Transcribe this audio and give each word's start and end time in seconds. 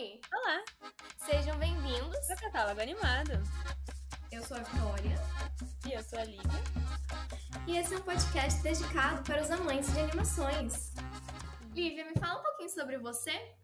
Oi! 0.00 0.18
Olá! 0.32 0.64
Sejam 1.18 1.58
bem-vindos 1.58 2.30
ao 2.30 2.36
Catálogo 2.38 2.80
Animado. 2.80 3.32
Eu 4.32 4.42
sou 4.42 4.56
a 4.56 4.60
Vitória. 4.60 5.14
E 5.86 5.92
eu 5.92 6.02
sou 6.02 6.18
a 6.18 6.24
Lívia. 6.24 6.62
E 7.68 7.76
esse 7.76 7.92
é 7.92 7.98
um 7.98 8.02
podcast 8.02 8.62
dedicado 8.62 9.22
para 9.24 9.42
os 9.42 9.50
amantes 9.50 9.92
de 9.92 10.00
animações. 10.00 10.94
Lívia, 11.74 12.06
me 12.06 12.18
fala 12.18 12.40
um 12.40 12.42
pouquinho 12.42 12.70
sobre 12.70 12.96
você. 12.96 13.54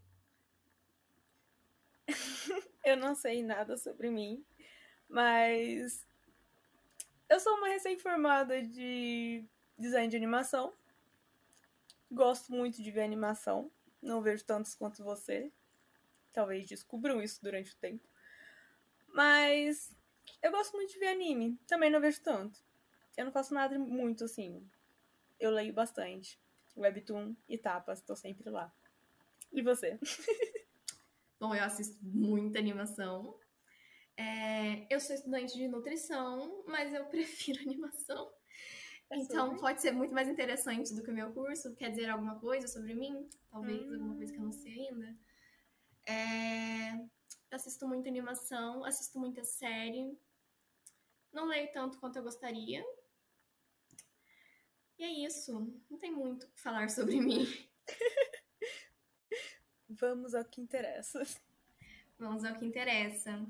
eu 2.84 2.98
não 2.98 3.14
sei 3.14 3.42
nada 3.42 3.78
sobre 3.78 4.10
mim, 4.10 4.44
mas 5.08 6.06
eu 7.30 7.40
sou 7.40 7.54
uma 7.54 7.68
recém-formada 7.68 8.62
de 8.62 9.42
design 9.78 10.08
de 10.08 10.16
animação. 10.18 10.74
Gosto 12.10 12.52
muito 12.52 12.82
de 12.82 12.90
ver 12.90 13.04
animação. 13.04 13.72
Não 14.02 14.20
vejo 14.20 14.44
tantos 14.44 14.74
quanto 14.74 15.02
você. 15.02 15.50
Talvez 16.36 16.68
descubram 16.68 17.22
isso 17.22 17.42
durante 17.42 17.72
o 17.72 17.76
tempo. 17.76 18.06
Mas 19.08 19.96
eu 20.42 20.50
gosto 20.50 20.76
muito 20.76 20.92
de 20.92 20.98
ver 20.98 21.06
anime. 21.08 21.58
Também 21.66 21.88
não 21.88 21.98
vejo 21.98 22.20
tanto. 22.20 22.60
Eu 23.16 23.24
não 23.24 23.32
faço 23.32 23.54
nada 23.54 23.78
muito 23.78 24.24
assim. 24.24 24.62
Eu 25.40 25.50
leio 25.50 25.72
bastante. 25.72 26.38
Webtoon 26.76 27.34
e 27.48 27.56
tapas, 27.56 28.02
tô 28.02 28.14
sempre 28.14 28.50
lá. 28.50 28.70
E 29.50 29.62
você? 29.62 29.98
Bom, 31.40 31.54
eu 31.54 31.64
assisto 31.64 31.96
muita 32.02 32.58
animação. 32.58 33.40
É, 34.14 34.94
eu 34.94 35.00
sou 35.00 35.16
estudante 35.16 35.56
de 35.56 35.66
nutrição, 35.68 36.62
mas 36.66 36.92
eu 36.92 37.06
prefiro 37.08 37.62
animação. 37.62 38.30
É 39.08 39.16
então 39.16 39.46
sobre? 39.46 39.60
pode 39.60 39.80
ser 39.80 39.92
muito 39.92 40.12
mais 40.12 40.28
interessante 40.28 40.94
do 40.94 41.02
que 41.02 41.10
o 41.10 41.14
meu 41.14 41.32
curso. 41.32 41.74
Quer 41.76 41.88
dizer 41.88 42.10
alguma 42.10 42.38
coisa 42.38 42.68
sobre 42.68 42.94
mim? 42.94 43.26
Talvez 43.50 43.80
hum. 43.86 43.94
alguma 43.94 44.16
coisa 44.16 44.30
que 44.34 44.38
eu 44.38 44.44
não 44.44 44.52
sei 44.52 44.90
ainda. 44.90 45.16
É, 46.06 47.06
assisto 47.50 47.86
muita 47.86 48.08
animação, 48.08 48.84
assisto 48.84 49.18
muita 49.18 49.42
série. 49.44 50.16
Não 51.32 51.46
leio 51.46 51.70
tanto 51.72 51.98
quanto 51.98 52.16
eu 52.16 52.22
gostaria. 52.22 52.84
E 54.98 55.04
é 55.04 55.26
isso. 55.26 55.52
Não 55.90 55.98
tem 55.98 56.10
muito 56.10 56.44
o 56.44 56.50
que 56.50 56.60
falar 56.60 56.88
sobre 56.88 57.20
mim. 57.20 57.46
Vamos 59.88 60.34
ao 60.34 60.44
que 60.44 60.60
interessa. 60.60 61.22
Vamos 62.18 62.44
ao 62.44 62.54
que 62.54 62.64
interessa. 62.64 63.46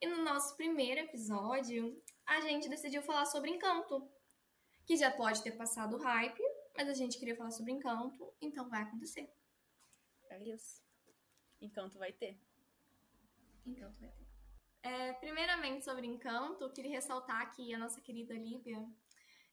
E 0.00 0.06
no 0.06 0.22
nosso 0.22 0.56
primeiro 0.56 1.00
episódio, 1.00 2.00
a 2.24 2.40
gente 2.40 2.68
decidiu 2.68 3.02
falar 3.02 3.26
sobre 3.26 3.50
Encanto, 3.50 4.08
que 4.86 4.96
já 4.96 5.10
pode 5.10 5.42
ter 5.42 5.52
passado 5.52 5.96
o 5.96 6.00
hype, 6.00 6.42
mas 6.76 6.88
a 6.88 6.94
gente 6.94 7.18
queria 7.18 7.36
falar 7.36 7.50
sobre 7.50 7.72
Encanto, 7.72 8.32
então 8.40 8.68
vai 8.68 8.82
acontecer. 8.82 9.28
É 10.30 10.42
isso. 10.44 10.89
Encanto 11.60 11.98
vai 11.98 12.12
ter. 12.12 12.38
Encanto 13.66 14.00
vai 14.00 14.10
ter. 14.10 14.26
É, 14.82 15.12
primeiramente, 15.14 15.84
sobre 15.84 16.06
Encanto, 16.06 16.64
eu 16.64 16.72
queria 16.72 16.92
ressaltar 16.92 17.54
que 17.54 17.74
a 17.74 17.78
nossa 17.78 18.00
querida 18.00 18.34
Lívia, 18.34 18.82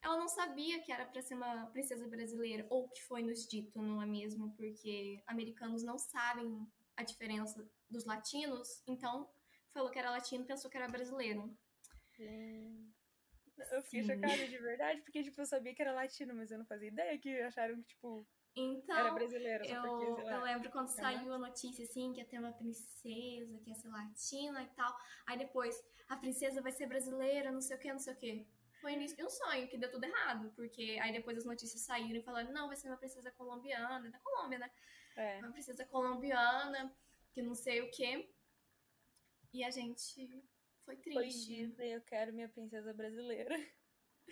ela 0.02 0.18
não 0.18 0.28
sabia 0.28 0.82
que 0.82 0.92
era 0.92 1.06
para 1.06 1.22
ser 1.22 1.36
uma 1.36 1.68
princesa 1.68 2.08
brasileira, 2.08 2.66
ou 2.70 2.90
que 2.90 3.04
foi 3.04 3.22
nos 3.22 3.46
dito, 3.48 3.82
não 3.82 4.02
é 4.02 4.06
mesmo? 4.06 4.54
Porque 4.56 5.22
americanos 5.28 5.84
não 5.84 5.98
sabem 5.98 6.66
a 6.96 7.04
diferença 7.04 7.70
dos 7.90 8.06
latinos, 8.06 8.82
então 8.88 9.30
falou 9.74 9.92
que 9.92 10.00
era 10.00 10.12
latino 10.12 10.44
e 10.44 10.48
pensou 10.48 10.72
que 10.72 10.78
era 10.78 10.88
brasileiro. 10.88 11.56
É. 12.20 12.72
Eu 13.72 13.82
fiquei 13.84 14.04
Sim. 14.04 14.14
chocada 14.14 14.48
de 14.48 14.58
verdade, 14.60 15.02
porque 15.02 15.24
tipo, 15.24 15.42
eu 15.42 15.46
sabia 15.46 15.74
que 15.74 15.82
era 15.82 15.92
latino, 15.92 16.34
mas 16.36 16.52
eu 16.52 16.60
não 16.60 16.66
fazia 16.66 16.90
ideia 16.90 17.18
que 17.18 17.42
acharam 17.42 17.82
que, 17.82 17.90
tipo, 17.90 18.26
então, 18.60 19.14
brasileiro. 19.14 19.66
Eu, 19.66 19.82
porque, 19.82 20.22
eu 20.30 20.42
lembro 20.42 20.72
quando 20.72 20.88
saiu 20.90 21.34
a 21.34 21.38
notícia, 21.38 21.84
assim, 21.84 22.14
que 22.14 22.20
ia 22.20 22.26
ter 22.26 22.40
uma 22.40 22.52
princesa, 22.52 23.60
que 23.60 23.70
ia 23.70 23.76
ser 23.76 23.90
latina 23.90 24.64
e 24.64 24.68
tal. 24.68 24.96
Aí 25.26 25.38
depois, 25.38 25.84
a 26.10 26.16
princesa 26.18 26.62
vai 26.62 26.72
ser 26.72 26.88
brasileira, 26.88 27.52
não 27.52 27.62
sei 27.62 27.78
o 27.78 27.80
que, 27.80 27.92
não 27.92 28.00
sei 28.00 28.14
o 28.14 28.18
que. 28.18 28.48
Foi 28.82 28.94
início 28.94 29.18
de 29.18 29.24
um 29.24 29.30
sonho, 29.30 29.68
que 29.68 29.78
deu 29.78 29.92
tudo 29.92 30.06
errado. 30.06 30.52
Porque 30.56 30.98
aí 31.02 31.12
depois 31.12 31.38
as 31.38 31.46
notícias 31.46 31.82
saíram 31.82 32.20
e 32.20 32.24
falaram, 32.24 32.52
não, 32.52 32.68
vai 32.68 32.76
ser 32.76 32.88
uma 32.88 32.98
princesa 32.98 33.32
colombiana, 33.32 34.10
da 34.10 34.20
Colômbia, 34.20 34.60
né? 34.60 34.72
É. 35.16 35.40
Uma 35.40 35.52
princesa 35.52 35.86
colombiana, 35.86 36.96
que 37.32 37.42
não 37.42 37.56
sei 37.56 37.82
o 37.82 37.92
que. 37.92 38.30
E 39.54 39.64
a 39.64 39.72
gente 39.72 40.44
foi 40.82 40.96
triste. 40.98 41.74
Foi 41.76 41.88
eu 41.88 42.02
quero 42.02 42.34
minha 42.34 42.50
princesa 42.50 42.94
brasileira. 42.94 43.56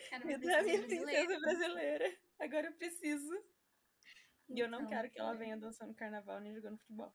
Quero 0.09 0.25
minha, 0.27 0.39
princesa, 0.39 0.63
minha 0.63 0.77
brasileira. 0.77 1.25
princesa 1.25 1.39
brasileira. 1.39 2.17
Agora 2.39 2.67
eu 2.67 2.73
preciso. 2.73 3.43
E 4.49 4.59
eu 4.59 4.69
não 4.69 4.79
então, 4.79 4.89
quero 4.89 5.09
que 5.09 5.19
ela 5.19 5.33
venha 5.33 5.57
dançando 5.57 5.93
carnaval 5.93 6.39
nem 6.39 6.53
jogando 6.53 6.77
futebol. 6.77 7.13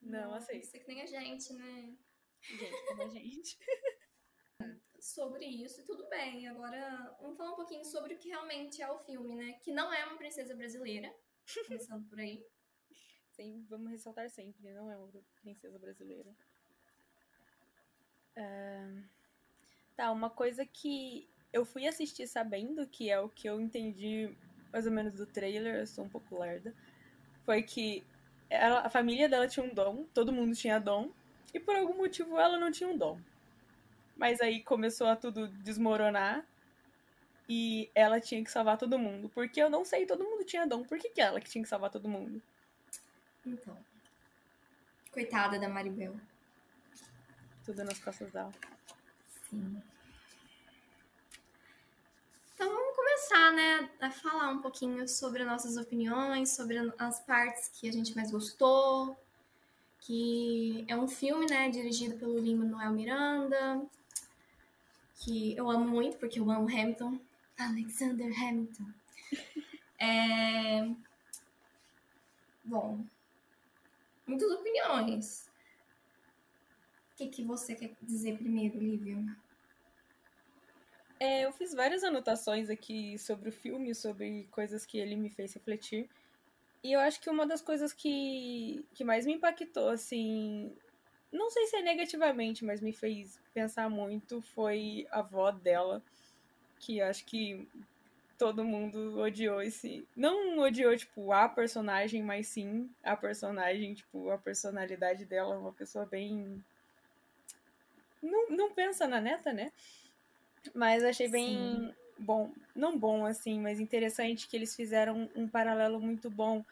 Não, 0.00 0.22
não 0.22 0.34
aceito. 0.34 0.66
Você 0.66 0.78
que 0.78 0.88
nem 0.88 1.02
a 1.02 1.06
gente, 1.06 1.52
né? 1.52 1.96
Gente, 2.40 2.86
como 2.88 3.02
a 3.02 3.08
gente. 3.08 3.58
sobre 5.02 5.44
isso, 5.44 5.84
tudo 5.84 6.08
bem. 6.08 6.46
Agora, 6.46 7.16
vamos 7.20 7.36
falar 7.36 7.52
um 7.52 7.56
pouquinho 7.56 7.84
sobre 7.84 8.14
o 8.14 8.18
que 8.18 8.28
realmente 8.28 8.80
é 8.80 8.90
o 8.90 9.00
filme, 9.00 9.34
né? 9.34 9.54
Que 9.54 9.72
não 9.72 9.92
é 9.92 10.04
uma 10.04 10.16
princesa 10.16 10.54
brasileira. 10.54 11.12
Começando 11.66 12.08
por 12.08 12.20
aí. 12.20 12.46
Sim, 13.32 13.66
vamos 13.68 13.90
ressaltar 13.90 14.28
sempre, 14.30 14.72
não 14.72 14.90
é 14.90 14.96
uma 14.96 15.10
princesa 15.40 15.78
brasileira. 15.78 16.30
Uh... 18.36 19.22
Tá, 19.96 20.10
uma 20.10 20.30
coisa 20.30 20.64
que 20.64 21.28
eu 21.52 21.64
fui 21.64 21.86
assistir 21.86 22.26
sabendo, 22.26 22.86
que 22.86 23.10
é 23.10 23.20
o 23.20 23.28
que 23.28 23.48
eu 23.48 23.60
entendi 23.60 24.34
mais 24.72 24.86
ou 24.86 24.92
menos 24.92 25.12
do 25.14 25.26
trailer, 25.26 25.76
eu 25.76 25.86
sou 25.86 26.04
um 26.04 26.08
pouco 26.08 26.38
lerda, 26.38 26.74
foi 27.44 27.62
que 27.62 28.04
ela, 28.48 28.80
a 28.80 28.88
família 28.90 29.28
dela 29.28 29.48
tinha 29.48 29.64
um 29.64 29.74
dom, 29.74 30.04
todo 30.14 30.32
mundo 30.32 30.54
tinha 30.54 30.78
dom, 30.78 31.10
e 31.54 31.60
por 31.60 31.76
algum 31.76 31.96
motivo 31.96 32.38
ela 32.38 32.58
não 32.58 32.70
tinha 32.70 32.88
um 32.88 32.96
dom. 32.96 33.20
Mas 34.16 34.40
aí 34.40 34.62
começou 34.62 35.06
a 35.06 35.16
tudo 35.16 35.48
desmoronar 35.48 36.46
e 37.48 37.90
ela 37.94 38.20
tinha 38.20 38.42
que 38.42 38.50
salvar 38.50 38.78
todo 38.78 38.98
mundo. 38.98 39.28
Porque 39.30 39.60
eu 39.60 39.68
não 39.68 39.84
sei, 39.84 40.06
todo 40.06 40.24
mundo 40.24 40.44
tinha 40.44 40.66
dom. 40.66 40.84
Por 40.84 40.98
que, 40.98 41.10
que 41.10 41.20
ela 41.20 41.40
que 41.40 41.50
tinha 41.50 41.62
que 41.62 41.68
salvar 41.68 41.90
todo 41.90 42.08
mundo? 42.08 42.40
Então. 43.44 43.76
Coitada 45.10 45.58
da 45.58 45.68
Maribel. 45.68 46.14
Tudo 47.64 47.84
nas 47.84 47.98
costas 47.98 48.30
dela. 48.32 48.52
Sim. 49.50 49.82
Então 52.54 52.68
vamos 52.68 52.96
começar, 53.22 53.52
né, 53.52 53.88
a 54.00 54.10
falar 54.10 54.50
um 54.50 54.60
pouquinho 54.60 55.06
sobre 55.06 55.44
nossas 55.44 55.76
opiniões, 55.76 56.50
sobre 56.56 56.76
as 56.98 57.20
partes 57.20 57.68
que 57.68 57.88
a 57.88 57.92
gente 57.92 58.16
mais 58.16 58.32
gostou, 58.32 59.16
que 60.00 60.84
é 60.88 60.96
um 60.96 61.06
filme, 61.06 61.46
né, 61.46 61.70
dirigido 61.70 62.18
pelo 62.18 62.38
Lin-Manuel 62.38 62.90
Miranda, 62.90 63.86
que 65.20 65.56
eu 65.56 65.70
amo 65.70 65.86
muito, 65.86 66.16
porque 66.18 66.40
eu 66.40 66.50
amo 66.50 66.68
Hamilton, 66.68 67.18
Alexander 67.56 68.32
Hamilton. 68.36 68.86
É... 70.04 70.90
Bom, 72.64 73.04
muitas 74.26 74.50
opiniões. 74.50 75.48
O 77.12 77.16
que, 77.18 77.28
que 77.28 77.44
você 77.44 77.76
quer 77.76 77.94
dizer 78.02 78.36
primeiro, 78.36 78.80
Lívia? 78.80 79.24
É, 81.22 81.44
eu 81.44 81.52
fiz 81.52 81.72
várias 81.72 82.02
anotações 82.02 82.68
aqui 82.68 83.16
sobre 83.16 83.48
o 83.48 83.52
filme, 83.52 83.94
sobre 83.94 84.48
coisas 84.50 84.84
que 84.84 84.98
ele 84.98 85.14
me 85.14 85.30
fez 85.30 85.54
refletir. 85.54 86.10
E 86.82 86.92
eu 86.92 86.98
acho 86.98 87.20
que 87.20 87.30
uma 87.30 87.46
das 87.46 87.62
coisas 87.62 87.92
que, 87.92 88.84
que 88.92 89.04
mais 89.04 89.24
me 89.24 89.34
impactou, 89.34 89.90
assim, 89.90 90.76
não 91.30 91.48
sei 91.48 91.68
se 91.68 91.76
é 91.76 91.82
negativamente, 91.82 92.64
mas 92.64 92.80
me 92.80 92.92
fez 92.92 93.38
pensar 93.54 93.88
muito, 93.88 94.42
foi 94.42 95.06
a 95.12 95.20
avó 95.20 95.52
dela, 95.52 96.02
que 96.80 97.00
acho 97.00 97.24
que 97.24 97.68
todo 98.36 98.64
mundo 98.64 99.20
odiou 99.20 99.62
esse. 99.62 100.04
Não 100.16 100.58
odiou, 100.58 100.96
tipo, 100.96 101.32
a 101.32 101.48
personagem, 101.48 102.20
mas 102.20 102.48
sim 102.48 102.90
a 103.00 103.16
personagem, 103.16 103.94
tipo, 103.94 104.28
a 104.28 104.38
personalidade 104.38 105.24
dela, 105.24 105.56
uma 105.56 105.72
pessoa 105.72 106.04
bem. 106.04 106.64
Não, 108.20 108.48
não 108.50 108.74
pensa 108.74 109.06
na 109.06 109.20
neta, 109.20 109.52
né? 109.52 109.70
Mas 110.74 111.02
achei 111.04 111.28
bem 111.28 111.46
Sim. 111.46 111.94
bom, 112.18 112.52
não 112.74 112.98
bom 112.98 113.24
assim, 113.24 113.60
mas 113.60 113.80
interessante 113.80 114.48
que 114.48 114.56
eles 114.56 114.74
fizeram 114.74 115.28
um 115.34 115.48
paralelo 115.48 116.00
muito 116.00 116.30
bom 116.30 116.64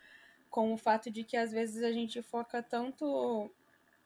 com 0.48 0.72
o 0.72 0.78
fato 0.78 1.10
de 1.10 1.22
que 1.24 1.36
às 1.36 1.52
vezes 1.52 1.82
a 1.82 1.92
gente 1.92 2.20
foca 2.22 2.62
tanto 2.62 3.50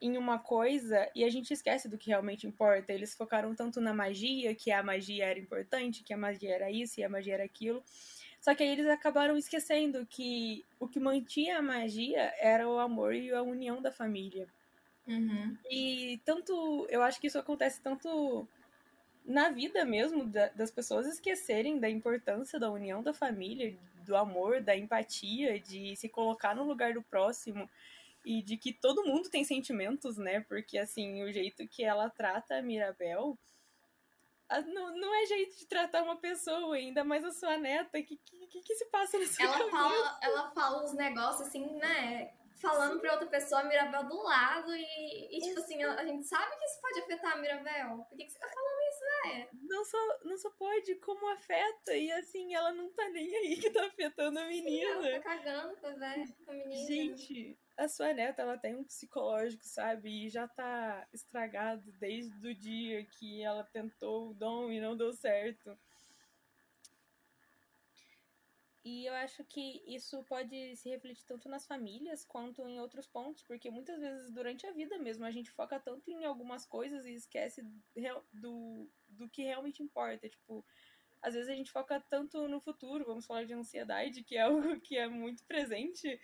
em 0.01 0.17
uma 0.17 0.37
coisa 0.37 1.09
e 1.15 1.23
a 1.23 1.29
gente 1.29 1.51
esquece 1.53 1.87
do 1.87 1.97
que 1.97 2.09
realmente 2.09 2.45
importa. 2.45 2.93
Eles 2.93 3.15
focaram 3.15 3.55
tanto 3.55 3.81
na 3.81 3.93
magia, 3.93 4.53
que 4.53 4.71
a 4.71 4.83
magia 4.83 5.25
era 5.25 5.39
importante, 5.39 6.03
que 6.03 6.13
a 6.13 6.17
magia 6.17 6.53
era 6.53 6.69
isso 6.69 6.99
e 6.99 7.03
a 7.03 7.09
magia 7.09 7.35
era 7.35 7.43
aquilo. 7.43 7.83
Só 8.39 8.53
que 8.53 8.61
aí 8.61 8.69
eles 8.69 8.87
acabaram 8.87 9.35
esquecendo 9.37 10.05
que 10.05 10.63
o 10.79 10.87
que 10.87 10.99
mantinha 10.99 11.57
a 11.57 11.61
magia 11.61 12.31
era 12.39 12.69
o 12.69 12.77
amor 12.77 13.15
e 13.15 13.31
a 13.31 13.41
união 13.41 13.81
da 13.81 13.91
família. 13.91 14.47
Uhum. 15.07 15.57
E 15.69 16.19
tanto, 16.23 16.85
eu 16.89 17.01
acho 17.01 17.19
que 17.19 17.27
isso 17.27 17.39
acontece 17.39 17.81
tanto 17.81 18.47
na 19.25 19.49
vida 19.49 19.83
mesmo 19.83 20.25
da, 20.25 20.49
das 20.49 20.71
pessoas 20.71 21.07
esquecerem 21.07 21.79
da 21.79 21.89
importância 21.89 22.59
da 22.59 22.71
união 22.71 23.01
da 23.01 23.13
família, 23.13 23.75
do 24.05 24.15
amor, 24.15 24.61
da 24.61 24.75
empatia, 24.75 25.59
de 25.59 25.95
se 25.95 26.07
colocar 26.07 26.55
no 26.55 26.63
lugar 26.63 26.93
do 26.93 27.01
próximo. 27.01 27.69
e 28.23 28.41
de 28.41 28.57
que 28.57 28.73
todo 28.73 29.05
mundo 29.05 29.29
tem 29.29 29.43
sentimentos, 29.43 30.17
né? 30.17 30.41
Porque, 30.41 30.77
assim, 30.79 31.23
o 31.23 31.31
jeito 31.31 31.67
que 31.67 31.83
ela 31.83 32.09
trata 32.09 32.57
a 32.57 32.61
Mirabel 32.61 33.37
não, 34.67 34.95
não 34.95 35.15
é 35.15 35.25
jeito 35.25 35.57
de 35.57 35.65
tratar 35.65 36.03
uma 36.03 36.15
pessoa, 36.17 36.75
ainda 36.75 37.03
mais 37.03 37.25
a 37.25 37.31
sua 37.31 37.57
neta. 37.57 37.97
O 37.97 38.03
que, 38.03 38.17
que, 38.17 38.61
que, 38.61 38.75
se 38.75 38.85
passa 38.85 39.17
nessa 39.17 39.41
ela 39.41 39.69
fala 39.69 40.19
Ela 40.21 40.51
fala 40.51 40.83
uns 40.83 40.93
negócios 40.93 41.47
assim, 41.47 41.65
né? 41.77 42.31
Falando 42.55 42.99
pra 42.99 43.13
outra 43.13 43.27
pessoa, 43.27 43.61
a 43.61 43.63
Mirabel 43.65 44.05
do 44.05 44.23
lado, 44.23 44.73
e, 44.73 45.37
e 45.37 45.39
tipo 45.41 45.59
assim, 45.59 45.83
a, 45.83 45.95
a, 45.95 46.05
gente 46.05 46.25
sabe 46.25 46.57
que 46.57 46.65
isso 46.65 46.81
pode 46.81 46.99
afetar 47.01 47.33
a 47.33 47.35
Mirabel. 47.37 48.05
Por 48.09 48.17
que, 48.17 48.25
que 48.25 48.31
você 48.31 48.39
tá 48.39 48.47
falando 48.47 48.79
isso, 48.89 49.29
velho? 49.29 49.49
Não 49.61 49.85
só, 49.85 50.19
não 50.23 50.37
só 50.37 50.49
pode, 50.51 50.95
como 50.95 51.27
afeta. 51.29 51.93
E 51.93 52.11
assim, 52.13 52.55
ela 52.55 52.71
não 52.71 52.91
tá 52.93 53.09
nem 53.09 53.35
aí 53.35 53.57
que 53.57 53.69
tá 53.69 53.85
afetando 53.85 54.39
a 54.39 54.45
menina. 54.47 55.01
Sim, 55.01 55.07
ela 55.07 55.19
tá 55.19 55.19
cagando 55.19 55.75
com 55.77 55.87
a, 55.87 55.93
com 56.45 56.51
a 56.51 56.53
menina. 56.53 56.87
Gente, 56.87 57.59
a 57.77 57.89
sua 57.89 58.13
neta, 58.13 58.41
ela 58.41 58.57
tem 58.57 58.75
um 58.75 58.83
psicológico, 58.83 59.65
sabe? 59.65 60.25
E 60.25 60.29
já 60.29 60.47
tá 60.47 61.05
estragado 61.13 61.91
desde 61.99 62.47
o 62.47 62.55
dia 62.55 63.05
que 63.05 63.41
ela 63.41 63.63
tentou 63.65 64.29
o 64.29 64.33
dom 64.33 64.71
e 64.71 64.79
não 64.79 64.95
deu 64.95 65.11
certo. 65.11 65.77
E 68.85 69.07
eu 69.07 69.15
acho 69.15 69.43
que 69.43 69.83
isso 69.87 70.23
pode 70.25 70.75
se 70.75 70.87
refletir 70.87 71.25
tanto 71.25 71.49
nas 71.49 71.65
famílias 71.65 72.23
quanto 72.23 72.61
em 72.67 72.79
outros 72.79 73.07
pontos, 73.07 73.41
porque 73.41 73.71
muitas 73.71 73.99
vezes 73.99 74.31
durante 74.31 74.67
a 74.67 74.71
vida 74.71 74.99
mesmo 74.99 75.25
a 75.25 75.31
gente 75.31 75.49
foca 75.49 75.79
tanto 75.79 76.11
em 76.11 76.23
algumas 76.23 76.67
coisas 76.67 77.03
e 77.03 77.15
esquece 77.15 77.65
do, 78.31 78.87
do 79.07 79.27
que 79.27 79.41
realmente 79.41 79.81
importa. 79.81 80.29
Tipo, 80.29 80.63
às 81.19 81.33
vezes 81.33 81.49
a 81.49 81.55
gente 81.55 81.71
foca 81.71 81.99
tanto 81.99 82.47
no 82.47 82.61
futuro, 82.61 83.03
vamos 83.05 83.25
falar 83.25 83.43
de 83.43 83.53
ansiedade, 83.53 84.23
que 84.23 84.37
é 84.37 84.41
algo 84.77 84.79
que 84.79 84.95
é 84.95 85.07
muito 85.07 85.43
presente 85.45 86.21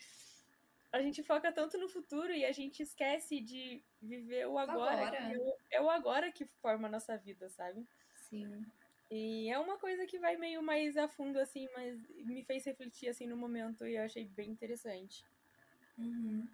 a 0.92 1.02
gente 1.02 1.24
foca 1.24 1.52
tanto 1.52 1.78
no 1.78 1.88
futuro 1.88 2.34
e 2.34 2.44
a 2.44 2.52
gente 2.52 2.84
esquece 2.84 3.40
de 3.40 3.82
viver 4.02 4.46
o 4.46 4.58
agora. 4.58 5.08
agora. 5.08 5.18
É, 5.18 5.38
o, 5.38 5.58
é 5.72 5.82
o 5.82 5.90
agora 5.90 6.32
que 6.32 6.46
forma 6.46 6.88
a 6.88 6.92
nossa 6.92 7.18
vida, 7.18 7.50
sabe? 7.50 7.88
Sim. 8.30 8.66
E 9.12 9.50
é 9.50 9.60
uma 9.60 9.78
coisa 9.78 10.06
que 10.06 10.18
vai 10.18 10.38
meio 10.38 10.64
mais 10.64 10.96
a 10.96 11.06
fundo, 11.06 11.38
assim, 11.38 11.68
mas 11.76 12.00
me 12.26 12.44
fez 12.46 12.64
refletir, 12.64 13.10
assim, 13.10 13.28
no 13.28 13.36
momento 13.36 13.86
e 13.86 13.98
eu 13.98 14.04
achei 14.04 14.24
bem 14.24 14.50
interessante. 14.50 15.26
Uhum. 15.98 16.48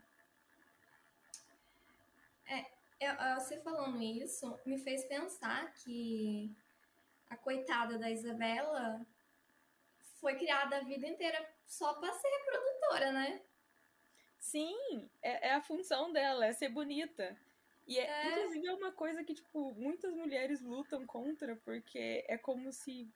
É, 2.48 2.66
eu, 3.00 3.36
você 3.36 3.62
falando 3.62 4.02
isso 4.02 4.60
me 4.66 4.80
fez 4.80 5.06
pensar 5.06 5.72
que 5.76 6.52
a 7.30 7.38
coitada 7.38 8.00
da 8.00 8.10
Isabela 8.10 9.06
foi 10.20 10.36
criada 10.36 10.78
a 10.78 10.84
vida 10.84 11.06
inteira 11.06 11.48
só 11.68 11.94
para 11.94 12.12
ser 12.12 12.28
reprodutora, 12.28 13.12
né? 13.12 13.42
Sim, 14.40 15.08
é, 15.22 15.50
é, 15.50 15.54
a 15.54 15.62
função 15.62 16.12
dela, 16.12 16.48
é 16.48 16.54
ser 16.54 16.70
bonita. 16.70 17.38
E 17.88 17.98
é, 17.98 18.06
é, 18.06 18.32
inclusive 18.32 18.68
é 18.68 18.74
uma 18.74 18.92
coisa 18.92 19.24
que, 19.24 19.34
tipo, 19.34 19.74
muitas 19.76 20.14
mulheres 20.14 20.62
lutam 20.62 21.06
contra, 21.06 21.56
porque 21.56 22.26
é 22.28 22.38
como 22.38 22.72
se 22.74 23.10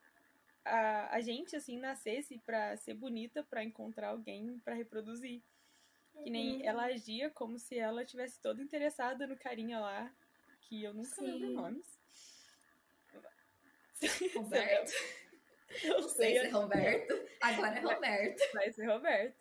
a, 0.64 1.16
a 1.16 1.22
gente, 1.22 1.56
assim, 1.56 1.78
nascesse 1.78 2.38
pra 2.46 2.78
ser 2.78 2.94
bonita, 2.94 3.44
pra 3.44 3.64
encontrar 3.64 4.10
alguém 4.10 4.60
pra 4.60 4.74
reproduzir. 4.74 5.42
Que 6.24 6.30
nem 6.30 6.58
uhum. 6.58 6.66
ela 6.66 6.86
agia 6.86 7.30
como 7.30 7.58
se 7.58 7.78
ela 7.78 8.06
tivesse 8.06 8.40
toda 8.40 8.62
interessada 8.62 9.28
no 9.28 9.38
carinha 9.38 9.80
lá, 9.80 10.12
que 10.62 10.84
eu 10.84 10.94
nunca 10.94 11.16
Sim. 11.16 11.26
lembro 11.26 11.52
nomes. 11.52 12.00
Roberto. 14.36 14.92
Eu 15.84 16.02
Não 16.02 16.10
sei, 16.10 16.32
sei 16.32 16.40
se 16.42 16.48
é 16.48 16.50
Roberto. 16.50 17.28
Agora 17.40 17.78
é 17.78 17.80
Roberto. 17.80 18.54
Vai 18.54 18.74
ser 18.74 18.86
Roberto. 18.88 19.38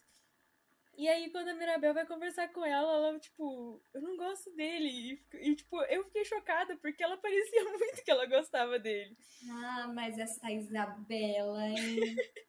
E 0.94 1.08
aí, 1.08 1.30
quando 1.30 1.48
a 1.48 1.54
Mirabel 1.54 1.94
vai 1.94 2.06
conversar 2.06 2.48
com 2.48 2.64
ela, 2.64 2.92
ela, 2.92 3.18
tipo, 3.18 3.82
eu 3.94 4.02
não 4.02 4.16
gosto 4.16 4.50
dele. 4.54 5.18
E, 5.34 5.54
tipo, 5.54 5.80
eu 5.84 6.04
fiquei 6.04 6.24
chocada, 6.24 6.76
porque 6.76 7.02
ela 7.02 7.16
parecia 7.16 7.64
muito 7.64 8.04
que 8.04 8.10
ela 8.10 8.26
gostava 8.26 8.78
dele. 8.78 9.16
Ah, 9.48 9.88
mas 9.94 10.18
essa 10.18 10.50
Isabela, 10.50 11.66
hein? 11.68 12.16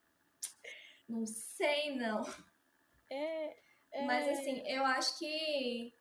não 1.07 1.25
sei, 1.25 1.95
não. 1.95 2.23
É, 3.09 3.57
é, 3.91 4.05
Mas, 4.05 4.27
assim, 4.27 4.67
eu 4.67 4.83
acho 4.85 5.17
que 5.17 5.93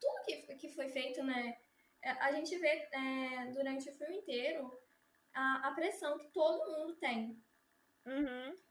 tudo 0.00 0.24
que, 0.24 0.54
que 0.56 0.68
foi 0.70 0.88
feito, 0.88 1.22
né? 1.22 1.56
É, 2.02 2.10
a 2.10 2.32
gente 2.32 2.56
vê 2.58 2.88
é, 2.92 3.50
durante 3.52 3.88
o 3.88 3.94
filme 3.94 4.18
inteiro 4.18 4.76
a, 5.32 5.68
a 5.68 5.74
pressão 5.74 6.18
que 6.18 6.28
todo 6.32 6.78
mundo 6.78 6.96
tem. 6.96 7.40
Uhum 8.06 8.65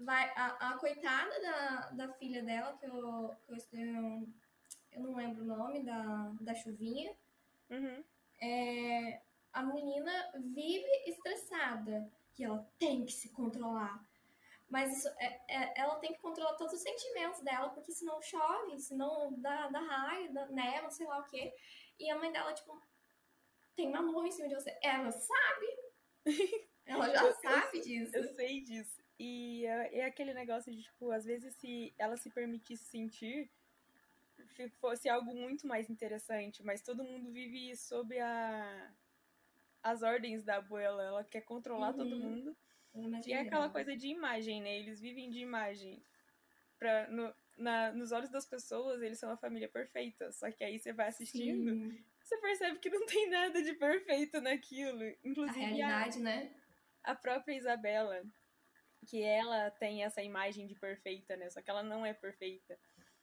vai 0.00 0.32
a, 0.34 0.70
a 0.70 0.78
coitada 0.78 1.40
da, 1.40 1.90
da 1.90 2.12
filha 2.14 2.42
dela, 2.42 2.76
que 2.78 2.86
eu, 2.86 3.36
que 3.46 3.76
eu, 3.76 4.28
eu 4.92 5.00
não 5.00 5.14
lembro 5.14 5.42
o 5.42 5.46
nome, 5.46 5.84
da, 5.84 6.32
da 6.40 6.54
chuvinha. 6.54 7.14
Uhum. 7.68 8.02
É, 8.40 9.20
a 9.52 9.62
menina 9.62 10.32
vive 10.38 10.88
estressada, 11.06 12.10
que 12.34 12.44
ela 12.44 12.66
tem 12.78 13.04
que 13.04 13.12
se 13.12 13.28
controlar. 13.30 14.02
Mas 14.68 14.98
isso, 14.98 15.08
é, 15.18 15.40
é, 15.48 15.80
ela 15.80 15.96
tem 15.96 16.12
que 16.12 16.20
controlar 16.20 16.54
todos 16.54 16.74
os 16.74 16.80
sentimentos 16.80 17.40
dela, 17.40 17.70
porque 17.70 17.92
senão 17.92 18.22
chove, 18.22 18.78
senão 18.78 19.34
dá, 19.38 19.68
dá 19.68 19.80
raio, 19.80 20.32
dá 20.32 20.46
neva, 20.46 20.90
sei 20.90 21.06
lá 21.06 21.18
o 21.18 21.24
quê. 21.24 21.52
E 21.98 22.08
a 22.08 22.16
mãe 22.16 22.32
dela, 22.32 22.54
tipo, 22.54 22.80
tem 23.74 23.88
uma 23.88 24.00
mão 24.00 24.24
em 24.24 24.30
cima 24.30 24.48
de 24.48 24.54
você. 24.54 24.78
Ela 24.82 25.10
sabe. 25.10 25.66
ela 26.86 27.10
já 27.10 27.24
eu, 27.24 27.34
sabe 27.34 27.78
eu, 27.78 27.82
disso. 27.82 28.16
Eu 28.16 28.34
sei 28.34 28.60
disso. 28.62 29.00
E 29.22 29.66
é, 29.66 29.98
é, 29.98 30.04
aquele 30.06 30.32
negócio 30.32 30.72
de, 30.72 30.82
tipo, 30.82 31.10
às 31.10 31.26
vezes 31.26 31.54
se 31.56 31.92
ela 31.98 32.16
se 32.16 32.30
permitisse 32.30 32.84
sentir, 32.84 33.50
fosse 34.78 35.10
algo 35.10 35.34
muito 35.34 35.66
mais 35.66 35.90
interessante, 35.90 36.64
mas 36.64 36.80
todo 36.80 37.04
mundo 37.04 37.30
vive 37.30 37.76
sob 37.76 38.18
a, 38.18 38.90
as 39.82 40.02
ordens 40.02 40.42
da 40.42 40.56
abuela, 40.56 41.02
ela 41.02 41.22
quer 41.22 41.42
controlar 41.42 41.90
uhum. 41.90 41.96
todo 41.98 42.16
mundo. 42.16 42.56
E 43.26 43.34
é 43.34 43.40
aquela 43.40 43.68
coisa 43.68 43.94
de 43.94 44.08
imagem, 44.08 44.62
né? 44.62 44.78
Eles 44.78 44.98
vivem 44.98 45.28
de 45.28 45.40
imagem. 45.40 46.02
Pra, 46.78 47.06
no, 47.10 47.30
na, 47.58 47.92
nos 47.92 48.12
olhos 48.12 48.30
das 48.30 48.46
pessoas, 48.46 49.02
eles 49.02 49.18
são 49.18 49.30
a 49.30 49.36
família 49.36 49.68
perfeita. 49.68 50.32
Só 50.32 50.50
que 50.50 50.64
aí 50.64 50.78
você 50.78 50.94
vai 50.94 51.08
assistindo, 51.08 51.70
Sim. 51.70 52.04
você 52.24 52.38
percebe 52.38 52.78
que 52.78 52.88
não 52.88 53.04
tem 53.04 53.28
nada 53.28 53.62
de 53.62 53.74
perfeito 53.74 54.40
naquilo. 54.40 55.04
Inclusive, 55.22 55.62
a 55.62 55.68
realidade, 55.68 56.18
a, 56.20 56.22
né? 56.22 56.50
A 57.04 57.14
própria 57.14 57.54
Isabela, 57.54 58.24
que 59.06 59.22
ela 59.22 59.70
tem 59.72 60.04
essa 60.04 60.22
imagem 60.22 60.66
de 60.66 60.74
perfeita, 60.74 61.36
né? 61.36 61.48
Só 61.50 61.60
que 61.60 61.70
ela 61.70 61.82
não 61.82 62.04
é 62.04 62.12
perfeita. 62.12 62.78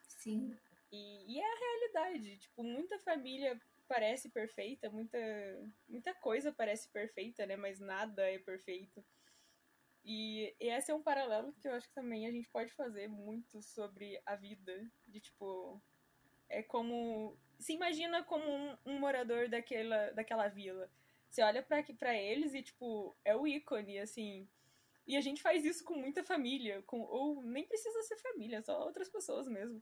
Sim. 0.07 0.55
E, 0.91 1.33
e 1.33 1.39
é 1.39 1.45
a 1.45 1.59
realidade. 1.59 2.37
Tipo, 2.37 2.63
muita 2.63 2.99
família 2.99 3.59
parece 3.87 4.29
perfeita, 4.29 4.89
muita, 4.89 5.17
muita 5.87 6.13
coisa 6.15 6.51
parece 6.51 6.89
perfeita, 6.89 7.45
né? 7.45 7.55
Mas 7.55 7.79
nada 7.79 8.29
é 8.29 8.39
perfeito. 8.39 9.03
E, 10.03 10.55
e 10.59 10.69
esse 10.69 10.91
é 10.91 10.95
um 10.95 11.03
paralelo 11.03 11.53
que 11.53 11.67
eu 11.67 11.73
acho 11.73 11.87
que 11.87 11.95
também 11.95 12.27
a 12.27 12.31
gente 12.31 12.49
pode 12.49 12.71
fazer 12.73 13.07
muito 13.07 13.61
sobre 13.61 14.21
a 14.25 14.35
vida. 14.35 14.89
De 15.07 15.19
tipo. 15.19 15.81
É 16.49 16.63
como. 16.63 17.37
Se 17.59 17.73
imagina 17.73 18.23
como 18.23 18.49
um, 18.49 18.77
um 18.85 18.99
morador 18.99 19.49
daquela, 19.49 20.11
daquela 20.11 20.47
vila. 20.47 20.89
Você 21.29 21.41
olha 21.41 21.61
para 21.61 22.15
eles 22.15 22.53
e, 22.53 22.63
tipo, 22.63 23.15
é 23.25 23.35
o 23.35 23.45
ícone, 23.45 23.99
assim 23.99 24.47
e 25.07 25.15
a 25.15 25.21
gente 25.21 25.41
faz 25.41 25.63
isso 25.63 25.85
com 25.85 25.95
muita 25.95 26.21
família, 26.21 26.83
com 26.83 26.99
ou 26.99 27.41
nem 27.41 27.65
precisa 27.65 28.03
ser 28.03 28.17
família, 28.17 28.61
só 28.61 28.83
outras 28.83 29.09
pessoas 29.09 29.47
mesmo. 29.47 29.81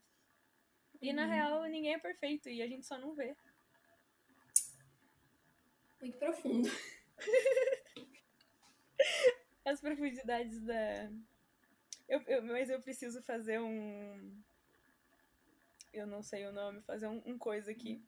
E 1.01 1.09
uhum. 1.09 1.15
na 1.15 1.25
real 1.25 1.63
ninguém 1.63 1.95
é 1.95 1.99
perfeito 1.99 2.47
e 2.47 2.61
a 2.61 2.67
gente 2.67 2.85
só 2.85 2.97
não 2.99 3.15
vê. 3.15 3.35
Muito 5.99 6.17
profundo. 6.19 6.69
As 9.65 9.81
profundidades 9.81 10.61
da. 10.61 11.11
Eu, 12.07 12.21
eu, 12.27 12.43
mas 12.43 12.69
eu 12.69 12.79
preciso 12.79 13.19
fazer 13.23 13.59
um. 13.59 14.43
Eu 15.91 16.05
não 16.05 16.21
sei 16.21 16.45
o 16.45 16.51
nome, 16.51 16.81
fazer 16.81 17.07
um, 17.07 17.23
um 17.25 17.35
coisa 17.39 17.71
aqui. 17.71 18.05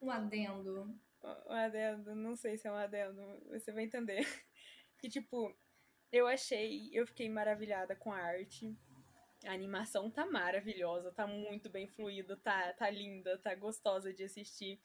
Um 0.00 0.10
adendo. 0.10 0.96
Um 1.48 1.52
adendo, 1.52 2.14
não 2.14 2.36
sei 2.36 2.56
se 2.56 2.68
é 2.68 2.72
um 2.72 2.76
adendo, 2.76 3.20
você 3.48 3.72
vai 3.72 3.84
entender. 3.84 4.24
Que 4.98 5.08
tipo, 5.08 5.52
eu 6.12 6.26
achei, 6.26 6.90
eu 6.92 7.06
fiquei 7.06 7.28
maravilhada 7.30 7.96
com 7.96 8.12
a 8.12 8.18
arte. 8.18 8.76
A 9.46 9.52
animação 9.52 10.10
tá 10.10 10.26
maravilhosa, 10.26 11.10
tá 11.10 11.26
muito 11.26 11.68
bem 11.70 11.88
fluida, 11.88 12.36
tá, 12.36 12.72
tá 12.74 12.90
linda, 12.90 13.38
tá 13.38 13.54
gostosa 13.54 14.12
de 14.12 14.22
assistir. 14.22 14.78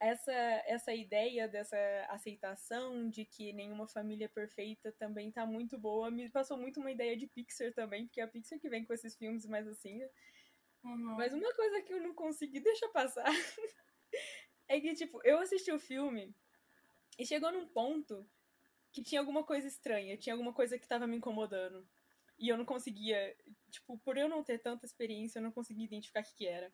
Essa, 0.00 0.32
essa 0.32 0.94
ideia 0.94 1.48
dessa 1.48 1.76
aceitação 2.10 3.08
de 3.08 3.24
que 3.24 3.52
nenhuma 3.52 3.86
família 3.86 4.26
é 4.26 4.28
perfeita 4.28 4.92
também 4.92 5.30
tá 5.30 5.46
muito 5.46 5.78
boa. 5.78 6.10
Me 6.10 6.28
passou 6.28 6.58
muito 6.58 6.80
uma 6.80 6.90
ideia 6.90 7.16
de 7.16 7.26
Pixar 7.26 7.72
também, 7.72 8.06
porque 8.06 8.20
é 8.20 8.24
a 8.24 8.28
Pixar 8.28 8.58
que 8.58 8.68
vem 8.68 8.84
com 8.84 8.92
esses 8.92 9.16
filmes 9.16 9.46
mais 9.46 9.66
assim. 9.66 10.02
Uhum. 10.84 11.16
Mas 11.16 11.32
uma 11.32 11.54
coisa 11.54 11.80
que 11.82 11.92
eu 11.92 12.00
não 12.00 12.14
consegui 12.14 12.60
deixar 12.60 12.88
passar 12.88 13.24
é 14.68 14.80
que, 14.80 14.94
tipo, 14.94 15.20
eu 15.24 15.38
assisti 15.38 15.72
o 15.72 15.78
filme 15.78 16.34
e 17.18 17.24
chegou 17.24 17.50
num 17.50 17.66
ponto 17.66 18.28
que 18.92 19.02
tinha 19.02 19.20
alguma 19.20 19.44
coisa 19.44 19.66
estranha, 19.66 20.16
tinha 20.16 20.34
alguma 20.34 20.52
coisa 20.52 20.78
que 20.78 20.84
estava 20.84 21.06
me 21.06 21.16
incomodando. 21.16 21.86
E 22.38 22.48
eu 22.48 22.56
não 22.56 22.64
conseguia, 22.64 23.36
tipo, 23.70 23.98
por 23.98 24.16
eu 24.16 24.28
não 24.28 24.44
ter 24.44 24.58
tanta 24.58 24.86
experiência, 24.86 25.38
eu 25.38 25.42
não 25.42 25.50
conseguia 25.50 25.84
identificar 25.84 26.20
o 26.20 26.24
que, 26.24 26.34
que 26.34 26.46
era. 26.46 26.72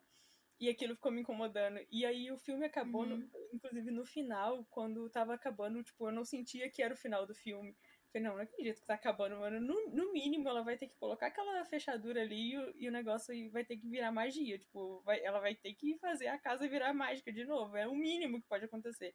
E 0.61 0.68
aquilo 0.68 0.94
ficou 0.94 1.11
me 1.11 1.23
incomodando. 1.23 1.80
E 1.90 2.04
aí 2.04 2.30
o 2.30 2.38
filme 2.38 2.66
acabou, 2.66 3.02
uhum. 3.02 3.16
no, 3.16 3.30
inclusive 3.52 3.90
no 3.90 4.04
final, 4.04 4.64
quando 4.71 5.09
tava 5.11 5.35
acabando, 5.35 5.83
tipo, 5.83 6.09
eu 6.09 6.12
não 6.12 6.25
sentia 6.25 6.71
que 6.71 6.83
era 6.83 6.94
o 6.94 6.97
final 6.97 7.26
do 7.26 7.35
filme. 7.35 7.76
Falei, 8.12 8.28
não, 8.28 8.37
não 8.37 8.42
acredito 8.42 8.80
que 8.80 8.87
tá 8.87 8.94
acabando, 8.94 9.37
mano. 9.37 9.61
No, 9.61 9.90
no 9.90 10.12
mínimo, 10.12 10.49
ela 10.49 10.62
vai 10.62 10.76
ter 10.76 10.87
que 10.87 10.97
colocar 10.97 11.26
aquela 11.26 11.64
fechadura 11.64 12.21
ali 12.23 12.52
e 12.52 12.59
o, 12.59 12.75
e 12.76 12.88
o 12.88 12.92
negócio 12.92 13.35
vai 13.50 13.64
ter 13.64 13.76
que 13.76 13.88
virar 13.88 14.12
magia. 14.12 14.56
Tipo, 14.59 15.00
vai, 15.00 15.21
ela 15.25 15.40
vai 15.40 15.54
ter 15.54 15.75
que 15.75 15.99
fazer 15.99 16.28
a 16.28 16.38
casa 16.38 16.68
virar 16.68 16.94
mágica 16.94 17.33
de 17.33 17.44
novo. 17.44 17.76
É 17.76 17.88
o 17.88 17.94
mínimo 17.94 18.40
que 18.40 18.47
pode 18.47 18.66
acontecer. 18.66 19.14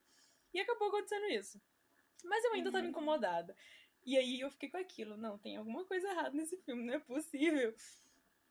E 0.53 0.59
acabou 0.59 0.89
acontecendo 0.89 1.27
isso. 1.27 1.61
Mas 2.23 2.43
eu 2.43 2.53
ainda 2.53 2.69
uhum. 2.69 2.73
tava 2.73 2.87
incomodada. 2.87 3.55
E 4.05 4.17
aí 4.17 4.39
eu 4.39 4.49
fiquei 4.49 4.69
com 4.69 4.77
aquilo. 4.77 5.17
Não, 5.17 5.37
tem 5.37 5.57
alguma 5.57 5.85
coisa 5.85 6.09
errada 6.09 6.31
nesse 6.31 6.57
filme, 6.57 6.83
não 6.83 6.93
é 6.93 6.99
possível. 6.99 7.73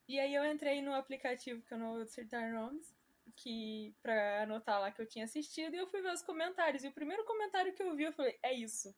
E 0.07 0.19
aí 0.19 0.33
eu 0.33 0.45
entrei 0.45 0.81
no 0.81 0.93
aplicativo 0.93 1.61
que 1.61 1.73
eu 1.73 1.77
não 1.77 1.93
vou 1.93 2.05
citar 2.07 2.51
nomes, 2.51 2.95
que 3.35 3.95
para 4.01 4.43
anotar 4.43 4.79
lá 4.79 4.91
que 4.91 5.01
eu 5.01 5.07
tinha 5.07 5.25
assistido, 5.25 5.75
e 5.75 5.77
eu 5.77 5.87
fui 5.87 6.01
ver 6.01 6.13
os 6.13 6.23
comentários. 6.23 6.83
E 6.83 6.87
o 6.87 6.93
primeiro 6.93 7.23
comentário 7.25 7.73
que 7.73 7.83
eu 7.83 7.95
vi, 7.95 8.03
eu 8.03 8.13
falei, 8.13 8.37
é 8.41 8.53
isso. 8.53 8.95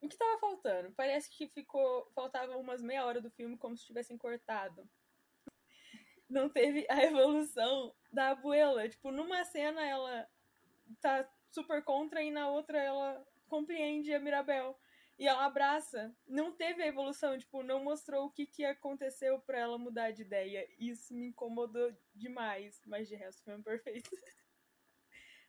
O 0.00 0.08
que 0.08 0.16
tava 0.16 0.38
faltando? 0.38 0.92
Parece 0.92 1.30
que 1.30 1.48
ficou. 1.48 2.10
Faltava 2.14 2.56
umas 2.56 2.82
meia 2.82 3.04
hora 3.04 3.20
do 3.20 3.30
filme 3.30 3.56
como 3.56 3.76
se 3.76 3.86
tivessem 3.86 4.16
cortado. 4.16 4.88
Não 6.28 6.48
teve 6.48 6.86
a 6.90 7.02
evolução 7.02 7.94
da 8.12 8.30
abuela. 8.30 8.88
Tipo, 8.88 9.10
numa 9.10 9.44
cena 9.44 9.84
ela 9.86 10.28
tá 11.00 11.28
super 11.50 11.82
contra 11.82 12.22
e 12.22 12.30
na 12.30 12.48
outra 12.48 12.78
ela 12.78 13.26
compreende 13.46 14.12
a 14.12 14.20
Mirabel. 14.20 14.78
E 15.18 15.26
ela 15.26 15.46
abraça. 15.46 16.14
Não 16.26 16.52
teve 16.52 16.82
a 16.82 16.86
evolução, 16.86 17.38
tipo, 17.38 17.62
não 17.62 17.82
mostrou 17.82 18.26
o 18.26 18.30
que, 18.30 18.46
que 18.46 18.64
aconteceu 18.64 19.40
para 19.40 19.58
ela 19.58 19.78
mudar 19.78 20.10
de 20.10 20.22
ideia. 20.22 20.68
Isso 20.78 21.14
me 21.14 21.28
incomodou 21.28 21.94
demais. 22.14 22.82
Mas 22.86 23.08
de 23.08 23.14
resto, 23.14 23.42
foi 23.42 23.54
um 23.56 23.62
perfeito. 23.62 24.10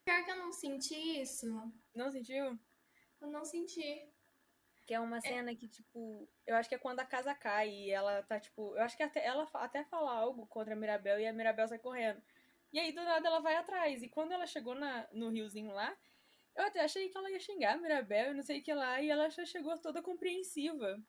Pior 0.06 0.24
que 0.24 0.32
eu 0.32 0.38
não 0.38 0.54
senti 0.54 0.96
isso. 1.22 1.48
Não 1.94 2.10
sentiu? 2.10 2.58
Eu 3.20 3.28
não 3.28 3.44
senti. 3.44 4.08
Que 4.86 4.94
é 4.94 5.00
uma 5.02 5.18
é. 5.18 5.22
cena 5.22 5.52
é. 5.52 5.56
que, 5.56 5.68
tipo, 5.68 6.30
eu 6.46 6.56
acho 6.56 6.70
que 6.70 6.76
é 6.76 6.78
quando 6.78 7.02
a 7.02 7.06
casa 7.06 7.36
cai 7.36 7.70
e 7.70 7.92
ela 7.92 8.24
tá, 8.24 8.40
tipo, 8.40 8.74
eu 8.78 8.84
acho 8.84 8.96
que 8.96 9.04
até 9.04 9.26
ela 9.26 9.46
até 9.56 9.84
fala 9.84 10.14
algo 10.14 10.48
contra 10.48 10.74
a 10.74 10.78
Mirabel 10.78 11.20
e 11.20 11.28
a 11.28 11.34
Mirabel 11.34 11.68
sai 11.68 11.78
correndo. 11.78 12.22
E 12.72 12.80
aí, 12.80 12.94
do 12.94 13.04
nada, 13.04 13.28
ela 13.28 13.42
vai 13.42 13.58
atrás. 13.58 14.02
E 14.02 14.08
quando 14.08 14.32
ela 14.32 14.48
chegou 14.48 14.76
na, 14.76 15.06
no 15.12 15.30
riozinho 15.30 15.74
lá, 15.74 15.94
eu 16.58 16.66
até 16.66 16.84
achei 16.84 17.08
que 17.08 17.18
ela 17.18 17.30
ia 17.30 17.40
xingar 17.40 17.76
a 17.76 17.78
Mirabel 17.78 18.32
e 18.32 18.34
não 18.34 18.44
sei 18.44 18.60
o 18.60 18.64
que 18.64 18.74
lá, 18.74 19.00
e 19.00 19.10
ela 19.10 19.30
já 19.30 19.46
chegou 19.46 19.78
toda 19.78 20.02
compreensiva. 20.02 21.00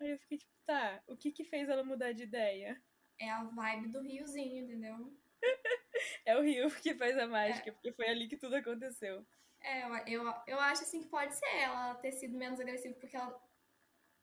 Aí 0.00 0.10
eu 0.10 0.18
fiquei 0.18 0.38
tipo, 0.38 0.52
tá, 0.64 1.02
o 1.08 1.16
que 1.16 1.32
que 1.32 1.44
fez 1.44 1.68
ela 1.68 1.82
mudar 1.82 2.12
de 2.12 2.22
ideia? 2.22 2.80
É 3.18 3.28
a 3.30 3.42
vibe 3.42 3.88
do 3.88 4.00
riozinho, 4.00 4.64
entendeu? 4.64 5.12
é 6.24 6.36
o 6.36 6.42
rio 6.42 6.70
que 6.70 6.94
faz 6.94 7.18
a 7.18 7.26
mágica, 7.26 7.70
é. 7.70 7.72
porque 7.72 7.92
foi 7.92 8.08
ali 8.08 8.28
que 8.28 8.36
tudo 8.36 8.54
aconteceu. 8.54 9.26
É, 9.60 9.82
eu, 9.82 10.22
eu, 10.22 10.34
eu 10.46 10.60
acho 10.60 10.82
assim 10.82 11.02
que 11.02 11.08
pode 11.08 11.34
ser 11.34 11.56
ela 11.56 11.94
ter 11.96 12.12
sido 12.12 12.36
menos 12.36 12.60
agressiva, 12.60 12.94
porque 12.94 13.16
ela. 13.16 13.42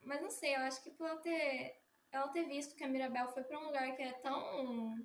Mas 0.03 0.21
não 0.21 0.29
sei, 0.29 0.55
eu 0.55 0.61
acho 0.61 0.81
que 0.81 0.91
por 0.91 1.07
ela 1.07 1.19
ter. 1.19 1.77
Ela 2.11 2.27
ter 2.29 2.43
visto 2.45 2.75
que 2.75 2.83
a 2.83 2.87
Mirabel 2.87 3.29
foi 3.29 3.43
pra 3.43 3.59
um 3.59 3.65
lugar 3.65 3.95
que 3.95 4.01
é 4.01 4.13
tão. 4.13 4.95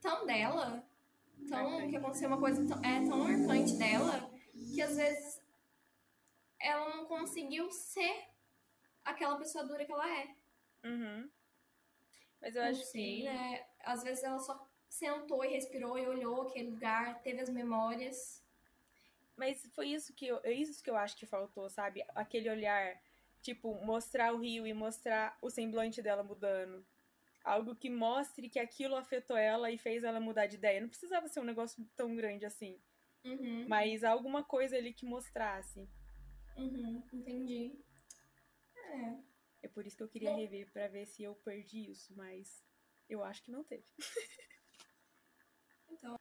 tão 0.00 0.26
dela. 0.26 0.86
Tão. 1.48 1.88
que 1.88 1.96
aconteceu 1.96 2.28
uma 2.28 2.38
coisa 2.38 2.66
tão, 2.66 2.84
é 2.84 3.04
tão 3.06 3.18
marcante 3.18 3.76
dela, 3.76 4.30
que 4.74 4.80
às 4.80 4.96
vezes 4.96 5.42
ela 6.60 6.96
não 6.96 7.06
conseguiu 7.06 7.70
ser 7.70 8.28
aquela 9.04 9.36
pessoa 9.36 9.64
dura 9.64 9.84
que 9.84 9.92
ela 9.92 10.08
é. 10.08 10.34
Uhum. 10.84 11.30
Mas 12.40 12.56
eu 12.56 12.62
não 12.62 12.70
acho 12.70 12.84
sei, 12.84 13.18
que. 13.18 13.24
né? 13.24 13.66
Às 13.80 14.02
vezes 14.02 14.24
ela 14.24 14.38
só 14.38 14.68
sentou 14.88 15.44
e 15.44 15.48
respirou 15.48 15.98
e 15.98 16.06
olhou 16.06 16.42
aquele 16.42 16.70
lugar, 16.70 17.20
teve 17.22 17.40
as 17.40 17.48
memórias 17.48 18.42
mas 19.36 19.66
foi 19.72 19.88
isso 19.88 20.12
que 20.12 20.26
eu, 20.26 20.40
é 20.44 20.52
isso 20.52 20.82
que 20.82 20.90
eu 20.90 20.96
acho 20.96 21.16
que 21.16 21.26
faltou, 21.26 21.68
sabe? 21.68 22.04
Aquele 22.14 22.50
olhar, 22.50 22.96
tipo, 23.40 23.74
mostrar 23.84 24.32
o 24.32 24.38
rio 24.38 24.66
e 24.66 24.72
mostrar 24.72 25.36
o 25.40 25.50
semblante 25.50 26.02
dela 26.02 26.22
mudando. 26.22 26.84
Algo 27.44 27.74
que 27.74 27.90
mostre 27.90 28.48
que 28.48 28.58
aquilo 28.58 28.94
afetou 28.94 29.36
ela 29.36 29.70
e 29.70 29.78
fez 29.78 30.04
ela 30.04 30.20
mudar 30.20 30.46
de 30.46 30.56
ideia. 30.56 30.80
Não 30.80 30.88
precisava 30.88 31.28
ser 31.28 31.40
um 31.40 31.44
negócio 31.44 31.84
tão 31.96 32.14
grande 32.14 32.44
assim. 32.44 32.80
Uhum. 33.24 33.66
Mas 33.68 34.04
alguma 34.04 34.44
coisa 34.44 34.76
ali 34.76 34.92
que 34.92 35.04
mostrasse. 35.04 35.88
Uhum, 36.56 37.02
entendi. 37.12 37.78
É. 38.76 39.32
É 39.62 39.68
por 39.68 39.86
isso 39.86 39.96
que 39.96 40.02
eu 40.02 40.08
queria 40.08 40.34
rever 40.34 40.70
para 40.72 40.88
ver 40.88 41.06
se 41.06 41.22
eu 41.22 41.34
perdi 41.36 41.90
isso, 41.90 42.12
mas 42.16 42.64
eu 43.08 43.22
acho 43.22 43.42
que 43.42 43.50
não 43.50 43.62
teve. 43.62 43.84
então, 45.88 46.16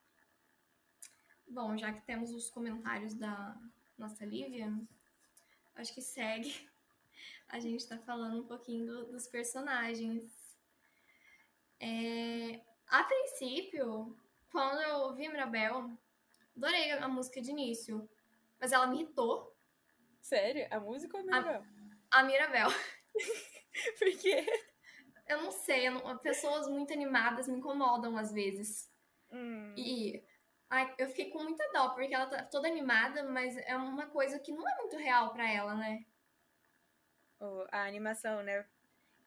Bom, 1.51 1.77
já 1.77 1.91
que 1.91 2.01
temos 2.03 2.31
os 2.31 2.49
comentários 2.49 3.13
da 3.13 3.59
nossa 3.97 4.23
Lívia, 4.23 4.73
acho 5.75 5.93
que 5.93 6.01
segue. 6.01 6.69
A 7.49 7.59
gente 7.59 7.85
tá 7.85 7.97
falando 7.97 8.41
um 8.41 8.47
pouquinho 8.47 8.85
do, 8.85 9.11
dos 9.11 9.27
personagens. 9.27 10.40
É, 11.81 12.61
a 12.87 13.03
princípio, 13.03 14.17
quando 14.51 14.81
eu 14.81 14.97
ouvi 14.99 15.27
Mirabel, 15.27 15.91
adorei 16.55 16.91
a 16.91 17.07
música 17.07 17.41
de 17.41 17.51
início, 17.51 18.07
mas 18.59 18.71
ela 18.71 18.87
me 18.87 18.97
irritou. 18.97 19.55
Sério? 20.21 20.67
A 20.69 20.79
música 20.79 21.17
ou 21.17 21.23
a 21.23 21.25
Mirabel? 21.25 21.65
A, 22.11 22.19
a 22.19 22.23
Mirabel. 22.23 22.69
Por 23.99 24.17
quê? 24.19 24.45
Eu 25.27 25.41
não 25.41 25.51
sei, 25.51 25.87
eu 25.87 25.93
não, 25.93 26.17
pessoas 26.19 26.67
muito 26.67 26.93
animadas 26.93 27.47
me 27.47 27.57
incomodam 27.57 28.17
às 28.17 28.31
vezes. 28.31 28.91
Hum. 29.31 29.73
E 29.77 30.23
Ai, 30.71 30.95
eu 30.97 31.09
fiquei 31.09 31.29
com 31.29 31.43
muita 31.43 31.69
dó, 31.73 31.89
porque 31.89 32.15
ela 32.15 32.27
tá 32.27 32.43
toda 32.43 32.65
animada, 32.65 33.23
mas 33.23 33.57
é 33.57 33.75
uma 33.75 34.07
coisa 34.07 34.39
que 34.39 34.53
não 34.53 34.65
é 34.65 34.75
muito 34.77 34.95
real 34.95 35.33
para 35.33 35.51
ela, 35.51 35.75
né? 35.75 36.05
Oh, 37.41 37.65
a 37.69 37.83
animação, 37.83 38.41
né? 38.41 38.65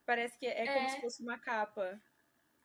Parece 0.07 0.39
que 0.39 0.47
é, 0.47 0.65
é. 0.65 0.75
como 0.75 0.89
se 0.89 1.01
fosse 1.03 1.23
uma 1.23 1.39
capa. 1.39 2.01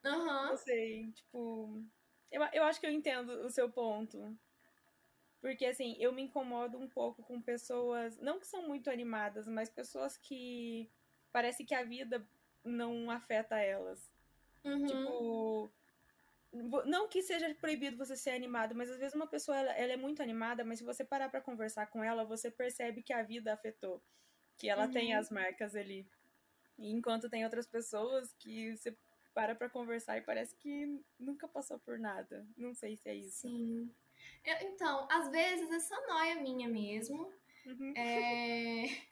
Aham. 0.05 0.49
Não 0.49 0.57
sei, 0.57 1.11
tipo. 1.11 1.83
Eu, 2.31 2.43
eu 2.53 2.63
acho 2.63 2.79
que 2.79 2.85
eu 2.85 2.91
entendo 2.91 3.29
o 3.45 3.49
seu 3.49 3.69
ponto. 3.69 4.37
Porque, 5.41 5.65
assim, 5.65 5.95
eu 5.99 6.11
me 6.11 6.21
incomodo 6.21 6.77
um 6.77 6.87
pouco 6.87 7.23
com 7.23 7.41
pessoas, 7.41 8.17
não 8.17 8.39
que 8.39 8.47
são 8.47 8.67
muito 8.67 8.89
animadas, 8.89 9.47
mas 9.47 9.69
pessoas 9.69 10.17
que 10.17 10.91
parece 11.31 11.63
que 11.63 11.73
a 11.73 11.83
vida 11.83 12.27
não 12.63 13.09
afeta 13.09 13.57
elas. 13.57 14.11
Uhum. 14.65 14.85
Tipo, 14.85 15.73
não 16.85 17.07
que 17.07 17.21
seja 17.21 17.53
proibido 17.55 17.97
você 17.97 18.17
ser 18.17 18.31
animado, 18.31 18.75
mas 18.75 18.89
às 18.89 18.97
vezes 18.97 19.15
uma 19.15 19.27
pessoa 19.27 19.57
ela, 19.57 19.71
ela 19.73 19.93
é 19.93 19.97
muito 19.97 20.21
animada, 20.21 20.65
mas 20.65 20.79
se 20.79 20.85
você 20.85 21.05
parar 21.05 21.29
para 21.29 21.41
conversar 21.41 21.87
com 21.87 22.03
ela, 22.03 22.25
você 22.25 22.51
percebe 22.51 23.01
que 23.01 23.13
a 23.13 23.23
vida 23.23 23.53
afetou, 23.53 24.03
que 24.57 24.67
ela 24.67 24.85
uhum. 24.85 24.91
tem 24.91 25.13
as 25.13 25.29
marcas 25.29 25.75
ali. 25.75 26.09
E 26.77 26.91
enquanto 26.91 27.29
tem 27.29 27.43
outras 27.43 27.67
pessoas 27.67 28.33
que 28.33 28.75
você 28.75 28.95
para 29.33 29.55
para 29.55 29.69
conversar 29.69 30.17
e 30.17 30.21
parece 30.21 30.55
que 30.55 31.01
nunca 31.19 31.47
passou 31.47 31.79
por 31.79 31.99
nada. 31.99 32.47
Não 32.57 32.73
sei 32.73 32.97
se 32.97 33.09
é 33.09 33.15
isso. 33.15 33.47
Sim. 33.47 33.93
Eu, 34.43 34.67
então, 34.67 35.07
às 35.09 35.29
vezes 35.29 35.71
essa 35.71 35.99
noia 36.07 36.35
minha 36.35 36.67
mesmo. 36.67 37.31
Uhum. 37.65 37.93
É 37.95 39.09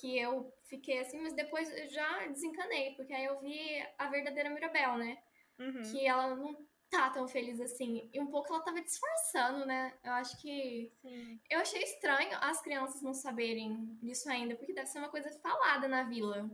que 0.00 0.18
eu 0.18 0.52
fiquei 0.64 1.00
assim, 1.00 1.20
mas 1.20 1.32
depois 1.32 1.70
eu 1.76 1.88
já 1.88 2.26
desencanei, 2.26 2.94
porque 2.94 3.12
aí 3.12 3.24
eu 3.24 3.40
vi 3.40 3.84
a 3.96 4.08
verdadeira 4.08 4.50
Mirabel, 4.50 4.96
né? 4.98 5.18
Uhum. 5.58 5.82
Que 5.82 6.06
ela 6.06 6.34
não 6.36 6.56
tá 6.90 7.10
tão 7.10 7.26
feliz 7.26 7.60
assim. 7.60 8.08
E 8.12 8.20
um 8.20 8.28
pouco 8.28 8.52
ela 8.52 8.62
tava 8.62 8.80
disfarçando, 8.80 9.66
né? 9.66 9.98
Eu 10.04 10.12
acho 10.12 10.40
que. 10.40 10.92
Sim. 11.02 11.40
Eu 11.50 11.60
achei 11.60 11.82
estranho 11.82 12.36
as 12.40 12.60
crianças 12.60 13.02
não 13.02 13.14
saberem 13.14 13.98
disso 14.02 14.30
ainda, 14.30 14.54
porque 14.56 14.72
deve 14.72 14.86
ser 14.86 14.98
uma 14.98 15.10
coisa 15.10 15.30
falada 15.40 15.88
na 15.88 16.04
vila. 16.04 16.48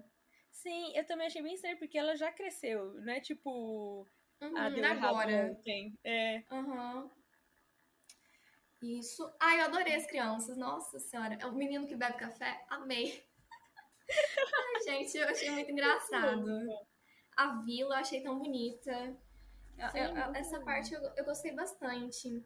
Sim, 0.55 0.97
eu 0.97 1.05
também 1.05 1.27
achei 1.27 1.43
bem 1.43 1.55
estranho, 1.55 1.79
porque 1.79 1.99
ela 1.99 2.17
já 2.17 2.33
cresceu, 2.33 2.95
né? 3.03 3.21
Tipo. 3.21 4.09
Uhum, 4.41 4.57
a 4.57 4.71
deu 4.71 4.85
agora. 4.85 5.51
Ontem. 5.51 5.99
É. 6.03 6.43
Uhum. 6.51 7.11
Isso. 8.83 9.31
Ai, 9.39 9.61
eu 9.61 9.65
adorei 9.65 9.95
as 9.95 10.07
crianças. 10.07 10.57
Nossa 10.57 10.99
senhora. 10.99 11.37
É 11.41 11.47
o 11.47 11.55
menino 11.55 11.87
que 11.87 11.97
bebe 11.97 12.17
café, 12.17 12.65
amei. 12.69 13.23
Ai, 14.09 14.83
gente, 14.85 15.17
eu 15.17 15.29
achei 15.29 15.51
muito 15.51 15.71
engraçado 15.71 16.47
a 17.37 17.61
vila 17.61 17.95
eu 17.95 18.01
achei 18.01 18.23
tão 18.23 18.39
bonita. 18.39 19.17
Sim, 19.91 19.99
eu, 19.99 20.17
eu, 20.17 20.35
essa 20.35 20.61
parte 20.61 20.95
eu, 20.95 21.01
eu, 21.17 21.25
gostei 21.25 21.53
bastante. 21.53 22.45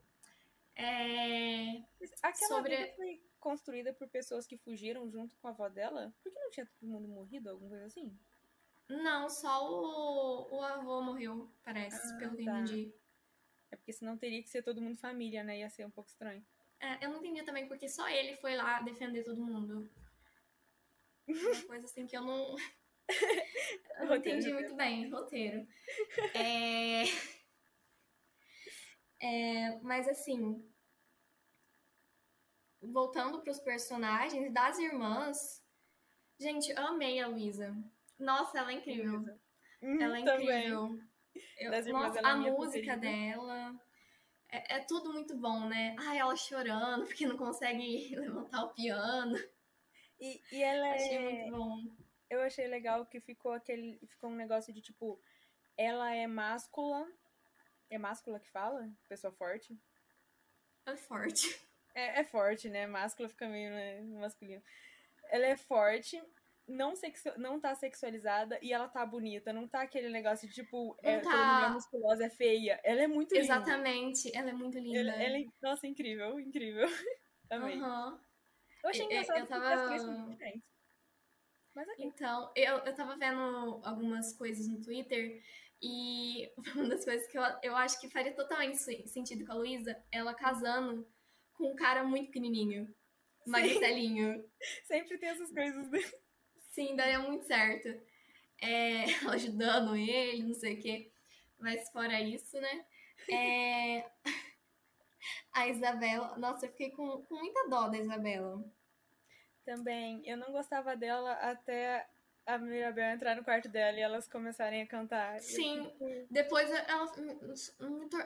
É... 0.74 1.82
Aquela 2.22 2.48
sobre... 2.48 2.92
foi 2.94 3.22
construída 3.38 3.92
por 3.92 4.08
pessoas 4.08 4.46
que 4.46 4.56
fugiram 4.56 5.10
junto 5.10 5.36
com 5.36 5.48
a 5.48 5.50
avó 5.50 5.68
dela? 5.68 6.14
Por 6.22 6.32
que 6.32 6.38
não 6.38 6.50
tinha 6.50 6.66
todo 6.66 6.88
mundo 6.88 7.08
morrido, 7.08 7.50
alguma 7.50 7.70
coisa 7.70 7.86
assim? 7.86 8.18
Não, 8.88 9.28
só 9.28 9.68
o, 9.70 10.56
o 10.56 10.62
avô 10.62 11.02
morreu, 11.02 11.52
parece, 11.62 12.14
ah, 12.14 12.16
pelo 12.18 12.36
que 12.36 12.44
tá. 12.44 12.60
entendi. 12.60 12.92
É 13.70 13.76
porque 13.76 13.92
senão 13.92 14.16
teria 14.16 14.42
que 14.42 14.48
ser 14.48 14.62
todo 14.62 14.80
mundo 14.80 14.96
família, 14.96 15.44
né? 15.44 15.58
Ia 15.58 15.68
ser 15.68 15.86
um 15.86 15.90
pouco 15.90 16.08
estranho. 16.08 16.44
É, 16.80 17.04
eu 17.04 17.10
não 17.10 17.18
entendi 17.18 17.42
também 17.42 17.66
porque 17.66 17.88
só 17.88 18.08
ele 18.08 18.36
foi 18.36 18.56
lá 18.56 18.80
defender 18.80 19.24
todo 19.24 19.44
mundo. 19.44 19.90
Uma 21.26 21.66
coisa 21.66 21.84
assim 21.84 22.06
que 22.06 22.16
eu 22.16 22.22
não. 22.22 22.56
Eu 23.98 24.06
não 24.06 24.16
entendi 24.16 24.52
muito 24.52 24.74
bem, 24.76 25.10
roteiro. 25.10 25.66
É... 26.34 27.04
É, 29.20 29.80
mas 29.80 30.06
assim, 30.06 30.64
voltando 32.90 33.40
para 33.40 33.50
os 33.50 33.58
personagens 33.60 34.52
das 34.52 34.78
irmãs, 34.78 35.64
gente, 36.38 36.72
amei 36.72 37.20
a 37.20 37.28
Luísa. 37.28 37.76
Nossa, 38.18 38.58
ela 38.58 38.72
é 38.72 38.74
incrível. 38.74 39.24
Hum, 39.82 40.00
ela 40.00 40.16
é 40.16 40.20
incrível. 40.20 40.98
Eu, 41.58 41.92
nossa, 41.92 42.18
é 42.18 42.24
a 42.24 42.36
música 42.36 42.96
dela. 42.96 43.80
É, 44.48 44.76
é 44.76 44.80
tudo 44.80 45.12
muito 45.12 45.36
bom, 45.36 45.68
né? 45.68 45.94
Ai, 45.98 46.18
ela 46.18 46.34
chorando 46.34 47.06
porque 47.06 47.26
não 47.26 47.36
consegue 47.36 48.14
levantar 48.16 48.64
o 48.64 48.74
piano. 48.74 49.36
E, 50.18 50.42
e 50.50 50.62
ela 50.62 50.94
Achei 50.94 51.16
é. 51.16 51.20
muito 51.20 51.56
bom. 51.56 51.78
Eu 52.30 52.42
achei 52.42 52.66
legal 52.66 53.06
que 53.06 53.20
ficou 53.20 53.52
aquele. 53.52 53.98
Ficou 54.06 54.30
um 54.30 54.36
negócio 54.36 54.72
de 54.72 54.80
tipo. 54.80 55.20
Ela 55.76 56.14
é 56.14 56.26
máscula. 56.26 57.06
É 57.88 57.98
máscula 57.98 58.40
que 58.40 58.50
fala? 58.50 58.90
Pessoa 59.08 59.32
forte? 59.32 59.78
É 60.84 60.96
forte. 60.96 61.60
É, 61.98 62.20
é 62.20 62.24
forte, 62.24 62.68
né? 62.68 62.86
Máscula 62.86 63.28
fica 63.28 63.48
meio 63.48 63.70
né, 63.70 64.00
masculino. 64.20 64.62
Ela 65.30 65.46
é 65.46 65.56
forte, 65.56 66.22
não, 66.66 66.94
sexu... 66.94 67.30
não 67.36 67.58
tá 67.60 67.74
sexualizada 67.74 68.58
e 68.62 68.72
ela 68.72 68.88
tá 68.88 69.04
bonita. 69.04 69.52
Não 69.52 69.66
tá 69.66 69.82
aquele 69.82 70.08
negócio 70.08 70.48
de 70.48 70.54
tipo, 70.54 70.96
é, 71.02 71.16
Não 71.16 71.22
toda 71.22 71.34
tá. 71.36 71.54
mulher 71.54 71.70
musculosa 71.72 72.24
é 72.26 72.30
feia. 72.30 72.80
Ela 72.84 73.02
é 73.02 73.06
muito 73.06 73.32
linda. 73.34 73.44
Exatamente. 73.44 74.36
Ela 74.36 74.50
é 74.50 74.52
muito 74.52 74.78
linda. 74.78 74.98
Ela, 74.98 75.12
ela 75.22 75.38
é... 75.38 75.44
Nossa, 75.60 75.86
incrível, 75.86 76.38
incrível. 76.38 76.86
Amei. 77.50 77.76
Aham. 77.78 78.20
Eu 78.84 78.90
achei 78.90 79.02
Eu- 79.02 79.06
engraçado 79.06 79.38
eu 79.38 79.46
porque 79.46 79.60
tava- 79.60 79.74
as 79.74 79.86
três 79.86 80.02
são 80.02 80.12
muito 80.12 80.30
diferentes. 80.30 80.68
Mas 81.74 81.88
ok. 81.88 82.04
Então, 82.06 82.52
eu, 82.56 82.78
eu 82.78 82.94
tava 82.94 83.16
vendo 83.16 83.80
algumas 83.84 84.32
coisas 84.32 84.66
no 84.68 84.80
Twitter 84.80 85.42
e 85.82 86.50
uma 86.74 86.88
das 86.88 87.04
coisas 87.04 87.26
que 87.28 87.38
eu, 87.38 87.42
eu 87.62 87.76
acho 87.76 88.00
que 88.00 88.08
faria 88.08 88.32
totalmente 88.34 88.78
se- 88.78 89.06
sentido 89.08 89.44
com 89.46 89.52
a 89.52 89.56
Luísa, 89.56 89.96
ela 90.10 90.34
casando 90.34 91.06
com 91.58 91.72
um 91.72 91.76
cara 91.76 92.04
muito 92.04 92.26
pequenininho, 92.28 92.88
magricelinho. 93.44 94.48
Sempre 94.86 95.18
tem 95.18 95.28
essas 95.28 95.50
coisas. 95.50 95.90
Né? 95.90 95.98
Sim, 96.70 96.94
daria 96.94 97.18
muito 97.18 97.44
certo. 97.44 97.88
É, 98.62 99.04
ajudando 99.30 99.96
ele, 99.96 100.44
não 100.44 100.54
sei 100.54 100.74
o 100.74 100.80
quê. 100.80 101.10
Mas 101.58 101.90
fora 101.90 102.20
isso, 102.20 102.58
né? 102.60 102.86
É, 103.28 104.08
a 105.52 105.68
Isabela. 105.68 106.38
Nossa, 106.38 106.66
eu 106.66 106.70
fiquei 106.70 106.90
com, 106.90 107.22
com 107.22 107.34
muita 107.34 107.68
dó 107.68 107.88
da 107.88 107.98
Isabela. 107.98 108.64
Também, 109.64 110.22
eu 110.24 110.36
não 110.36 110.52
gostava 110.52 110.96
dela 110.96 111.32
até 111.32 112.08
a 112.46 112.56
Mirabel 112.56 113.12
entrar 113.12 113.36
no 113.36 113.44
quarto 113.44 113.68
dela 113.68 113.98
e 113.98 114.00
elas 114.00 114.26
começarem 114.26 114.80
a 114.80 114.86
cantar. 114.86 115.38
Sim. 115.40 115.92
Depois 116.30 116.70
ela 116.70 117.06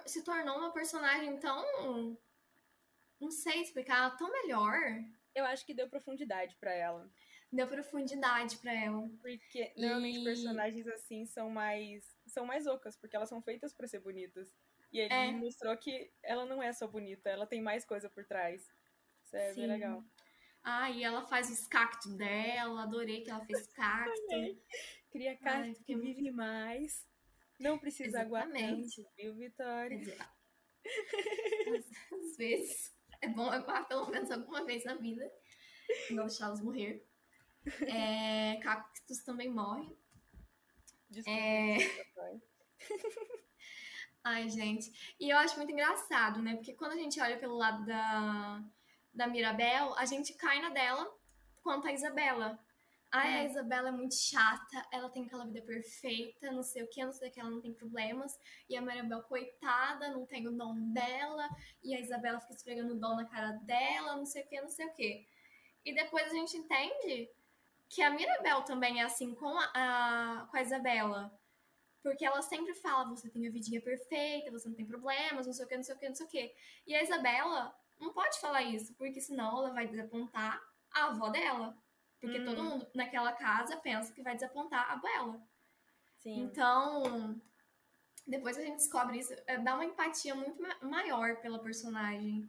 se 0.07 0.23
tornou 0.23 0.59
uma 0.59 0.73
personagem 0.73 1.37
tão. 1.39 2.17
Não 3.23 3.31
sei 3.31 3.63
explicar, 3.63 4.17
tão 4.17 4.31
melhor. 4.31 4.75
Eu 5.35 5.45
acho 5.47 5.65
que 5.65 5.73
deu 5.73 5.89
profundidade 5.89 6.57
pra 6.57 6.75
ela. 6.75 7.09
Deu 7.53 7.67
profundidade 7.69 8.57
pra 8.59 8.73
ela. 8.75 9.09
Porque 9.21 9.73
normalmente 9.77 10.19
E- 10.21 10.25
personagens 10.25 10.87
assim 10.89 11.25
são 11.27 11.49
mais 11.49 12.05
são 12.27 12.45
mais 12.47 12.67
ocas, 12.67 12.97
porque 12.97 13.15
elas 13.15 13.29
são 13.29 13.41
feitas 13.41 13.73
pra 13.73 13.87
ser 13.87 14.01
bonitas. 14.01 14.53
E 14.93 14.99
ele 15.01 15.13
É. 15.15 15.31
mostrou 15.31 15.77
que 15.77 16.11
ela 16.23 16.45
não 16.47 16.63
é 16.63 16.73
só 16.73 16.87
bonita, 16.87 17.31
ela 17.31 17.47
tem 17.47 17.63
mais 17.63 17.85
coisa 17.85 18.11
por 18.11 18.25
trás. 18.27 18.63
Isso 19.25 19.37
é 19.37 19.47
bem 19.55 19.55
Sim. 19.55 19.67
legal. 19.67 20.05
Ah, 20.65 20.91
e 20.91 21.03
ela 21.05 21.23
faz 21.25 21.51
os 21.51 21.67
cactos 21.67 22.15
dela. 22.15 22.83
Adorei 22.83 23.23
que 23.23 23.31
ela 23.31 23.45
fez 23.45 23.67
cacto. 23.73 24.63
Cria 25.11 25.37
carta 25.37 25.69
que 25.69 25.75
fiquei 25.77 25.97
muito- 25.97 26.17
vive 26.17 26.31
mais. 26.31 27.07
Não 27.61 27.79
precisa 27.79 28.21
aguardar, 28.21 28.57
Exatamente. 28.57 29.07
viu, 29.17 29.33
Quer 29.35 29.39
Vitória? 29.39 30.17
às 32.13 32.37
vezes 32.37 32.93
é 33.23 33.29
bom 33.29 33.49
aguardar 33.49 33.89
pelo 33.89 34.11
menos 34.11 34.31
alguma 34.31 34.65
vez 34.65 34.85
na 34.85 34.95
vida. 34.95 35.31
Não 36.11 36.27
deixá-los 36.27 36.61
morrer. 36.61 37.07
É, 37.87 38.57
cactos 38.57 39.23
também 39.23 39.49
morrem. 39.49 39.97
Desculpa, 41.09 41.31
É. 41.39 41.77
Ai, 44.25 44.49
gente. 44.49 45.15
E 45.19 45.31
eu 45.31 45.39
acho 45.39 45.57
muito 45.57 45.73
engraçado, 45.73 46.41
né? 46.41 46.55
Porque 46.55 46.75
quando 46.75 46.93
a 46.93 46.97
gente 46.97 47.21
olha 47.21 47.39
pelo 47.39 47.57
lado 47.57 47.85
da, 47.85 48.63
da 49.13 49.27
Mirabel, 49.27 49.95
a 49.97 50.05
gente 50.05 50.35
cai 50.35 50.61
na 50.61 50.71
dela 50.71 51.13
quanto 51.63 51.89
a 51.89 51.93
Isabela. 51.93 52.59
Ai, 53.13 53.29
a 53.41 53.43
É. 53.43 53.47
Isabela 53.47 53.89
é 53.89 53.93
muito 53.93 54.15
chata, 54.15 54.87
ela 54.91 55.11
tem 55.11 55.25
aquela 55.27 55.45
vida 55.45 55.61
perfeita, 55.63 56.51
não 56.51 56.63
sei 56.63 56.83
o 56.83 56.89
que, 56.89 57.05
não 57.05 57.13
sei 57.13 57.29
o 57.29 57.33
que, 57.33 57.41
ela 57.41 57.51
não 57.51 57.61
tem 57.61 57.73
problemas. 57.75 58.39
E 58.69 58.77
a 58.77 58.81
Mirabel, 58.81 59.23
coitada, 59.25 60.09
não 60.11 60.25
tem 60.27 60.49
o 60.49 60.53
dom 60.53 60.75
dela. 60.93 61.49
E 61.83 61.95
a 61.95 62.01
Isabela 62.01 62.41
fica 62.41 62.55
esfregando 62.55 62.95
o 62.95 62.99
dom 63.01 63.17
na 63.17 63.27
cara 63.27 63.53
dela, 63.65 64.17
não 64.17 64.25
sei 64.27 64.43
o 64.43 64.49
que, 64.49 64.61
não 64.61 64.69
sei 64.71 64.87
o 64.87 64.93
que. 64.95 65.27
E 65.85 65.95
depois 65.95 66.27
a 66.27 66.35
gente 66.35 66.57
entende 66.57 67.31
que 67.89 68.03
a 68.03 68.11
Mirabel 68.11 68.63
também 68.63 69.01
é 69.01 69.05
assim 69.05 69.35
com 69.35 69.49
a, 69.59 69.71
a- 69.75 70.47
com 70.51 70.57
a 70.57 70.63
Isabela. 70.63 71.33
Porque 72.03 72.25
ela 72.25 72.43
sempre 72.43 72.75
fala, 72.75 73.05
você 73.11 73.31
tem 73.31 73.47
a 73.47 73.51
vidinha 73.51 73.81
perfeita, 73.81 74.51
você 74.51 74.69
não 74.69 74.75
tem 74.77 74.87
problemas, 74.87 75.47
não 75.47 75.53
sei 75.55 75.65
o 75.67 75.69
que, 75.69 75.77
não 75.77 75.85
sei 75.85 75.95
o 75.95 75.99
que, 75.99 76.09
não 76.09 76.15
sei 76.17 76.27
o 76.27 76.29
que. 76.29 76.55
E 76.87 76.95
a 76.95 77.03
Isabela 77.03 77.75
não 78.01 78.13
pode 78.13 78.41
falar 78.41 78.63
isso, 78.63 78.95
porque 78.95 79.21
senão 79.21 79.59
ela 79.59 79.73
vai 79.73 79.87
desapontar 79.87 80.61
a 80.93 81.05
avó 81.07 81.29
dela. 81.31 81.77
Porque 82.23 82.41
todo 82.45 82.63
mundo 82.63 82.87
naquela 82.95 83.33
casa 83.33 83.77
pensa 83.77 84.13
que 84.13 84.23
vai 84.23 84.35
desapontar 84.35 84.91
a 84.93 84.97
dela. 84.97 85.39
Sim. 86.19 86.41
Então, 86.43 87.39
depois 88.27 88.57
que 88.57 88.63
a 88.63 88.67
gente 88.67 88.77
descobre 88.77 89.19
isso, 89.19 89.35
é, 89.47 89.59
dá 89.59 89.75
uma 89.75 89.85
empatia 89.85 90.35
muito 90.35 90.63
ma- 90.63 90.79
maior 90.83 91.37
pela 91.43 91.59
personagem. 91.59 92.49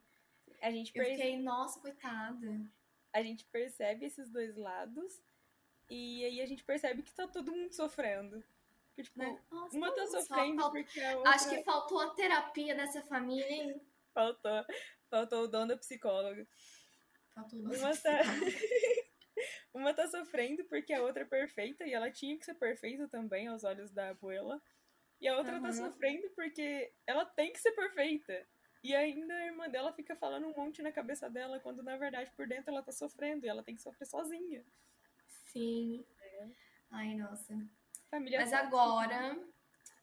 A 0.61 0.69
gente, 0.71 0.91
Eu 0.95 1.03
perce- 1.03 1.15
fiquei, 1.17 1.41
nossa, 1.41 1.79
coitada. 1.79 2.61
a 3.11 3.21
gente 3.23 3.43
percebe 3.45 4.05
esses 4.05 4.29
dois 4.29 4.55
lados 4.55 5.19
e 5.89 6.23
aí 6.23 6.39
a 6.41 6.45
gente 6.45 6.63
percebe 6.63 7.01
que 7.01 7.11
tá 7.13 7.27
todo 7.27 7.51
mundo 7.51 7.73
sofrendo. 7.73 8.43
Que, 8.95 9.01
tipo, 9.03 9.17
Né? 9.17 9.41
Nossa, 9.51 9.75
uma 9.75 9.91
tá 9.91 10.05
sofrendo 10.05 10.61
sofre. 10.61 10.83
porque 10.83 11.01
a 11.01 11.15
outra 11.17 11.31
Acho 11.31 11.49
que 11.49 11.63
faltou 11.63 11.99
a 11.99 12.11
terapia 12.11 12.75
dessa 12.75 13.01
família, 13.01 13.51
hein? 13.51 13.81
faltou, 14.13 14.63
faltou 15.09 15.43
o 15.43 15.47
dom 15.47 15.65
da 15.65 15.75
psicóloga. 15.75 16.47
Faltou 17.33 17.57
Uma 17.59 17.75
nossa 17.75 18.01
tá... 18.03 18.19
psicóloga. 18.19 18.45
uma 18.45 19.02
tá 19.95 20.07
sofrendo 20.07 20.63
porque 20.65 20.93
a 20.93 21.01
outra 21.01 21.23
é 21.23 21.25
perfeita 21.25 21.85
e 21.85 21.93
ela 21.93 22.11
tinha 22.11 22.37
que 22.37 22.45
ser 22.45 22.53
perfeita 22.53 23.07
também 23.07 23.47
aos 23.47 23.63
olhos 23.63 23.91
da 23.91 24.09
abuela. 24.09 24.61
E 25.19 25.27
a 25.27 25.37
outra 25.37 25.53
tá 25.53 25.69
Aham. 25.69 25.71
sofrendo 25.71 26.29
porque 26.35 26.93
ela 27.07 27.25
tem 27.25 27.51
que 27.51 27.59
ser 27.59 27.71
perfeita. 27.71 28.45
E 28.83 28.93
ainda 28.93 29.33
a 29.33 29.45
irmã 29.45 29.69
dela 29.69 29.93
fica 29.93 30.15
falando 30.15 30.47
um 30.47 30.53
monte 30.53 30.81
na 30.81 30.91
cabeça 30.91 31.29
dela, 31.29 31.59
quando 31.59 31.81
na 31.81 31.95
verdade 31.95 32.29
por 32.35 32.45
dentro 32.45 32.69
ela 32.69 32.83
tá 32.83 32.91
sofrendo 32.91 33.45
e 33.45 33.49
ela 33.49 33.63
tem 33.63 33.75
que 33.75 33.81
sofrer 33.81 34.05
sozinha. 34.05 34.65
Sim. 35.51 36.05
Ai, 36.91 37.15
nossa. 37.15 37.55
Família 38.11 38.39
Mas 38.41 38.51
tóxica. 38.51 38.67
agora 38.67 39.39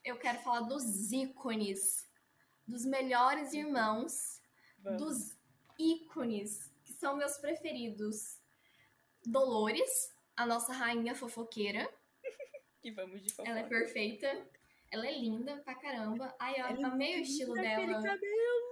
eu 0.02 0.18
quero 0.18 0.38
falar 0.38 0.61
dos 0.62 1.12
ícones, 1.12 2.11
dos 2.66 2.87
melhores 2.87 3.52
irmãos, 3.52 4.40
Vamos. 4.78 5.02
dos 5.02 5.38
ícones 5.78 6.72
que 6.83 6.94
são 6.94 7.16
meus 7.16 7.37
preferidos. 7.37 8.39
Dolores, 9.24 10.12
a 10.37 10.46
nossa 10.46 10.72
rainha 10.72 11.14
fofoqueira. 11.14 11.88
que 12.80 12.90
vamos 12.92 13.22
de 13.22 13.30
fofoca. 13.30 13.50
Ela 13.50 13.61
é 13.61 13.68
perfeita. 13.68 14.48
Ela 14.90 15.06
é 15.06 15.12
linda 15.12 15.59
pra 15.59 15.74
caramba. 15.74 16.35
Ai, 16.38 16.61
eu 16.61 16.66
Ela 16.66 16.80
é 16.80 16.85
amei 16.85 17.14
o 17.14 17.16
muito 17.18 17.30
estilo 17.30 17.54
dela. 17.54 18.02
cabelo. 18.02 18.70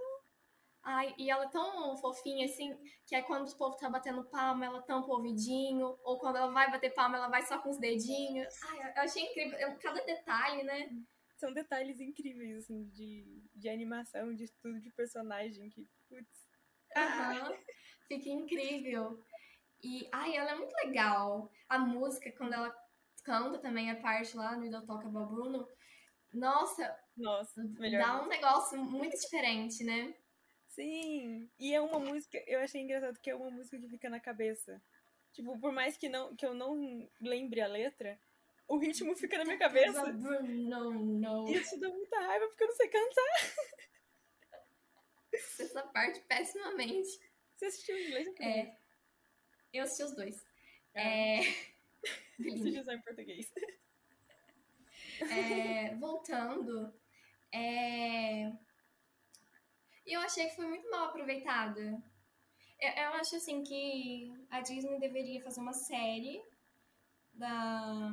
Ai, 0.81 1.13
e 1.17 1.29
ela 1.29 1.45
é 1.45 1.49
tão 1.49 1.95
fofinha 1.97 2.45
assim, 2.45 2.75
que 3.05 3.13
é 3.13 3.21
quando 3.21 3.47
o 3.47 3.57
povo 3.57 3.75
tá 3.77 3.89
batendo 3.89 4.23
palma, 4.23 4.65
ela 4.65 4.81
tampa 4.81 5.07
o 5.07 5.17
ouvidinho, 5.17 5.97
ou 6.03 6.17
quando 6.17 6.37
ela 6.37 6.51
vai 6.51 6.71
bater 6.71 6.93
palma, 6.93 7.17
ela 7.17 7.27
vai 7.27 7.43
só 7.43 7.59
com 7.59 7.69
os 7.69 7.77
dedinhos. 7.77 8.53
Ai, 8.63 8.93
eu 8.95 9.01
achei 9.03 9.23
incrível, 9.23 9.77
cada 9.77 10.03
detalhe, 10.03 10.63
né? 10.63 10.89
São 11.37 11.53
detalhes 11.53 11.99
incríveis, 11.99 12.63
assim, 12.63 12.85
de, 12.89 13.43
de 13.53 13.69
animação, 13.69 14.33
de 14.33 14.45
estudo 14.45 14.79
de 14.79 14.89
personagem, 14.91 15.69
que, 15.69 15.87
putz. 16.07 16.49
Ah, 16.95 17.31
Aham. 17.31 17.57
Fica 18.07 18.29
incrível. 18.29 19.23
E, 19.81 20.07
ai, 20.11 20.35
ela 20.35 20.51
é 20.51 20.55
muito 20.55 20.73
legal. 20.85 21.51
A 21.67 21.79
música, 21.79 22.31
quando 22.31 22.53
ela 22.53 22.75
canta 23.23 23.59
também 23.59 23.91
a 23.91 23.95
parte 23.95 24.35
lá 24.35 24.55
no 24.55 24.65
Idol 24.65 24.79
About 24.81 25.09
Bruno, 25.09 25.67
nossa, 26.33 26.97
nossa, 27.17 27.63
melhor. 27.79 28.03
dá 28.03 28.21
um 28.21 28.27
negócio 28.27 28.77
muito 28.77 29.19
diferente, 29.19 29.83
né? 29.83 30.13
Sim, 30.67 31.49
e 31.59 31.73
é 31.73 31.81
uma 31.81 31.99
música, 31.99 32.41
eu 32.47 32.59
achei 32.59 32.81
engraçado 32.81 33.19
que 33.19 33.29
é 33.29 33.35
uma 33.35 33.49
música 33.49 33.77
que 33.77 33.89
fica 33.89 34.09
na 34.09 34.19
cabeça. 34.19 34.81
Tipo, 35.33 35.59
por 35.59 35.71
mais 35.71 35.97
que, 35.97 36.07
não, 36.07 36.35
que 36.35 36.45
eu 36.45 36.53
não 36.53 37.09
lembre 37.19 37.61
a 37.61 37.67
letra, 37.67 38.19
o 38.67 38.77
ritmo 38.77 39.15
fica 39.15 39.37
na 39.37 39.45
minha 39.45 39.57
cabeça. 39.57 40.11
No. 40.13 41.49
E 41.49 41.55
isso 41.55 41.79
dá 41.79 41.89
muita 41.89 42.19
raiva 42.19 42.47
porque 42.47 42.63
eu 42.63 42.67
não 42.67 42.75
sei 42.75 42.87
cantar. 42.87 43.23
Essa 45.59 45.83
parte 45.83 46.21
pessimamente. 46.21 47.09
Você 47.55 47.65
assistiu 47.65 47.97
em 47.97 48.07
inglês? 48.07 48.27
É, 48.39 48.75
eu 49.73 49.83
assisti 49.83 50.03
os 50.03 50.15
dois. 50.15 50.45
Ah, 50.95 50.99
É, 51.01 51.39
Assistiu 52.39 52.83
só 52.83 52.91
em 52.93 53.01
português. 53.01 53.51
é, 55.21 55.95
voltando, 55.95 56.93
é, 57.51 58.51
eu 60.05 60.19
achei 60.21 60.47
que 60.47 60.55
foi 60.55 60.65
muito 60.67 60.89
mal 60.89 61.05
aproveitada. 61.09 62.01
Eu, 62.79 62.89
eu 62.91 63.13
acho 63.13 63.35
assim 63.35 63.63
que 63.63 64.31
a 64.49 64.61
Disney 64.61 64.99
deveria 64.99 65.41
fazer 65.41 65.59
uma 65.59 65.73
série 65.73 66.41
da 67.33 68.11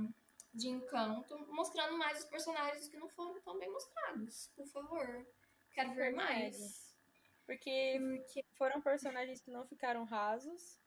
de 0.53 0.69
Encanto, 0.69 1.39
mostrando 1.53 1.99
mais 1.99 2.21
os 2.21 2.25
personagens 2.31 2.89
que 2.89 2.97
não 2.97 3.09
foram 3.11 3.39
tão 3.43 3.59
bem 3.59 3.71
mostrados. 3.71 4.51
Por 4.57 4.67
favor. 4.69 5.27
Quero 5.75 5.95
ver 5.95 6.15
mais. 6.15 6.97
Porque, 7.45 7.99
Porque 8.25 8.43
foram 8.55 8.81
personagens 8.81 9.43
que 9.43 9.51
não 9.51 9.67
ficaram 9.67 10.05
rasos. 10.05 10.79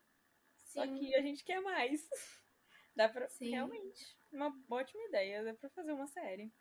Só 0.70 0.86
que 0.86 1.16
a 1.16 1.22
gente 1.22 1.44
quer 1.44 1.60
mais. 1.62 2.08
Dá 2.96 3.10
pra. 3.10 3.28
Sim. 3.30 3.50
Realmente. 3.50 4.18
Uma 4.32 4.56
ótima 4.70 5.04
ideia. 5.08 5.44
Dá 5.44 5.54
pra 5.54 5.70
fazer 5.70 5.92
uma 5.94 6.08
série. 6.08 6.52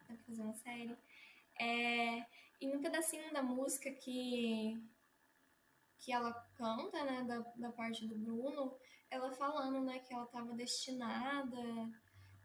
Dá 0.00 0.14
pra 0.14 0.24
fazer 0.24 0.42
uma 0.42 0.54
série. 0.54 0.96
É, 1.58 2.26
e 2.60 2.66
no 2.66 2.80
pedacinho 2.80 3.32
da 3.32 3.42
música 3.42 3.90
que, 3.90 4.78
que 5.98 6.12
ela 6.12 6.32
canta, 6.54 7.04
né, 7.04 7.24
da, 7.24 7.40
da 7.56 7.72
parte 7.72 8.06
do 8.06 8.16
Bruno, 8.16 8.78
ela 9.10 9.32
falando, 9.32 9.80
né, 9.80 9.98
que 10.00 10.14
ela 10.14 10.24
estava 10.24 10.54
destinada 10.54 11.58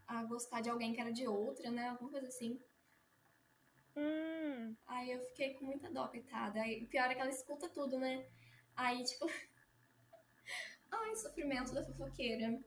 a 0.08 0.24
gostar 0.24 0.62
de 0.62 0.70
alguém 0.70 0.94
que 0.94 1.02
era 1.02 1.12
de 1.12 1.28
outra, 1.28 1.70
né, 1.70 1.90
alguma 1.90 2.10
coisa 2.10 2.28
assim. 2.28 2.60
Hum. 3.96 4.76
Aí 4.88 5.12
eu 5.12 5.20
fiquei 5.28 5.54
com 5.56 5.66
muita 5.66 5.92
dó, 5.92 6.08
coitada. 6.08 6.62
Aí, 6.62 6.86
pior 6.88 7.12
é 7.12 7.16
que 7.16 7.22
ela 7.22 7.30
escuta 7.30 7.70
tudo, 7.70 8.00
né? 8.00 8.26
Aí, 8.76 9.04
tipo. 9.04 9.28
Ai, 11.02 11.16
sofrimento 11.16 11.74
da 11.74 11.84
fofoqueira. 11.84 12.60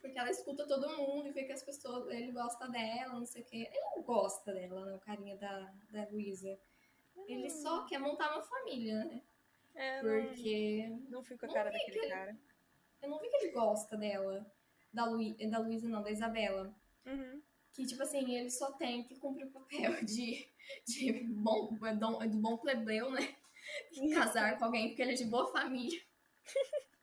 Porque 0.00 0.18
ela 0.18 0.30
escuta 0.30 0.66
todo 0.66 0.96
mundo 0.96 1.28
e 1.28 1.32
vê 1.32 1.44
que 1.44 1.52
as 1.52 1.62
pessoas. 1.62 2.08
Ele 2.14 2.32
gosta 2.32 2.68
dela, 2.68 3.14
não 3.14 3.26
sei 3.26 3.42
o 3.42 3.44
quê. 3.44 3.68
Ele 3.70 3.80
não 3.96 4.02
gosta 4.02 4.52
dela, 4.52 4.84
né? 4.84 4.94
O 4.94 5.00
carinha 5.00 5.36
da, 5.36 5.72
da 5.90 6.06
Luísa. 6.10 6.58
Ele 7.26 7.48
só 7.48 7.82
hum. 7.82 7.86
quer 7.86 7.98
montar 7.98 8.32
uma 8.32 8.42
família, 8.42 9.04
né? 9.04 9.22
É, 9.74 10.00
Porque. 10.00 10.88
Não, 10.88 11.10
não 11.10 11.22
fica 11.22 11.46
a 11.46 11.52
cara 11.52 11.70
daquele 11.70 11.98
ele, 11.98 12.08
cara. 12.08 12.38
Eu 13.02 13.10
não 13.10 13.18
vi 13.18 13.28
que 13.28 13.36
ele 13.36 13.52
gosta 13.52 13.96
dela. 13.96 14.46
Da, 14.92 15.06
Lu, 15.06 15.18
da 15.50 15.58
Luísa, 15.58 15.88
não, 15.88 16.02
da 16.02 16.10
Isabela. 16.10 16.74
Uhum. 17.06 17.42
Que, 17.72 17.84
tipo 17.84 18.02
assim, 18.02 18.36
ele 18.36 18.50
só 18.50 18.72
tem 18.72 19.02
que 19.04 19.18
cumprir 19.18 19.46
o 19.46 19.50
papel 19.50 19.92
de, 20.04 20.48
de 20.86 21.12
bom, 21.24 21.74
do 21.74 22.38
bom 22.38 22.56
plebeu, 22.58 23.10
né? 23.10 23.34
Casar 24.14 24.58
com 24.58 24.66
alguém 24.66 24.88
porque 24.88 25.02
ele 25.02 25.12
é 25.12 25.16
de 25.16 25.24
boa 25.24 25.50
família. 25.50 26.00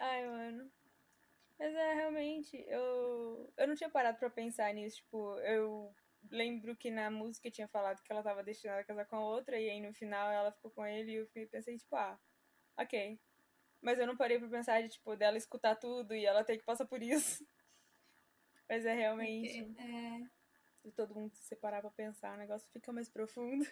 Ai, 0.00 0.26
mano. 0.26 0.70
Mas 1.58 1.74
é, 1.74 1.94
realmente, 1.94 2.56
eu, 2.68 3.52
eu 3.56 3.68
não 3.68 3.74
tinha 3.76 3.90
parado 3.90 4.18
pra 4.18 4.30
pensar 4.30 4.72
nisso. 4.74 4.96
Tipo, 4.98 5.38
eu 5.40 5.94
lembro 6.30 6.74
que 6.76 6.90
na 6.90 7.10
música 7.10 7.50
tinha 7.50 7.68
falado 7.68 8.02
que 8.02 8.10
ela 8.12 8.22
tava 8.22 8.42
destinada 8.42 8.80
a 8.80 8.84
casar 8.84 9.06
com 9.06 9.16
a 9.16 9.24
outra, 9.24 9.60
e 9.60 9.70
aí 9.70 9.80
no 9.80 9.92
final 9.94 10.30
ela 10.32 10.52
ficou 10.52 10.70
com 10.70 10.86
ele, 10.86 11.12
e 11.12 11.16
eu 11.16 11.26
fiquei, 11.26 11.46
pensei, 11.46 11.76
tipo, 11.78 11.94
ah, 11.96 12.18
ok. 12.78 13.20
Mas 13.82 13.98
eu 13.98 14.06
não 14.06 14.16
parei 14.16 14.38
pra 14.38 14.48
pensar 14.48 14.82
de, 14.82 14.88
tipo, 14.90 15.16
dela 15.16 15.36
escutar 15.38 15.76
tudo 15.76 16.14
e 16.14 16.26
ela 16.26 16.44
ter 16.44 16.58
que 16.58 16.64
passar 16.64 16.86
por 16.86 17.02
isso. 17.02 17.46
Mas 18.68 18.86
é 18.86 18.94
realmente. 18.94 19.74
É. 19.78 20.20
De 20.84 20.92
todo 20.92 21.14
mundo 21.14 21.34
se 21.34 21.44
separar 21.44 21.82
pra 21.82 21.90
pensar, 21.90 22.34
o 22.34 22.38
negócio 22.38 22.70
fica 22.72 22.92
mais 22.92 23.08
profundo. 23.08 23.66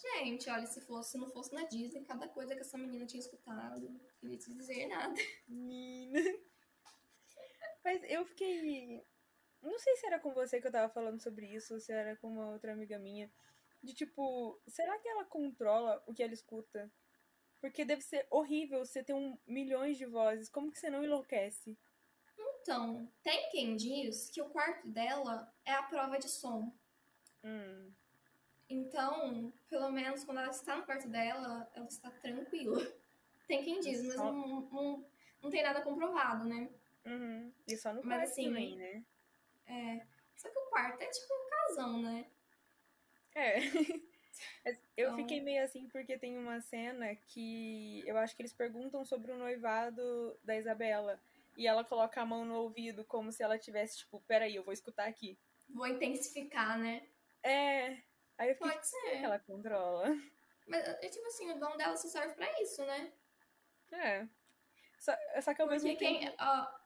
Gente, 0.00 0.48
olha, 0.48 0.66
se 0.66 0.80
fosse, 0.80 1.12
se 1.12 1.18
não 1.18 1.28
fosse 1.28 1.52
na 1.52 1.64
Disney, 1.64 2.04
cada 2.04 2.28
coisa 2.28 2.54
que 2.54 2.60
essa 2.60 2.78
menina 2.78 3.04
tinha 3.04 3.20
escutado, 3.20 3.88
não 3.90 4.00
queria 4.20 4.38
te 4.38 4.52
dizer 4.54 4.86
nada. 4.86 5.14
Menina. 5.48 6.38
Mas 7.84 8.02
eu 8.04 8.24
fiquei. 8.24 9.04
Não 9.60 9.76
sei 9.78 9.96
se 9.96 10.06
era 10.06 10.20
com 10.20 10.32
você 10.32 10.60
que 10.60 10.68
eu 10.68 10.72
tava 10.72 10.92
falando 10.92 11.20
sobre 11.20 11.46
isso, 11.46 11.74
ou 11.74 11.80
se 11.80 11.92
era 11.92 12.16
com 12.16 12.28
uma 12.28 12.50
outra 12.50 12.72
amiga 12.72 12.96
minha. 12.96 13.30
De 13.82 13.92
tipo, 13.92 14.60
será 14.68 14.96
que 15.00 15.08
ela 15.08 15.24
controla 15.24 16.02
o 16.06 16.14
que 16.14 16.22
ela 16.22 16.32
escuta? 16.32 16.90
Porque 17.60 17.84
deve 17.84 18.02
ser 18.02 18.24
horrível 18.30 18.84
você 18.84 19.02
ter 19.02 19.14
um 19.14 19.36
milhões 19.46 19.98
de 19.98 20.06
vozes. 20.06 20.48
Como 20.48 20.70
que 20.70 20.78
você 20.78 20.90
não 20.90 21.02
enlouquece? 21.02 21.76
Então, 22.38 23.10
tem 23.22 23.50
quem 23.50 23.74
diz 23.74 24.30
que 24.30 24.40
o 24.40 24.50
quarto 24.50 24.86
dela 24.88 25.52
é 25.64 25.72
a 25.72 25.82
prova 25.82 26.18
de 26.18 26.28
som. 26.28 26.72
Hum. 27.42 27.92
Então, 28.68 29.52
pelo 29.68 29.90
menos 29.90 30.24
quando 30.24 30.38
ela 30.38 30.50
está 30.50 30.76
no 30.76 30.84
quarto 30.84 31.08
dela, 31.08 31.70
ela 31.74 31.86
está 31.86 32.10
tranquila. 32.10 32.78
Tem 33.48 33.64
quem 33.64 33.80
diz, 33.80 34.04
mas 34.04 34.16
não, 34.16 34.60
não, 34.70 35.06
não 35.42 35.50
tem 35.50 35.62
nada 35.62 35.80
comprovado, 35.80 36.44
né? 36.44 36.68
Uhum. 37.06 37.50
E 37.66 37.76
só 37.78 37.94
no 37.94 38.02
Mas, 38.04 38.18
quarto 38.18 38.30
assim, 38.30 38.44
também, 38.44 38.76
né? 38.76 39.04
É. 39.66 40.06
Só 40.36 40.50
que 40.50 40.58
o 40.58 40.66
quarto 40.68 41.00
é 41.00 41.06
tipo 41.06 41.32
um 41.32 41.48
casão, 41.48 42.02
né? 42.02 42.26
É. 43.34 43.58
eu 44.96 45.06
então... 45.06 45.16
fiquei 45.16 45.40
meio 45.40 45.64
assim 45.64 45.88
porque 45.88 46.18
tem 46.18 46.36
uma 46.36 46.60
cena 46.60 47.14
que 47.16 48.06
eu 48.06 48.18
acho 48.18 48.36
que 48.36 48.42
eles 48.42 48.52
perguntam 48.52 49.04
sobre 49.04 49.32
o 49.32 49.38
noivado 49.38 50.38
da 50.44 50.56
Isabela. 50.56 51.18
E 51.56 51.66
ela 51.66 51.82
coloca 51.82 52.20
a 52.20 52.26
mão 52.26 52.44
no 52.44 52.54
ouvido 52.54 53.04
como 53.04 53.32
se 53.32 53.42
ela 53.42 53.58
tivesse, 53.58 53.98
tipo, 53.98 54.20
peraí, 54.28 54.54
eu 54.54 54.62
vou 54.62 54.72
escutar 54.72 55.08
aqui. 55.08 55.36
Vou 55.68 55.86
intensificar, 55.86 56.78
né? 56.78 57.08
É. 57.42 57.96
Aí 58.38 58.50
eu 58.50 58.54
fiquei, 58.54 58.72
Pode 58.72 58.86
ser. 58.86 59.10
que 59.10 59.24
ela 59.24 59.38
controla? 59.40 60.16
Mas, 60.66 60.86
é 60.86 61.08
tipo 61.08 61.26
assim, 61.26 61.50
o 61.50 61.58
dom 61.58 61.76
dela 61.76 61.96
só 61.96 62.08
serve 62.08 62.34
pra 62.34 62.62
isso, 62.62 62.84
né? 62.84 63.12
É. 63.92 64.28
Só, 64.98 65.12
só 65.42 65.54
que 65.54 65.62
ao 65.62 65.68
porque 65.68 65.84
mesmo 65.84 65.98
quem, 65.98 66.20
tempo... 66.20 66.36
Ó, 66.40 66.78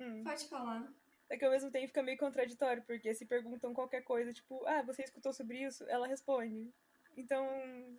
Hum. 0.00 0.22
Pode 0.24 0.48
falar. 0.48 0.92
É 1.28 1.36
que 1.36 1.44
ao 1.44 1.50
mesmo 1.50 1.70
tempo 1.70 1.86
fica 1.86 2.02
meio 2.02 2.18
contraditório, 2.18 2.82
porque 2.82 3.14
se 3.14 3.26
perguntam 3.26 3.72
qualquer 3.72 4.02
coisa, 4.02 4.32
tipo, 4.32 4.64
ah, 4.66 4.82
você 4.82 5.02
escutou 5.02 5.32
sobre 5.32 5.62
isso? 5.62 5.84
Ela 5.88 6.06
responde. 6.06 6.72
Então 7.16 7.46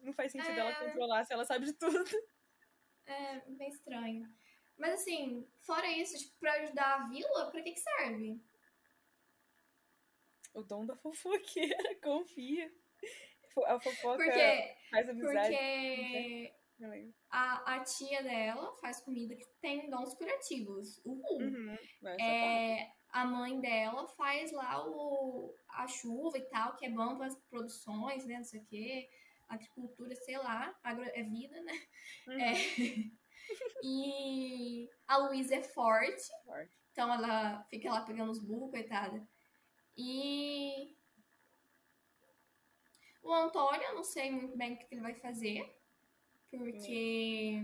não 0.03 0.13
faz 0.13 0.31
sentido 0.31 0.51
é... 0.51 0.59
ela 0.59 0.75
controlar 0.75 1.23
se 1.23 1.33
ela 1.33 1.45
sabe 1.45 1.65
de 1.65 1.73
tudo. 1.73 2.05
É, 3.05 3.39
bem 3.47 3.69
estranho. 3.69 4.27
Mas 4.77 4.95
assim, 4.95 5.47
fora 5.59 5.87
isso, 5.87 6.17
tipo, 6.17 6.37
pra 6.39 6.53
ajudar 6.53 6.95
a 6.95 7.07
vila, 7.07 7.49
pra 7.49 7.61
que 7.61 7.71
que 7.71 7.79
serve? 7.79 8.41
O 10.53 10.63
dom 10.63 10.85
da 10.85 10.95
fofoqueira, 10.95 11.95
confia. 12.01 12.71
A 13.67 13.79
fofoca 13.79 14.17
porque, 14.17 14.75
faz 14.91 15.09
amizade. 15.09 15.55
Porque 15.55 16.53
a, 17.29 17.75
a 17.75 17.83
tia 17.83 18.21
dela 18.21 18.73
faz 18.81 18.99
comida 19.01 19.35
que 19.35 19.45
tem 19.61 19.89
dons 19.89 20.13
curativos. 20.15 21.01
Uhul. 21.05 21.41
Uhum, 21.41 21.77
é, 22.19 22.91
a 23.09 23.25
mãe 23.25 23.59
dela 23.61 24.07
faz 24.09 24.51
lá 24.51 24.85
o, 24.85 25.55
a 25.69 25.87
chuva 25.87 26.37
e 26.37 26.43
tal, 26.49 26.75
que 26.75 26.85
é 26.85 26.89
bom 26.89 27.15
para 27.15 27.27
as 27.27 27.35
produções, 27.49 28.25
né? 28.25 28.37
Não 28.37 28.43
sei 28.43 28.59
o 28.59 28.65
quê. 28.65 29.09
Agricultura, 29.47 30.13
sei 30.15 30.37
lá. 30.37 30.75
Agro, 30.83 31.05
é 31.05 31.23
vida, 31.23 31.61
né? 31.61 31.81
Uhum. 32.27 32.39
É, 32.41 32.53
e 33.83 34.89
a 35.07 35.17
Luísa 35.17 35.55
é 35.55 35.61
forte, 35.61 36.29
forte. 36.43 36.75
Então 36.91 37.13
ela 37.13 37.63
fica 37.65 37.91
lá 37.91 38.01
pegando 38.01 38.31
os 38.31 38.39
burros, 38.39 38.71
coitada. 38.71 39.25
E. 39.97 40.94
O 43.25 43.33
Antônio, 43.33 43.81
eu 43.81 43.95
não 43.95 44.03
sei 44.03 44.29
muito 44.29 44.55
bem 44.55 44.73
o 44.73 44.77
que 44.77 44.85
ele 44.91 45.01
vai 45.01 45.15
fazer. 45.15 45.75
Porque. 46.51 47.59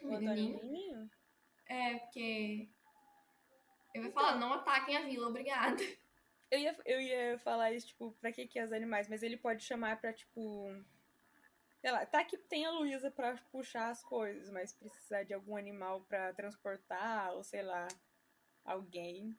O 0.00 0.14
Antônio 0.14 1.10
É, 1.66 1.98
porque. 1.98 2.68
Eu 3.92 4.04
ia 4.04 4.12
falar, 4.12 4.36
não 4.36 4.52
ataquem 4.52 4.96
a 4.96 5.02
vila, 5.02 5.26
obrigada. 5.26 5.82
Eu 6.48 6.60
ia, 6.60 6.76
eu 6.84 7.00
ia 7.00 7.38
falar 7.40 7.72
isso, 7.72 7.88
tipo, 7.88 8.12
pra 8.20 8.30
que 8.30 8.46
que 8.46 8.60
as 8.60 8.70
animais? 8.70 9.08
Mas 9.08 9.24
ele 9.24 9.36
pode 9.36 9.64
chamar 9.64 10.00
pra, 10.00 10.12
tipo... 10.12 10.68
Sei 11.80 11.90
lá, 11.90 12.06
tá 12.06 12.22
que 12.24 12.38
tem 12.38 12.64
a 12.64 12.70
Luísa 12.70 13.10
pra 13.10 13.36
puxar 13.50 13.88
as 13.88 14.00
coisas, 14.04 14.48
mas 14.50 14.72
precisar 14.72 15.24
de 15.24 15.34
algum 15.34 15.56
animal 15.56 16.02
pra 16.02 16.32
transportar, 16.34 17.32
ou 17.32 17.42
sei 17.42 17.62
lá, 17.62 17.88
alguém. 18.64 19.36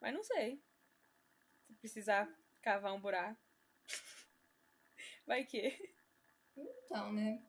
Mas 0.00 0.14
não 0.14 0.22
sei. 0.22 0.62
Se 1.66 1.74
precisar 1.74 2.32
cavar 2.62 2.92
um 2.92 3.00
buraco. 3.00 3.40
Vai 5.30 5.44
que. 5.44 5.72
Então, 6.56 7.12
né? 7.12 7.40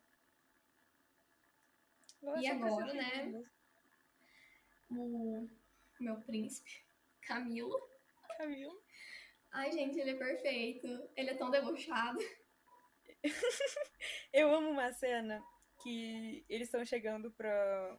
e 2.39 2.45
agora, 2.45 2.93
né? 2.93 3.43
O 4.91 5.49
meu 5.99 6.21
príncipe, 6.21 6.85
Camilo. 7.21 7.75
Camilo. 8.37 8.79
Ai, 9.51 9.71
gente, 9.71 9.99
ele 9.99 10.11
é 10.11 10.15
perfeito. 10.15 11.09
Ele 11.15 11.31
é 11.31 11.33
tão 11.33 11.49
debochado. 11.49 12.19
Eu 14.31 14.53
amo 14.53 14.69
uma 14.69 14.93
cena 14.93 15.43
que 15.81 16.45
eles 16.47 16.67
estão 16.67 16.85
chegando 16.85 17.31
pra, 17.31 17.97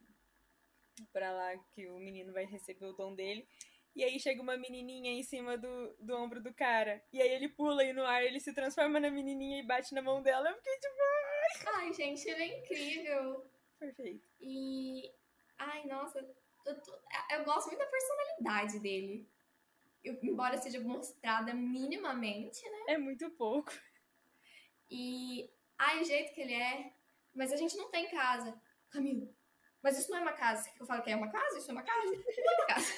pra 1.12 1.32
lá 1.32 1.58
que 1.72 1.88
o 1.88 1.98
menino 1.98 2.32
vai 2.32 2.44
receber 2.44 2.86
o 2.86 2.92
dom 2.92 3.16
dele. 3.16 3.48
E 3.94 4.02
aí 4.02 4.18
chega 4.18 4.40
uma 4.40 4.57
menininha 4.57 5.11
em 5.11 5.22
cima 5.22 5.59
do, 5.59 5.94
do 6.00 6.16
ombro 6.16 6.42
do 6.42 6.52
cara. 6.55 7.02
E 7.12 7.20
aí 7.20 7.31
ele 7.31 7.48
pula 7.48 7.85
e 7.85 7.92
no 7.92 8.05
ar 8.05 8.24
ele 8.24 8.40
se 8.40 8.55
transforma 8.55 8.98
na 8.98 9.11
menininha 9.11 9.61
e 9.61 9.66
bate 9.66 9.94
na 9.94 10.02
mão 10.02 10.22
dela. 10.22 10.48
Eu 10.48 10.57
fiquei 10.57 10.74
tipo. 10.78 11.68
Ai, 11.74 11.92
gente, 11.92 12.28
ele 12.28 12.42
é 12.42 12.59
incrível. 12.59 13.50
Perfeito. 13.78 14.26
E. 14.40 15.12
Ai, 15.59 15.87
nossa, 15.87 16.18
eu, 16.66 16.81
tô... 16.81 16.98
eu 17.31 17.44
gosto 17.44 17.66
muito 17.66 17.78
da 17.78 17.87
personalidade 17.87 18.78
dele. 18.81 19.28
Eu, 20.02 20.18
embora 20.22 20.57
seja 20.57 20.81
mostrada 20.81 21.52
minimamente, 21.55 22.68
né? 22.68 22.94
É 22.94 22.98
muito 22.98 23.31
pouco. 23.31 23.72
E 24.90 25.48
Ai, 25.85 26.00
o 26.00 26.05
jeito 26.05 26.33
que 26.33 26.40
ele 26.40 26.55
é. 26.55 26.92
Mas 27.35 27.52
a 27.52 27.57
gente 27.57 27.76
não 27.76 27.90
tem 27.90 28.09
casa. 28.09 28.57
Camilo, 28.90 29.35
mas 29.83 29.98
isso 29.98 30.11
não 30.11 30.18
é 30.18 30.20
uma 30.20 30.33
casa. 30.33 30.70
Eu 30.78 30.87
falo 30.87 31.02
que 31.02 31.11
é 31.11 31.16
uma 31.16 31.31
casa? 31.31 31.59
Isso 31.59 31.70
é 31.70 31.72
uma 31.72 31.83
casa? 31.83 32.12
Não 32.12 32.52
é 32.52 32.55
uma 32.57 32.66
casa. 32.66 32.92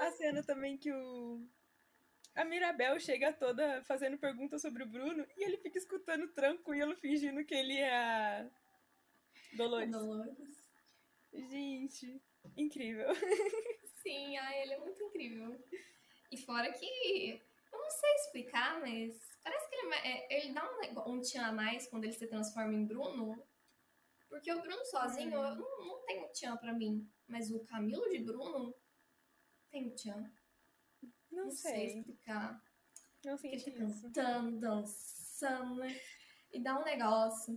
A, 0.00 0.06
a 0.06 0.10
cena 0.12 0.42
também 0.42 0.76
que 0.76 0.92
o. 0.92 1.46
A 2.34 2.44
Mirabel 2.44 3.00
chega 3.00 3.32
toda 3.32 3.82
fazendo 3.84 4.18
perguntas 4.18 4.60
sobre 4.60 4.82
o 4.82 4.86
Bruno 4.86 5.26
e 5.36 5.42
ele 5.42 5.56
fica 5.56 5.78
escutando 5.78 6.28
tranquilo, 6.28 6.94
fingindo 6.96 7.44
que 7.44 7.54
ele 7.54 7.78
é 7.78 7.96
a 7.96 8.50
Dolores. 9.56 9.90
Dolores. 9.90 10.64
Gente, 11.32 12.20
incrível. 12.56 13.08
Sim, 14.02 14.36
ai, 14.36 14.62
ele 14.62 14.74
é 14.74 14.78
muito 14.78 15.02
incrível. 15.02 15.58
E 16.30 16.36
fora 16.36 16.72
que 16.72 17.42
eu 17.72 17.78
não 17.78 17.90
sei 17.90 18.14
explicar, 18.16 18.80
mas 18.80 19.38
parece 19.42 19.68
que 19.68 19.76
ele, 19.76 19.94
é, 19.94 20.36
ele 20.36 20.52
dá 20.52 20.62
um, 20.64 21.12
um 21.12 21.20
tchan 21.20 21.46
a 21.46 21.52
mais 21.52 21.88
quando 21.88 22.04
ele 22.04 22.12
se 22.12 22.26
transforma 22.26 22.74
em 22.74 22.86
Bruno. 22.86 23.42
Porque 24.28 24.52
o 24.52 24.60
Bruno 24.60 24.84
sozinho 24.84 25.38
hum. 25.38 25.54
não, 25.54 25.86
não 25.86 26.04
tem 26.04 26.22
um 26.22 26.28
tchan 26.32 26.56
pra 26.56 26.72
mim. 26.72 27.08
Mas 27.26 27.50
o 27.50 27.64
Camilo 27.64 28.08
de 28.10 28.18
Bruno 28.18 28.74
tem 29.76 29.90
tchan. 29.90 30.32
Não, 31.30 31.44
não 31.44 31.50
sei. 31.50 31.72
sei. 31.72 31.98
explicar. 31.98 32.62
Não 33.24 33.36
sei. 33.36 33.60
Tá 33.60 33.70
cantando, 33.72 34.58
dançando, 34.58 35.74
né? 35.76 36.00
E 36.50 36.62
dá 36.62 36.78
um 36.78 36.84
negócio. 36.84 37.54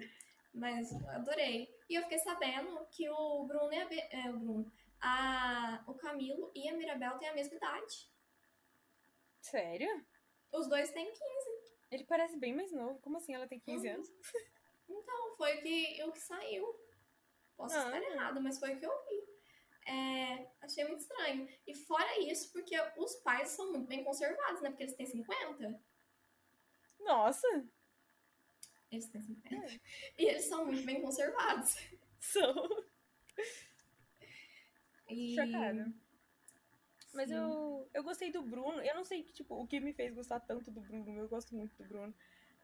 Mas 0.53 0.91
adorei. 1.09 1.73
E 1.89 1.95
eu 1.95 2.03
fiquei 2.03 2.19
sabendo 2.19 2.85
que 2.91 3.09
o 3.09 3.45
Bruno 3.45 3.71
e 3.71 3.79
a, 3.79 3.87
Be 3.87 3.99
é, 4.11 4.29
o 4.29 4.37
Bruno, 4.37 4.71
a, 4.99 5.83
o 5.87 5.93
Camilo 5.93 6.51
e 6.53 6.67
a 6.67 6.75
Mirabel 6.75 7.17
têm 7.17 7.29
a 7.29 7.33
mesma 7.33 7.55
idade. 7.55 8.09
Sério? 9.39 10.05
Os 10.51 10.67
dois 10.67 10.91
têm 10.91 11.05
15. 11.05 11.19
Ele 11.91 12.03
parece 12.03 12.37
bem 12.37 12.53
mais 12.53 12.71
novo. 12.71 12.99
Como 12.99 13.17
assim 13.17 13.33
ela 13.33 13.47
tem 13.47 13.59
15 13.59 13.87
uhum. 13.87 13.93
anos? 13.95 14.11
Então, 14.91 15.35
foi 15.37 15.55
o 15.57 15.61
que, 15.61 16.03
o 16.03 16.11
que 16.11 16.19
saiu. 16.19 16.65
Posso 17.55 17.77
ah. 17.77 17.85
estar 17.85 18.01
errado, 18.01 18.41
mas 18.41 18.57
foi 18.57 18.73
o 18.73 18.79
que 18.79 18.85
eu 18.85 19.05
vi. 19.07 19.08
É, 19.89 20.47
achei 20.61 20.85
muito 20.85 20.99
estranho. 20.99 21.49
E 21.65 21.73
fora 21.73 22.19
isso, 22.19 22.51
porque 22.51 22.79
os 22.95 23.15
pais 23.15 23.49
são 23.49 23.71
muito 23.71 23.87
bem 23.87 24.03
conservados, 24.03 24.61
né? 24.61 24.69
Porque 24.69 24.83
eles 24.83 24.95
têm 24.95 25.07
50. 25.07 25.81
Nossa! 26.99 27.47
Eles 28.91 29.09
têm 29.09 29.21
50. 29.21 29.55
É. 29.55 29.79
E 30.19 30.25
eles 30.25 30.45
são 30.45 30.67
muito 30.67 30.85
bem 30.85 31.01
conservados. 31.01 31.75
São. 32.19 32.53
E... 35.07 35.35
Chocada. 35.35 35.91
Mas 37.11 37.31
eu, 37.31 37.89
eu 37.91 38.03
gostei 38.03 38.31
do 38.31 38.43
Bruno. 38.43 38.79
Eu 38.81 38.93
não 38.93 39.03
sei 39.03 39.23
tipo, 39.23 39.55
o 39.55 39.65
que 39.65 39.79
me 39.79 39.91
fez 39.91 40.13
gostar 40.13 40.39
tanto 40.39 40.69
do 40.69 40.81
Bruno. 40.81 41.17
Eu 41.17 41.27
gosto 41.27 41.55
muito 41.55 41.75
do 41.75 41.87
Bruno. 41.87 42.13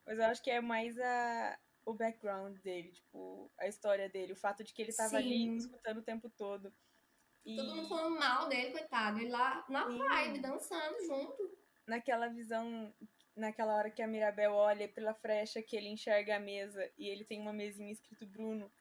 Mas 0.06 0.20
eu 0.20 0.26
acho 0.26 0.44
que 0.44 0.52
é 0.52 0.62
mais 0.62 1.00
a, 1.00 1.58
o 1.84 1.96
background 1.96 2.60
dele, 2.60 2.92
tipo, 2.92 3.52
a 3.58 3.68
história 3.68 4.08
dele. 4.08 4.34
O 4.34 4.38
fato 4.38 4.64
de 4.64 4.72
que 4.72 4.84
ele 4.84 4.94
tava 4.94 5.10
Sim. 5.10 5.16
ali 5.18 5.58
escutando 5.58 5.98
o 5.98 6.04
tempo 6.04 6.30
todo. 6.30 6.72
E... 7.46 7.56
Todo 7.56 7.76
mundo 7.76 7.88
falando 7.88 8.20
mal 8.20 8.50
dele, 8.50 8.72
coitado. 8.72 9.20
Ele 9.20 9.30
lá 9.30 9.64
na 9.70 9.88
Sim. 9.88 9.98
vibe, 9.98 10.40
dançando 10.40 11.06
junto. 11.06 11.58
Naquela 11.86 12.28
visão, 12.28 12.94
naquela 13.36 13.76
hora 13.76 13.92
que 13.92 14.02
a 14.02 14.08
Mirabel 14.08 14.54
olha 14.54 14.88
pela 14.88 15.14
frecha 15.14 15.62
que 15.62 15.76
ele 15.76 15.90
enxerga 15.90 16.38
a 16.38 16.40
mesa 16.40 16.90
e 16.98 17.08
ele 17.08 17.24
tem 17.24 17.40
uma 17.40 17.54
mesinha 17.54 17.92
escrito 17.92 18.26
Bruno. 18.26 18.72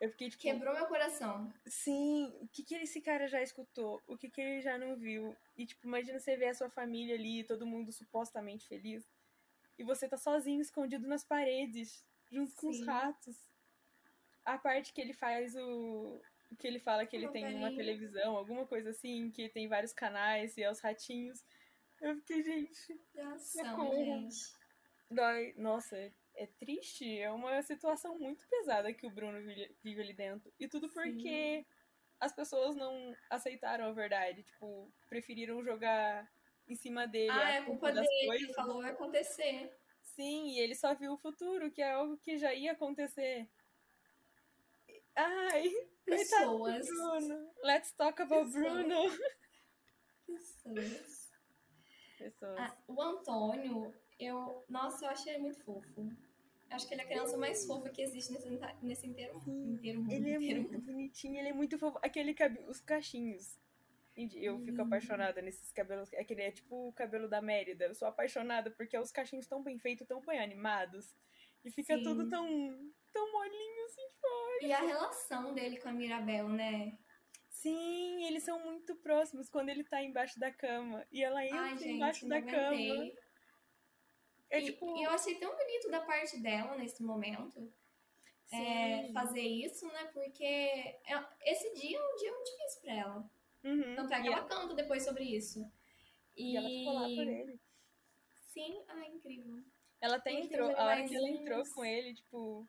Eu 0.00 0.08
fiquei 0.10 0.30
tipo. 0.30 0.42
Quebrou 0.42 0.74
meu 0.74 0.86
coração. 0.86 1.52
Sim, 1.66 2.32
o 2.40 2.48
que, 2.48 2.62
que 2.64 2.74
esse 2.74 3.02
cara 3.02 3.28
já 3.28 3.42
escutou? 3.42 4.02
O 4.06 4.16
que, 4.16 4.30
que 4.30 4.40
ele 4.40 4.62
já 4.62 4.78
não 4.78 4.96
viu? 4.96 5.36
E, 5.56 5.66
tipo, 5.66 5.86
imagina 5.86 6.18
você 6.18 6.36
ver 6.36 6.48
a 6.48 6.54
sua 6.54 6.70
família 6.70 7.14
ali, 7.14 7.44
todo 7.44 7.66
mundo 7.66 7.92
supostamente 7.92 8.66
feliz. 8.66 9.06
E 9.78 9.84
você 9.84 10.08
tá 10.08 10.16
sozinho, 10.16 10.62
escondido 10.62 11.06
nas 11.06 11.22
paredes, 11.22 12.02
junto 12.30 12.50
Sim. 12.50 12.56
com 12.56 12.68
os 12.68 12.86
ratos. 12.86 13.36
A 14.42 14.56
parte 14.56 14.92
que 14.94 15.00
ele 15.02 15.12
faz 15.12 15.54
o. 15.54 16.20
Que 16.58 16.66
ele 16.66 16.80
fala 16.80 17.06
que 17.06 17.16
ele 17.16 17.28
tem 17.28 17.54
uma 17.54 17.74
televisão, 17.74 18.36
alguma 18.36 18.66
coisa 18.66 18.90
assim, 18.90 19.30
que 19.30 19.48
tem 19.48 19.68
vários 19.68 19.92
canais 19.92 20.56
e 20.56 20.62
é 20.62 20.70
os 20.70 20.80
ratinhos. 20.80 21.44
Eu 22.00 22.16
fiquei, 22.16 22.42
gente. 22.42 23.00
Ação, 23.34 23.92
gente. 23.92 24.54
Dói. 25.10 25.54
Nossa, 25.56 25.96
é 26.34 26.46
triste, 26.46 27.18
é 27.18 27.30
uma 27.30 27.62
situação 27.62 28.18
muito 28.18 28.46
pesada 28.48 28.92
que 28.92 29.06
o 29.06 29.10
Bruno 29.10 29.38
vive 29.82 30.00
ali 30.00 30.12
dentro. 30.12 30.52
E 30.58 30.68
tudo 30.68 30.88
porque 30.88 31.58
Sim. 31.60 31.66
as 32.18 32.32
pessoas 32.32 32.74
não 32.76 33.14
aceitaram 33.28 33.86
a 33.86 33.92
verdade, 33.92 34.42
tipo, 34.42 34.92
preferiram 35.08 35.62
jogar 35.62 36.30
em 36.66 36.74
cima 36.76 37.06
dele. 37.06 37.30
Ah, 37.30 37.50
é 37.50 37.62
culpa 37.62 37.92
dele, 37.92 38.06
coisas. 38.26 38.44
ele 38.44 38.54
falou 38.54 38.80
vai 38.80 38.90
acontecer. 38.92 39.70
Sim, 40.02 40.52
e 40.52 40.58
ele 40.60 40.74
só 40.74 40.94
viu 40.94 41.12
o 41.12 41.18
futuro, 41.18 41.70
que 41.70 41.82
é 41.82 41.92
algo 41.92 42.16
que 42.18 42.38
já 42.38 42.54
ia 42.54 42.72
acontecer. 42.72 43.48
Ai, 45.14 45.70
pessoas. 46.16 46.86
Bruno. 46.86 47.50
Let's 47.62 47.92
talk 47.92 48.22
about 48.22 48.52
pessoas. 48.52 48.86
Bruno. 48.86 49.18
Pessoas. 50.26 51.30
Pessoas. 52.18 52.58
Ah, 52.58 52.76
o 52.86 53.00
Antônio, 53.00 53.94
eu. 54.18 54.64
Nossa, 54.68 55.04
eu 55.04 55.10
achei 55.10 55.34
ele 55.34 55.42
muito 55.42 55.64
fofo. 55.64 56.10
Acho 56.70 56.86
que 56.86 56.94
ele 56.94 57.00
é 57.00 57.04
a 57.04 57.08
criança 57.08 57.36
mais 57.36 57.66
fofa 57.66 57.88
que 57.88 58.00
existe 58.00 58.32
nesse, 58.32 58.48
nesse 58.80 59.06
inteiro, 59.06 59.42
inteiro 59.46 60.00
mundo. 60.00 60.12
Ele 60.12 60.30
é 60.30 60.38
muito 60.38 60.72
mundo. 60.72 60.86
bonitinho, 60.86 61.38
ele 61.38 61.48
é 61.48 61.52
muito 61.52 61.78
fofo. 61.78 61.98
Aquele 62.00 62.32
cabelo, 62.32 62.70
os 62.70 62.80
cachinhos. 62.80 63.58
Eu 64.16 64.58
fico 64.60 64.80
hum. 64.80 64.84
apaixonada 64.84 65.42
nesses 65.42 65.72
cabelos. 65.72 66.12
Aquele 66.14 66.42
é 66.42 66.52
tipo 66.52 66.88
o 66.88 66.92
cabelo 66.92 67.28
da 67.28 67.40
Mérida. 67.40 67.86
Eu 67.86 67.94
sou 67.94 68.06
apaixonada 68.06 68.70
porque 68.70 68.96
os 68.96 69.10
cachinhos 69.10 69.46
tão 69.46 69.62
bem 69.62 69.78
feitos, 69.78 70.06
tão 70.06 70.20
bem 70.20 70.38
animados. 70.38 71.12
E 71.64 71.70
fica 71.70 71.96
Sim. 71.96 72.02
tudo 72.04 72.28
tão, 72.28 72.92
tão 73.12 73.32
molinho 73.32 73.84
assim, 73.86 74.08
forte. 74.20 74.66
E 74.66 74.72
a 74.72 74.80
relação 74.80 75.54
dele 75.54 75.78
com 75.78 75.88
a 75.88 75.92
Mirabel, 75.92 76.48
né? 76.48 76.98
Sim, 77.48 78.24
eles 78.24 78.44
são 78.44 78.58
muito 78.64 78.94
próximos 78.96 79.50
quando 79.50 79.68
ele 79.68 79.84
tá 79.84 80.02
embaixo 80.02 80.38
da 80.38 80.50
cama. 80.50 81.06
E 81.10 81.22
ela 81.22 81.44
entra 81.44 81.60
Ai, 81.60 81.76
gente, 81.76 81.90
embaixo 81.90 82.28
da 82.28 82.40
cama. 82.40 83.12
É, 84.50 84.60
e, 84.60 84.64
tipo... 84.64 84.96
e 84.96 85.02
eu 85.02 85.10
achei 85.10 85.34
tão 85.36 85.54
bonito 85.56 85.90
da 85.90 86.00
parte 86.00 86.40
dela 86.40 86.76
nesse 86.76 87.02
momento. 87.02 87.72
É, 88.52 89.12
fazer 89.12 89.42
isso, 89.42 89.86
né? 89.88 90.10
Porque 90.12 90.44
é, 90.44 91.24
esse 91.44 91.72
dia 91.74 91.98
é 91.98 92.02
um 92.02 92.16
dia 92.16 92.32
muito 92.32 92.50
difícil 92.50 92.80
pra 92.82 92.94
ela. 92.94 93.30
Uhum, 93.62 93.94
Tanto 93.94 94.12
é 94.12 94.20
que 94.20 94.26
ela, 94.26 94.38
ela 94.38 94.48
canta 94.48 94.74
depois 94.74 95.04
sobre 95.04 95.24
isso. 95.24 95.60
E... 96.36 96.54
e, 96.54 96.56
ela 96.56 96.68
ficou 96.68 96.94
lá 96.94 97.02
por 97.02 97.32
ele. 97.32 97.60
Sim, 98.48 98.82
ah, 98.88 99.06
incrível. 99.06 99.62
Ela 100.00 100.16
até 100.16 100.32
entrou, 100.32 100.74
a 100.76 100.84
hora 100.84 101.06
que 101.06 101.14
ela 101.14 101.28
entrou 101.28 101.62
com 101.74 101.84
ele, 101.84 102.14
tipo. 102.14 102.68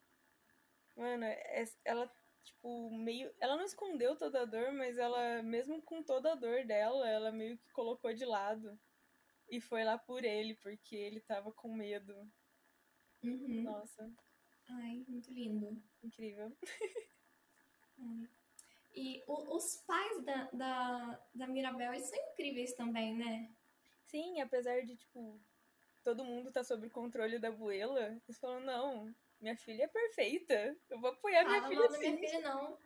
Mano, 1.01 1.25
é, 1.25 1.65
ela, 1.83 2.07
tipo, 2.43 2.91
meio. 2.91 3.33
Ela 3.39 3.55
não 3.57 3.65
escondeu 3.65 4.15
toda 4.15 4.41
a 4.43 4.45
dor, 4.45 4.71
mas 4.71 4.99
ela, 4.99 5.41
mesmo 5.41 5.81
com 5.81 6.03
toda 6.03 6.33
a 6.33 6.35
dor 6.35 6.63
dela, 6.63 7.09
ela 7.09 7.31
meio 7.31 7.57
que 7.57 7.71
colocou 7.71 8.13
de 8.13 8.23
lado. 8.23 8.79
E 9.49 9.59
foi 9.59 9.83
lá 9.83 9.97
por 9.97 10.23
ele, 10.23 10.53
porque 10.53 10.95
ele 10.95 11.19
tava 11.19 11.51
com 11.51 11.73
medo. 11.73 12.15
Uhum. 13.23 13.63
Nossa. 13.63 14.11
Ai, 14.69 15.03
muito 15.07 15.33
lindo. 15.33 15.81
Incrível. 16.03 16.55
Ai. 17.97 18.29
E 18.93 19.23
o, 19.25 19.55
os 19.55 19.77
pais 19.77 20.23
da, 20.23 20.51
da, 20.53 21.19
da 21.33 21.47
Mirabel, 21.47 21.93
eles 21.93 22.09
são 22.09 22.19
incríveis 22.31 22.75
também, 22.75 23.17
né? 23.17 23.51
Sim, 24.05 24.39
apesar 24.39 24.81
de, 24.83 24.95
tipo, 24.95 25.41
todo 26.03 26.23
mundo 26.23 26.51
tá 26.51 26.63
sob 26.63 26.85
o 26.85 26.91
controle 26.91 27.39
da 27.39 27.51
Buela, 27.51 28.21
eles 28.27 28.37
falam, 28.37 28.59
não, 28.59 29.15
minha 29.41 29.57
filha 29.57 29.83
é 29.83 29.87
perfeita. 29.87 30.77
Eu 30.89 30.99
vou 30.99 31.09
apoiar 31.09 31.43
minha 31.43 31.67
filha 31.67 31.89
não, 31.89 31.99
minha 31.99 32.17
filha 32.17 32.39
não. 32.41 32.77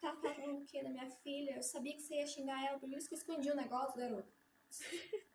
Tá 0.00 0.14
falando 0.16 0.62
o 0.62 0.66
quê 0.66 0.82
da 0.82 0.90
minha 0.90 1.08
filha? 1.08 1.56
Eu 1.56 1.62
sabia 1.62 1.94
que 1.94 2.02
você 2.02 2.16
ia 2.16 2.26
xingar 2.26 2.62
ela, 2.66 2.78
por 2.78 2.92
isso 2.92 3.08
que 3.08 3.14
eu 3.14 3.18
escondi 3.18 3.50
o 3.50 3.56
negócio, 3.56 3.98
garoto. 3.98 4.28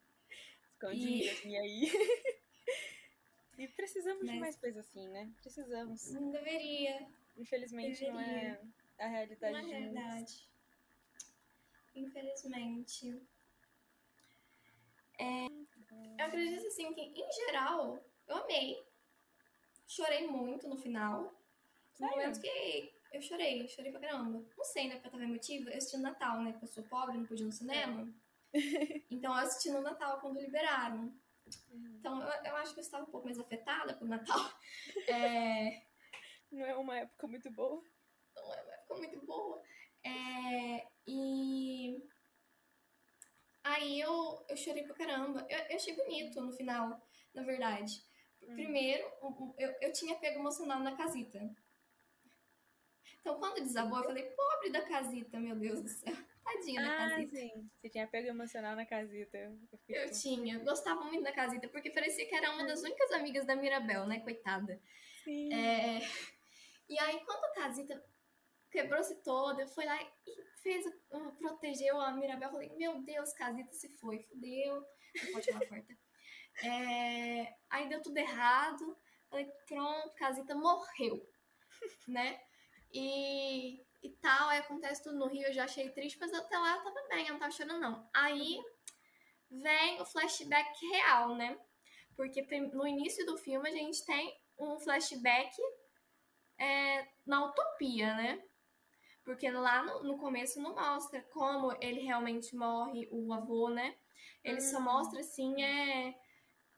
Esconde 0.73 1.47
e... 1.47 1.57
aí. 1.57 1.91
e 3.57 3.67
precisamos 3.67 4.23
Mas... 4.23 4.33
de 4.33 4.39
mais 4.39 4.55
coisas 4.55 4.85
assim, 4.85 5.07
né? 5.07 5.31
Precisamos. 5.41 6.11
Não 6.11 6.31
deveria. 6.31 7.07
Infelizmente 7.35 7.99
deveria. 7.99 8.13
não 8.13 8.21
é 8.21 8.61
a 8.99 9.07
realidade. 9.07 9.53
Não 9.53 9.59
é 9.59 9.63
a 9.63 9.79
realidade. 9.79 10.49
Infelizmente. 11.95 13.21
É... 15.17 15.47
Eu 16.19 16.25
acredito 16.25 16.67
assim 16.67 16.93
que, 16.93 17.01
em 17.01 17.31
geral, 17.31 18.01
eu 18.27 18.37
amei. 18.37 18.88
Chorei 19.89 20.27
muito 20.27 20.67
no 20.69 20.77
final. 20.77 21.33
No 21.99 22.09
momento 22.09 22.39
que 22.39 22.93
eu 23.11 23.19
chorei, 23.23 23.67
chorei 23.67 23.91
pra 23.91 23.99
caramba. 23.99 24.45
Não 24.55 24.63
sei, 24.63 24.87
né? 24.87 24.93
Porque 24.93 25.07
eu 25.07 25.11
tava 25.11 25.23
emotiva. 25.23 25.71
Eu 25.71 25.77
assisti 25.77 25.97
no 25.97 26.03
Natal, 26.03 26.43
né? 26.43 26.51
Porque 26.51 26.65
eu 26.65 26.69
sou 26.69 26.83
pobre, 26.83 27.17
não 27.17 27.25
podia 27.25 27.43
ir 27.43 27.47
no 27.47 27.51
cinema. 27.51 28.13
então 29.09 29.33
eu 29.33 29.39
assisti 29.39 29.71
no 29.71 29.81
Natal 29.81 30.21
quando 30.21 30.39
liberaram. 30.39 31.11
Uhum. 31.71 31.95
Então 31.99 32.21
eu, 32.21 32.43
eu, 32.45 32.55
acho 32.57 32.73
que 32.73 32.79
eu 32.79 32.83
estava 32.83 33.03
um 33.03 33.09
pouco 33.09 33.25
mais 33.25 33.39
afetada 33.39 33.95
com 33.95 34.05
o 34.05 34.07
Natal. 34.07 34.39
É... 35.09 35.81
Não 36.51 36.65
é 36.65 36.75
uma 36.75 36.97
época 36.99 37.25
muito 37.25 37.49
boa. 37.49 37.83
Não 38.35 38.53
é 38.53 38.61
uma 38.61 38.73
época 38.73 38.95
muito 38.95 39.25
boa. 39.25 39.59
É... 40.03 40.87
E 41.07 42.07
aí 43.63 43.99
eu, 43.99 44.45
eu 44.47 44.55
chorei 44.55 44.83
pra 44.83 44.95
caramba. 44.95 45.47
Eu, 45.49 45.57
eu 45.57 45.75
achei 45.75 45.95
bonito 45.95 46.39
no 46.41 46.53
final, 46.53 47.01
na 47.33 47.41
verdade. 47.41 48.07
Primeiro, 48.53 49.03
eu, 49.57 49.75
eu 49.81 49.93
tinha 49.93 50.15
pego 50.15 50.39
emocional 50.39 50.79
na 50.79 50.95
casita. 50.95 51.39
Então, 53.19 53.37
quando 53.37 53.61
desabou, 53.61 53.99
eu 53.99 54.05
falei, 54.05 54.23
pobre 54.23 54.71
da 54.71 54.81
casita, 54.81 55.39
meu 55.39 55.55
Deus 55.55 55.81
do 55.81 55.89
céu. 55.89 56.13
Tadinha 56.43 56.81
da 56.81 56.93
ah, 56.93 57.09
casita. 57.09 57.35
Sim. 57.35 57.69
Você 57.79 57.89
tinha 57.89 58.07
pego 58.07 58.27
emocional 58.27 58.75
na 58.75 58.85
casita. 58.85 59.37
Eu, 59.37 59.59
eu 59.87 60.11
tinha. 60.11 60.57
Gostava 60.59 61.03
muito 61.03 61.23
da 61.23 61.31
casita, 61.31 61.67
porque 61.67 61.91
parecia 61.91 62.25
que 62.27 62.33
era 62.33 62.51
uma 62.51 62.65
das 62.65 62.81
únicas 62.81 63.11
amigas 63.11 63.45
da 63.45 63.55
Mirabel, 63.55 64.07
né? 64.07 64.19
Coitada. 64.21 64.81
Sim. 65.23 65.53
É... 65.53 65.99
E 66.89 66.99
aí, 66.99 67.19
quando 67.23 67.45
a 67.45 67.53
casita 67.53 68.03
quebrou-se 68.71 69.15
toda, 69.21 69.67
foi 69.67 69.85
lá 69.85 70.01
e 70.01 70.09
fez, 70.63 70.85
protegeu 71.37 71.99
a 71.99 72.11
Mirabel. 72.13 72.47
Eu 72.47 72.53
falei, 72.53 72.75
meu 72.75 73.01
Deus, 73.03 73.31
casita 73.33 73.71
se 73.73 73.89
foi, 73.89 74.19
fudeu. 74.19 74.83
Não 75.23 75.31
pode 75.33 75.51
falar 75.51 75.65
porta. 75.67 75.97
É... 76.63 77.55
Aí 77.69 77.87
deu 77.87 78.01
tudo 78.01 78.17
errado. 78.17 78.97
Falei, 79.29 79.45
pronto, 79.67 80.15
casita 80.15 80.55
morreu, 80.55 81.29
né? 82.07 82.41
E, 82.91 83.85
e 84.01 84.09
tal, 84.21 84.49
aí 84.49 84.59
acontece 84.59 85.03
tudo 85.03 85.17
no 85.17 85.27
Rio, 85.27 85.47
eu 85.47 85.53
já 85.53 85.65
achei 85.65 85.89
triste, 85.89 86.17
mas 86.19 86.33
até 86.33 86.57
lá 86.57 86.77
eu 86.77 86.83
tava 86.83 87.07
bem, 87.09 87.27
eu 87.27 87.33
não 87.33 87.39
tava 87.39 87.51
chorando, 87.51 87.79
não. 87.79 88.09
Aí 88.13 88.59
vem 89.51 90.01
o 90.01 90.05
flashback 90.05 90.85
real, 90.87 91.35
né? 91.35 91.59
Porque 92.15 92.41
no 92.73 92.87
início 92.87 93.25
do 93.25 93.37
filme 93.37 93.69
a 93.69 93.71
gente 93.71 94.03
tem 94.03 94.35
um 94.57 94.79
flashback 94.79 95.55
é, 96.57 97.07
na 97.25 97.45
utopia, 97.45 98.15
né? 98.15 98.43
Porque 99.23 99.49
lá 99.49 99.83
no, 99.83 100.03
no, 100.03 100.17
começo 100.17 100.59
não 100.59 100.73
mostra 100.73 101.21
como 101.31 101.71
ele 101.79 102.01
realmente 102.01 102.55
morre, 102.55 103.07
o 103.11 103.31
avô, 103.31 103.69
né? 103.69 103.95
Ele 104.43 104.59
só 104.59 104.77
uhum. 104.77 104.83
mostra 104.83 105.19
assim, 105.19 105.61
é 105.61 106.19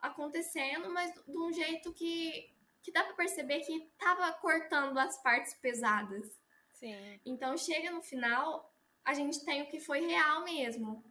acontecendo, 0.01 0.91
mas 0.91 1.13
de 1.13 1.37
um 1.37 1.51
jeito 1.53 1.93
que 1.93 2.51
que 2.81 2.91
dá 2.91 3.03
para 3.03 3.13
perceber 3.13 3.59
que 3.59 3.91
tava 3.97 4.33
cortando 4.33 4.97
as 4.97 5.21
partes 5.21 5.53
pesadas. 5.53 6.27
Sim. 6.73 7.19
Então 7.23 7.55
chega 7.55 7.91
no 7.91 8.01
final, 8.01 8.73
a 9.05 9.13
gente 9.13 9.45
tem 9.45 9.61
o 9.61 9.67
que 9.67 9.79
foi 9.79 10.01
real 10.01 10.43
mesmo, 10.43 11.03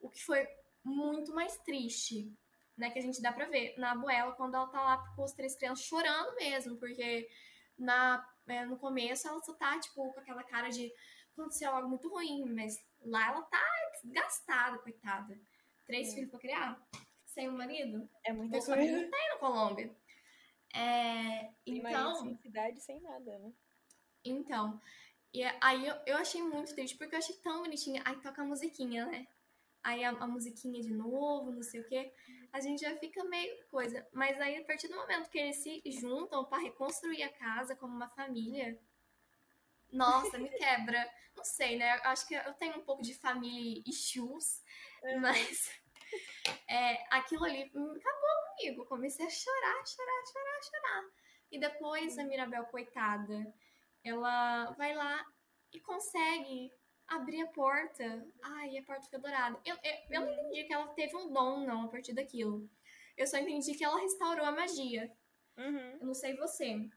o 0.00 0.08
que 0.08 0.24
foi 0.24 0.46
muito 0.82 1.34
mais 1.34 1.56
triste, 1.58 2.32
né? 2.76 2.90
Que 2.90 2.98
a 2.98 3.02
gente 3.02 3.20
dá 3.20 3.30
pra 3.30 3.44
ver 3.44 3.74
na 3.76 3.92
abuela 3.92 4.32
quando 4.32 4.54
ela 4.54 4.68
tá 4.68 4.80
lá 4.80 5.14
com 5.14 5.22
as 5.22 5.34
três 5.34 5.54
crianças 5.54 5.84
chorando 5.84 6.34
mesmo, 6.36 6.78
porque 6.78 7.28
na, 7.76 8.26
é, 8.46 8.64
no 8.64 8.78
começo 8.78 9.28
ela 9.28 9.40
só 9.40 9.52
tá, 9.52 9.78
tipo, 9.78 10.12
com 10.12 10.20
aquela 10.20 10.42
cara 10.42 10.70
de 10.70 10.90
aconteceu 11.32 11.70
algo 11.70 11.88
muito 11.88 12.08
ruim, 12.08 12.52
mas 12.54 12.82
lá 13.02 13.28
ela 13.28 13.42
tá 13.42 13.62
desgastada, 14.02 14.78
coitada. 14.78 15.38
Três 15.86 16.12
filhos 16.12 16.30
pra 16.30 16.40
criar, 16.40 16.88
sem 17.38 17.48
um 17.48 17.56
marido. 17.56 18.10
É 18.24 18.32
muita 18.32 18.60
coisa. 18.60 18.74
Não 18.74 19.10
tem 19.10 19.28
na 19.28 19.36
Colômbia. 19.36 19.96
É, 20.74 21.50
então. 21.64 22.16
Sem 22.16 22.36
cidade, 22.36 22.80
sem 22.80 23.00
nada, 23.00 23.38
né? 23.38 23.52
Então. 24.24 24.80
E 25.32 25.44
aí 25.60 25.86
eu, 25.86 25.94
eu 26.04 26.16
achei 26.16 26.42
muito 26.42 26.74
triste, 26.74 26.96
porque 26.96 27.14
eu 27.14 27.18
achei 27.20 27.36
tão 27.36 27.62
bonitinha. 27.62 28.02
Aí 28.04 28.16
toca 28.20 28.42
a 28.42 28.44
musiquinha, 28.44 29.06
né? 29.06 29.28
Aí 29.84 30.02
a, 30.02 30.10
a 30.10 30.26
musiquinha 30.26 30.82
de 30.82 30.92
novo, 30.92 31.52
não 31.52 31.62
sei 31.62 31.80
o 31.80 31.86
quê. 31.86 32.12
A 32.52 32.58
gente 32.58 32.80
já 32.80 32.96
fica 32.96 33.22
meio 33.22 33.64
coisa. 33.68 34.04
Mas 34.12 34.40
aí, 34.40 34.56
a 34.56 34.64
partir 34.64 34.88
do 34.88 34.96
momento 34.96 35.30
que 35.30 35.38
eles 35.38 35.58
se 35.58 35.80
juntam 35.86 36.44
para 36.44 36.60
reconstruir 36.60 37.22
a 37.22 37.32
casa 37.32 37.76
como 37.76 37.94
uma 37.94 38.08
família, 38.08 38.76
nossa, 39.92 40.36
me 40.38 40.48
quebra. 40.58 41.08
Não 41.36 41.44
sei, 41.44 41.76
né? 41.76 41.92
Acho 42.02 42.26
que 42.26 42.34
eu 42.34 42.52
tenho 42.54 42.78
um 42.78 42.84
pouco 42.84 43.00
de 43.00 43.14
família 43.14 43.80
issues, 43.86 44.60
é. 45.04 45.16
mas 45.18 45.70
é, 46.68 47.04
aquilo 47.10 47.44
ali 47.44 47.62
acabou 47.62 48.56
comigo. 48.56 48.86
Comecei 48.86 49.26
a 49.26 49.30
chorar, 49.30 49.86
chorar, 49.86 50.26
chorar, 50.32 50.62
chorar. 50.62 51.04
E 51.50 51.58
depois 51.58 52.18
a 52.18 52.24
Mirabel, 52.24 52.64
coitada, 52.66 53.54
ela 54.04 54.72
vai 54.72 54.94
lá 54.94 55.24
e 55.72 55.80
consegue 55.80 56.72
abrir 57.06 57.42
a 57.42 57.48
porta. 57.48 58.26
Ai, 58.42 58.78
a 58.78 58.82
porta 58.82 59.04
fica 59.04 59.18
dourada. 59.18 59.58
Eu, 59.64 59.76
eu, 59.82 59.94
eu 60.10 60.20
não 60.20 60.32
entendi 60.32 60.64
que 60.64 60.72
ela 60.72 60.88
teve 60.88 61.16
um 61.16 61.32
dom, 61.32 61.66
não, 61.66 61.84
a 61.84 61.88
partir 61.88 62.12
daquilo. 62.12 62.68
Eu 63.16 63.26
só 63.26 63.38
entendi 63.38 63.74
que 63.74 63.84
ela 63.84 63.98
restaurou 63.98 64.46
a 64.46 64.52
magia. 64.52 65.10
Uhum. 65.56 65.98
Eu 66.00 66.06
não 66.06 66.14
sei 66.14 66.36
você. 66.36 66.88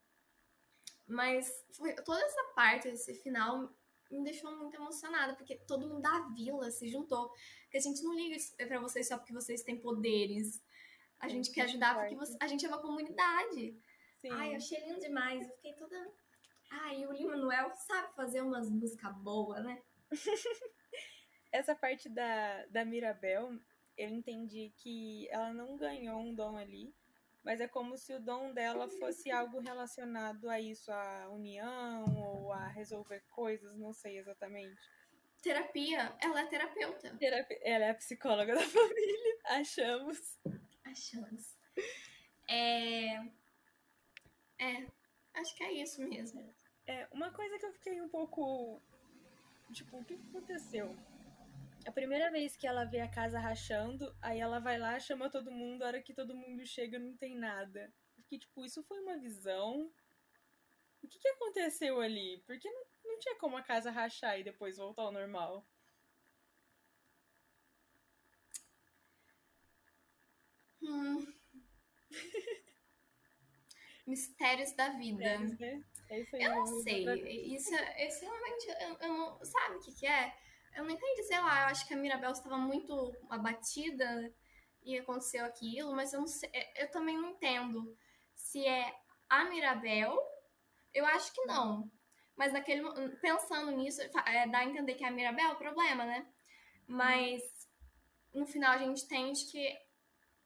Mas 1.08 1.65
foi, 1.76 1.93
toda 1.95 2.21
essa 2.21 2.43
parte, 2.56 2.88
esse 2.89 3.13
final, 3.15 3.74
me 4.12 4.24
deixou 4.24 4.56
muito 4.58 4.76
emocionada, 4.76 5.36
porque 5.36 5.56
todo 5.56 5.88
mundo 5.88 6.02
da 6.02 6.19
vila 6.36 6.69
se 6.71 6.88
juntou. 6.88 7.30
Porque 7.63 7.78
a 7.78 7.82
gente 7.82 8.04
não 8.04 8.13
liga 8.13 8.38
para 8.67 8.80
vocês 8.80 9.08
só 9.08 9.17
porque 9.17 9.34
vocês 9.34 9.63
têm 9.63 9.80
poderes. 9.80 10.62
A 11.19 11.28
gente 11.28 11.47
Sim, 11.47 11.54
quer 11.54 11.62
ajudar 11.62 11.97
porque 11.97 12.15
você, 12.15 12.36
a 12.39 12.47
gente 12.47 12.65
é 12.65 12.67
uma 12.67 12.82
comunidade. 12.82 13.78
Sim. 14.21 14.32
Ai, 14.32 14.52
eu 14.52 14.58
achei 14.58 14.80
lindo 14.86 15.00
demais. 15.00 15.47
Eu 15.47 15.54
fiquei 15.54 15.74
toda. 15.74 15.95
Ai, 16.69 17.06
o 17.06 17.12
Lima 17.12 17.32
Manuel 17.32 17.71
sabe 17.76 18.13
fazer 18.15 18.41
umas 18.41 18.69
músicas 18.69 19.15
boas, 19.17 19.63
né? 19.63 19.82
Essa 21.52 21.76
parte 21.76 22.08
da, 22.08 22.65
da 22.67 22.86
Mirabel, 22.86 23.60
eu 23.97 24.10
entendi 24.10 24.74
que 24.78 25.28
ela 25.30 25.54
não 25.54 25.78
ganhou 25.78 26.19
um 26.19 26.34
dom 26.34 26.56
ali, 26.56 26.93
mas 27.43 27.60
é 27.60 27.67
como 27.67 27.97
se 27.97 28.13
o 28.13 28.19
dom 28.19 28.54
dela 28.54 28.88
fosse 28.88 29.32
algo 29.32 29.60
relacionado 29.60 30.49
a 30.49 30.60
isso, 30.60 30.91
a 30.91 31.30
união 31.30 32.06
ou 32.15 32.51
a 32.51 32.67
resolver 32.67 33.23
coisas, 33.30 33.77
não 33.77 33.93
sei 33.93 34.17
exatamente. 34.17 34.80
Terapia, 35.41 36.15
ela 36.19 36.41
é 36.41 36.45
terapeuta. 36.45 37.17
Terapia, 37.17 37.60
ela 37.63 37.86
é 37.86 37.89
a 37.89 37.95
psicóloga 37.95 38.54
da 38.54 38.62
família, 38.67 39.38
achamos. 39.45 40.38
Achamos. 40.84 41.58
É... 42.47 43.15
é, 44.60 44.88
acho 45.34 45.56
que 45.56 45.63
é 45.63 45.71
isso 45.73 46.01
mesmo. 46.04 46.47
É, 46.86 47.08
uma 47.12 47.32
coisa 47.32 47.58
que 47.58 47.65
eu 47.65 47.73
fiquei 47.73 48.01
um 48.01 48.10
pouco. 48.10 48.82
Tipo, 49.73 49.97
o 49.97 50.06
que 50.06 50.13
aconteceu? 50.13 50.95
A 51.85 51.91
primeira 51.91 52.29
vez 52.29 52.55
que 52.55 52.67
ela 52.67 52.85
vê 52.85 52.99
a 52.99 53.07
casa 53.07 53.39
rachando, 53.39 54.15
aí 54.21 54.39
ela 54.39 54.59
vai 54.59 54.77
lá, 54.77 54.99
chama 54.99 55.29
todo 55.29 55.51
mundo, 55.51 55.83
a 55.83 55.87
hora 55.87 56.01
que 56.01 56.13
todo 56.13 56.35
mundo 56.35 56.65
chega 56.65 56.99
não 56.99 57.15
tem 57.17 57.35
nada. 57.35 57.91
Porque, 58.15 58.37
tipo, 58.37 58.63
isso 58.65 58.83
foi 58.83 58.99
uma 58.99 59.17
visão. 59.17 59.91
O 61.01 61.07
que, 61.07 61.17
que 61.17 61.27
aconteceu 61.27 61.99
ali? 61.99 62.43
Porque 62.45 62.69
não, 62.69 62.83
não 63.03 63.19
tinha 63.19 63.35
como 63.37 63.57
a 63.57 63.63
casa 63.63 63.89
rachar 63.89 64.39
e 64.39 64.43
depois 64.43 64.77
voltar 64.77 65.01
ao 65.01 65.11
normal. 65.11 65.65
Hum. 70.83 71.33
Mistérios 74.05 74.71
da 74.73 74.89
vida. 74.89 75.23
É, 75.23 75.37
né? 75.37 75.83
é 76.09 76.19
isso 76.19 76.35
aí, 76.35 76.43
eu 76.43 76.55
não 76.55 76.65
sei. 76.83 77.05
Isso, 77.55 77.73
isso 77.97 78.21
realmente. 78.21 78.67
Eu, 78.81 78.97
eu 78.99 79.13
não, 79.13 79.45
sabe 79.45 79.75
o 79.77 79.79
que, 79.79 79.93
que 79.93 80.05
é? 80.05 80.35
Eu 80.75 80.84
não 80.84 80.91
entendi, 80.91 81.23
sei 81.23 81.39
lá, 81.39 81.62
eu 81.62 81.67
acho 81.67 81.88
que 81.88 81.93
a 81.93 81.97
Mirabel 81.97 82.31
estava 82.31 82.57
muito 82.57 83.15
abatida 83.29 84.34
e 84.84 84.97
aconteceu 84.97 85.45
aquilo, 85.45 85.93
mas 85.95 86.13
eu 86.13 86.21
não 86.21 86.27
sei, 86.27 86.49
é, 86.53 86.84
eu 86.84 86.91
também 86.91 87.17
não 87.17 87.29
entendo 87.29 87.95
se 88.36 88.65
é 88.65 88.95
a 89.29 89.45
Mirabel. 89.45 90.17
Eu 90.93 91.05
acho 91.05 91.34
que 91.34 91.41
não. 91.45 91.89
Mas 92.36 92.53
naquele 92.53 92.81
pensando 93.21 93.71
nisso, 93.71 94.01
é, 94.01 94.47
dá 94.47 94.60
a 94.60 94.65
entender 94.65 94.95
que 94.95 95.03
é 95.03 95.07
a 95.07 95.12
Mirabel 95.12 95.49
é 95.49 95.53
o 95.53 95.57
problema, 95.57 96.05
né? 96.05 96.27
Mas 96.88 97.41
no 98.34 98.45
final 98.45 98.71
a 98.71 98.77
gente 98.77 99.03
entende 99.03 99.45
que 99.45 99.77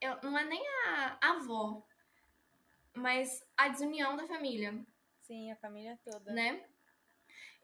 eu, 0.01 0.21
não 0.21 0.37
é 0.37 0.43
nem 0.43 0.61
a, 0.67 1.17
a 1.21 1.29
avó, 1.31 1.85
mas 2.93 3.45
a 3.55 3.69
desunião 3.69 4.15
da 4.15 4.27
família. 4.27 4.85
Sim, 5.21 5.51
a 5.51 5.55
família 5.55 5.99
toda. 6.03 6.31
Né? 6.31 6.63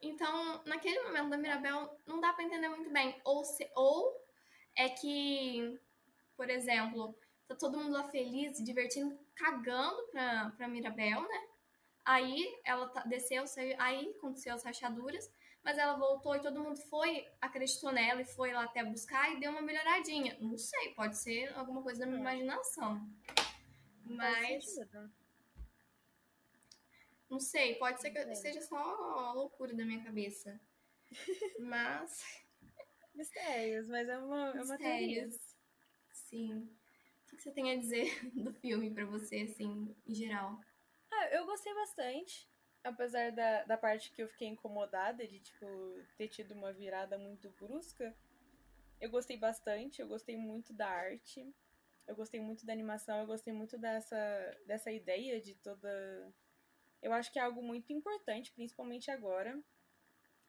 Então, 0.01 0.61
naquele 0.65 0.99
momento 1.03 1.29
da 1.29 1.37
Mirabel, 1.37 1.97
não 2.05 2.19
dá 2.19 2.33
para 2.33 2.43
entender 2.43 2.69
muito 2.69 2.89
bem. 2.89 3.19
Ou, 3.23 3.43
se, 3.43 3.69
ou 3.75 4.19
é 4.75 4.89
que, 4.89 5.79
por 6.35 6.49
exemplo, 6.49 7.15
tá 7.47 7.55
todo 7.55 7.77
mundo 7.77 7.91
lá 7.91 8.03
feliz, 8.05 8.57
se 8.57 8.63
divertindo, 8.63 9.17
cagando 9.35 10.01
pra, 10.07 10.51
pra 10.57 10.67
Mirabel, 10.67 11.21
né? 11.21 11.47
Aí 12.03 12.59
ela 12.65 12.89
tá, 12.89 13.01
desceu, 13.01 13.45
saiu, 13.45 13.75
aí 13.79 14.09
aconteceu 14.17 14.55
as 14.55 14.63
rachaduras, 14.63 15.31
mas 15.63 15.77
ela 15.77 15.93
voltou 15.93 16.35
e 16.35 16.41
todo 16.41 16.59
mundo 16.59 16.77
foi, 16.89 17.27
acreditou 17.39 17.91
nela 17.91 18.21
e 18.21 18.25
foi 18.25 18.51
lá 18.51 18.63
até 18.63 18.83
buscar 18.83 19.31
e 19.31 19.39
deu 19.39 19.51
uma 19.51 19.61
melhoradinha. 19.61 20.35
Não 20.39 20.57
sei, 20.57 20.95
pode 20.95 21.17
ser 21.17 21.55
alguma 21.55 21.83
coisa 21.83 21.99
da 21.99 22.05
minha 22.07 22.17
é. 22.17 22.21
imaginação. 22.21 23.07
Mas. 24.03 24.65
Não 27.31 27.39
sei, 27.39 27.75
pode 27.75 28.01
ser 28.01 28.11
que 28.11 28.35
seja 28.35 28.61
só 28.61 29.31
loucura 29.33 29.73
da 29.73 29.85
minha 29.85 30.03
cabeça. 30.03 30.59
Mas. 31.57 32.21
Mistérios, 33.15 33.87
mas 33.87 34.09
é 34.09 34.17
uma, 34.17 34.49
é 34.49 34.61
uma 34.61 34.77
teoria. 34.77 35.29
Sim. 36.11 36.69
O 37.31 37.35
que 37.37 37.41
você 37.41 37.51
tem 37.51 37.71
a 37.71 37.77
dizer 37.77 38.09
do 38.35 38.53
filme 38.53 38.91
para 38.91 39.05
você, 39.05 39.47
assim, 39.49 39.95
em 40.05 40.13
geral? 40.13 40.59
Ah, 41.09 41.29
eu 41.29 41.45
gostei 41.45 41.73
bastante. 41.73 42.49
Apesar 42.83 43.31
da, 43.31 43.63
da 43.63 43.77
parte 43.77 44.11
que 44.11 44.21
eu 44.21 44.27
fiquei 44.27 44.49
incomodada 44.49 45.25
de, 45.25 45.39
tipo, 45.39 45.65
ter 46.17 46.27
tido 46.27 46.53
uma 46.53 46.73
virada 46.73 47.17
muito 47.17 47.49
brusca. 47.51 48.13
Eu 48.99 49.09
gostei 49.09 49.37
bastante, 49.37 50.01
eu 50.01 50.07
gostei 50.07 50.35
muito 50.35 50.73
da 50.73 50.87
arte. 50.87 51.55
Eu 52.05 52.15
gostei 52.15 52.41
muito 52.41 52.65
da 52.65 52.73
animação, 52.73 53.19
eu 53.19 53.27
gostei 53.27 53.53
muito 53.53 53.77
dessa, 53.77 54.17
dessa 54.65 54.91
ideia 54.91 55.39
de 55.39 55.55
toda. 55.55 56.33
Eu 57.01 57.13
acho 57.13 57.31
que 57.31 57.39
é 57.39 57.41
algo 57.41 57.61
muito 57.61 57.91
importante, 57.91 58.51
principalmente 58.51 59.09
agora. 59.09 59.59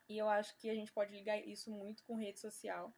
E 0.08 0.18
eu 0.18 0.28
acho 0.28 0.56
que 0.58 0.68
a 0.68 0.74
gente 0.74 0.92
pode 0.92 1.12
ligar 1.12 1.38
isso 1.46 1.70
muito 1.70 2.04
com 2.04 2.16
rede 2.16 2.40
social. 2.40 2.94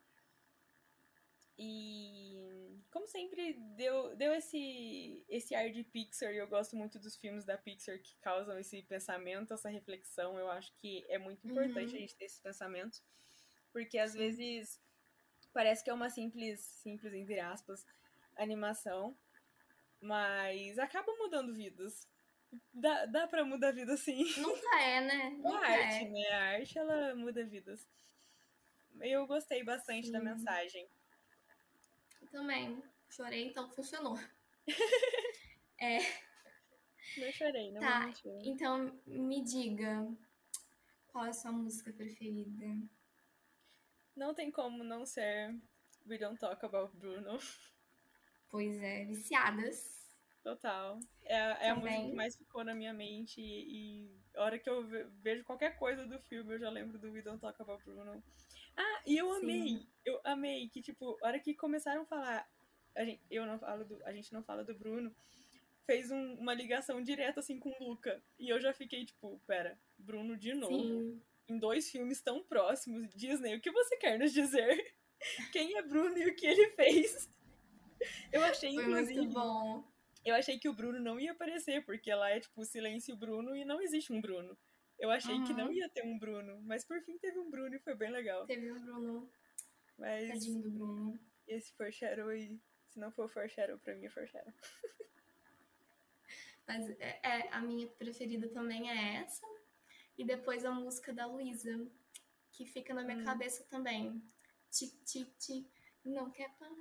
E 1.56 2.80
como 2.90 3.06
sempre 3.06 3.54
deu, 3.76 4.16
deu 4.16 4.34
esse, 4.34 5.24
esse 5.28 5.54
ar 5.54 5.70
de 5.70 5.84
Pixar, 5.84 6.32
e 6.32 6.38
eu 6.38 6.48
gosto 6.48 6.76
muito 6.76 6.98
dos 6.98 7.16
filmes 7.16 7.44
da 7.44 7.56
Pixar 7.56 8.00
que 8.00 8.16
causam 8.18 8.58
esse 8.58 8.82
pensamento, 8.82 9.54
essa 9.54 9.68
reflexão. 9.68 10.38
Eu 10.38 10.50
acho 10.50 10.72
que 10.74 11.04
é 11.08 11.18
muito 11.18 11.46
importante 11.46 11.90
uhum. 11.90 11.96
a 11.96 12.00
gente 12.00 12.16
ter 12.16 12.24
esses 12.24 12.40
pensamentos, 12.40 13.02
porque 13.72 13.98
às 13.98 14.14
vezes 14.14 14.80
parece 15.52 15.84
que 15.84 15.90
é 15.90 15.94
uma 15.94 16.10
simples, 16.10 16.60
simples 16.60 17.14
entre 17.14 17.38
aspas, 17.38 17.86
animação, 18.36 19.16
mas 20.00 20.78
acaba 20.78 21.12
mudando 21.16 21.54
vidas. 21.54 22.08
Dá, 22.72 23.06
dá 23.06 23.26
pra 23.26 23.44
mudar 23.44 23.72
vida 23.72 23.96
sim. 23.96 24.24
Nunca 24.40 24.80
é, 24.80 25.00
né? 25.00 25.30
Nunca 25.30 25.58
a 25.58 25.70
arte, 25.70 26.04
é. 26.04 26.08
né? 26.10 26.28
A 26.28 26.42
arte, 26.56 26.78
ela 26.78 27.14
muda 27.14 27.44
vidas. 27.44 27.86
Eu 29.00 29.26
gostei 29.26 29.64
bastante 29.64 30.06
sim. 30.06 30.12
da 30.12 30.20
mensagem. 30.20 30.88
Também. 32.30 32.82
Chorei, 33.08 33.46
então 33.46 33.70
funcionou. 33.70 34.18
é. 35.80 35.98
Não 37.16 37.32
chorei, 37.32 37.70
não 37.70 37.80
Tá, 37.80 38.12
então 38.42 39.00
me 39.06 39.44
diga, 39.44 40.08
qual 41.08 41.26
é 41.26 41.28
a 41.28 41.32
sua 41.32 41.52
música 41.52 41.92
preferida? 41.92 42.66
Não 44.16 44.34
tem 44.34 44.50
como 44.50 44.82
não 44.82 45.06
ser 45.06 45.54
We 46.06 46.18
Don't 46.18 46.38
Talk 46.38 46.64
About 46.64 46.96
Bruno. 46.96 47.38
Pois 48.48 48.82
é, 48.82 49.04
viciadas. 49.04 50.03
Total. 50.44 51.00
É, 51.24 51.36
é 51.36 51.70
a 51.70 51.74
música 51.74 52.02
que 52.02 52.12
mais 52.12 52.36
ficou 52.36 52.62
na 52.62 52.74
minha 52.74 52.92
mente 52.92 53.40
e, 53.40 54.04
e 54.04 54.20
a 54.34 54.44
hora 54.44 54.58
que 54.58 54.68
eu 54.68 54.86
vejo 55.22 55.42
qualquer 55.42 55.78
coisa 55.78 56.06
do 56.06 56.18
filme 56.20 56.54
eu 56.54 56.58
já 56.58 56.68
lembro 56.68 56.98
do 56.98 57.10
We 57.10 57.22
Don't 57.22 57.40
Talk 57.40 57.60
About 57.62 57.82
Bruno. 57.82 58.22
Ah, 58.76 59.02
e 59.06 59.16
eu 59.16 59.32
amei, 59.32 59.68
Sim. 59.68 59.86
eu 60.04 60.20
amei 60.22 60.68
que, 60.68 60.82
tipo, 60.82 61.16
a 61.22 61.28
hora 61.28 61.40
que 61.40 61.54
começaram 61.54 62.02
a 62.02 62.04
falar, 62.04 62.46
a 62.94 63.04
gente, 63.06 63.22
eu 63.30 63.46
não 63.46 63.58
falo 63.58 63.86
do, 63.86 64.04
a 64.04 64.12
gente 64.12 64.34
não 64.34 64.42
fala 64.42 64.62
do 64.62 64.74
Bruno, 64.74 65.16
fez 65.84 66.10
um, 66.10 66.34
uma 66.34 66.52
ligação 66.52 67.02
direta, 67.02 67.40
assim, 67.40 67.58
com 67.58 67.70
o 67.70 67.88
Luca. 67.88 68.22
E 68.38 68.50
eu 68.50 68.60
já 68.60 68.74
fiquei, 68.74 69.06
tipo, 69.06 69.40
pera, 69.46 69.78
Bruno 69.96 70.36
de 70.36 70.52
novo. 70.52 70.76
Sim. 70.76 71.22
Em 71.48 71.58
dois 71.58 71.90
filmes 71.90 72.20
tão 72.20 72.42
próximos, 72.44 73.08
Disney, 73.14 73.56
o 73.56 73.60
que 73.62 73.70
você 73.70 73.96
quer 73.96 74.18
nos 74.18 74.32
dizer? 74.32 74.94
Quem 75.52 75.78
é 75.78 75.82
Bruno 75.82 76.18
e 76.18 76.28
o 76.28 76.34
que 76.34 76.46
ele 76.46 76.68
fez? 76.70 77.30
Eu 78.30 78.44
achei, 78.44 78.74
Foi 78.74 78.82
inclusive... 78.82 79.20
muito 79.20 79.32
bom. 79.32 79.93
Eu 80.24 80.34
achei 80.34 80.58
que 80.58 80.68
o 80.68 80.72
Bruno 80.72 80.98
não 80.98 81.20
ia 81.20 81.32
aparecer, 81.32 81.84
porque 81.84 82.12
lá 82.14 82.30
é, 82.30 82.40
tipo, 82.40 82.64
Silêncio 82.64 83.14
Bruno 83.14 83.54
e 83.54 83.64
não 83.64 83.80
existe 83.82 84.12
um 84.12 84.20
Bruno. 84.20 84.56
Eu 84.98 85.10
achei 85.10 85.34
uhum. 85.34 85.44
que 85.44 85.52
não 85.52 85.70
ia 85.70 85.88
ter 85.88 86.02
um 86.04 86.18
Bruno, 86.18 86.62
mas 86.62 86.84
por 86.84 87.00
fim 87.02 87.18
teve 87.18 87.38
um 87.38 87.50
Bruno 87.50 87.74
e 87.74 87.78
foi 87.80 87.94
bem 87.94 88.10
legal. 88.10 88.46
Teve 88.46 88.72
um 88.72 88.80
Bruno. 88.80 89.30
Mas 89.98 90.28
Tadinho 90.28 90.62
do 90.62 90.70
Bruno. 90.70 91.20
Esse 91.46 91.72
foreshadow 91.74 92.28
aí, 92.28 92.58
se 92.86 92.98
não 92.98 93.12
for 93.12 93.28
foreshadow, 93.28 93.78
pra 93.78 93.94
mim 93.94 94.06
é 94.06 94.10
foreshadow. 94.10 94.52
mas 96.66 96.88
é, 96.98 97.20
é, 97.22 97.48
a 97.50 97.60
minha 97.60 97.86
preferida 97.86 98.48
também 98.48 98.90
é 98.90 99.16
essa. 99.16 99.46
E 100.16 100.24
depois 100.24 100.64
a 100.64 100.70
música 100.70 101.12
da 101.12 101.26
Luísa, 101.26 101.86
que 102.52 102.64
fica 102.64 102.94
na 102.94 103.02
minha 103.02 103.18
hum. 103.18 103.24
cabeça 103.24 103.64
também. 103.64 104.22
Tic, 104.70 104.94
tic, 105.04 105.70
não 106.04 106.30
quer 106.30 106.50
parar. 106.56 106.74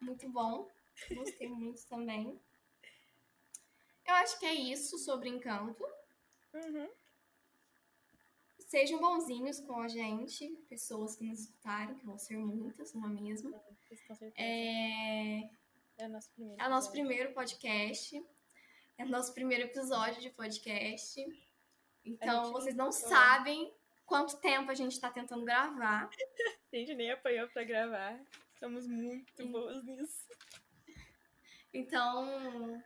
Muito 0.00 0.28
bom. 0.28 0.68
Gostei 1.14 1.48
muito 1.48 1.86
também. 1.86 2.40
Eu 4.08 4.14
acho 4.14 4.40
que 4.40 4.46
é 4.46 4.54
isso 4.54 4.98
sobre 4.98 5.28
Encanto. 5.28 5.84
Uhum. 6.54 6.88
Sejam 8.58 8.98
bonzinhos 8.98 9.60
com 9.60 9.80
a 9.80 9.86
gente, 9.86 10.48
pessoas 10.66 11.14
que 11.14 11.24
nos 11.24 11.40
escutaram, 11.40 11.94
que 11.94 12.06
vão 12.06 12.18
ser 12.18 12.38
muitas, 12.38 12.94
não 12.94 13.04
é 13.04 13.08
mesmo? 13.08 13.54
É, 14.34 15.40
é 15.98 16.08
nosso 16.08 16.30
primeiro, 16.32 16.62
é 16.62 16.68
nosso 16.68 16.90
primeiro 16.90 17.34
podcast. 17.34 18.26
É 18.96 19.04
nosso 19.04 19.34
primeiro 19.34 19.64
episódio 19.64 20.22
de 20.22 20.30
podcast. 20.30 21.24
Então, 22.04 22.50
vocês 22.50 22.74
não 22.74 22.90
sabem 22.90 23.72
quanto 24.06 24.38
tempo 24.38 24.70
a 24.70 24.74
gente 24.74 24.92
está 24.92 25.10
tentando 25.10 25.44
gravar. 25.44 26.08
a 26.72 26.76
gente 26.76 26.94
nem 26.94 27.10
apanhou 27.10 27.46
para 27.48 27.62
gravar. 27.62 28.18
Estamos 28.54 28.86
muito 28.86 29.36
Sim. 29.36 29.52
boas 29.52 29.84
nisso. 29.84 30.26
Então, 31.72 32.82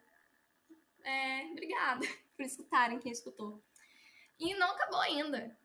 é, 1.05 1.47
obrigada 1.51 2.07
por 2.37 2.45
escutarem 2.45 2.99
quem 2.99 3.13
escutou. 3.13 3.63
E 4.39 4.55
não 4.55 4.71
acabou 4.71 5.01
ainda 5.01 5.57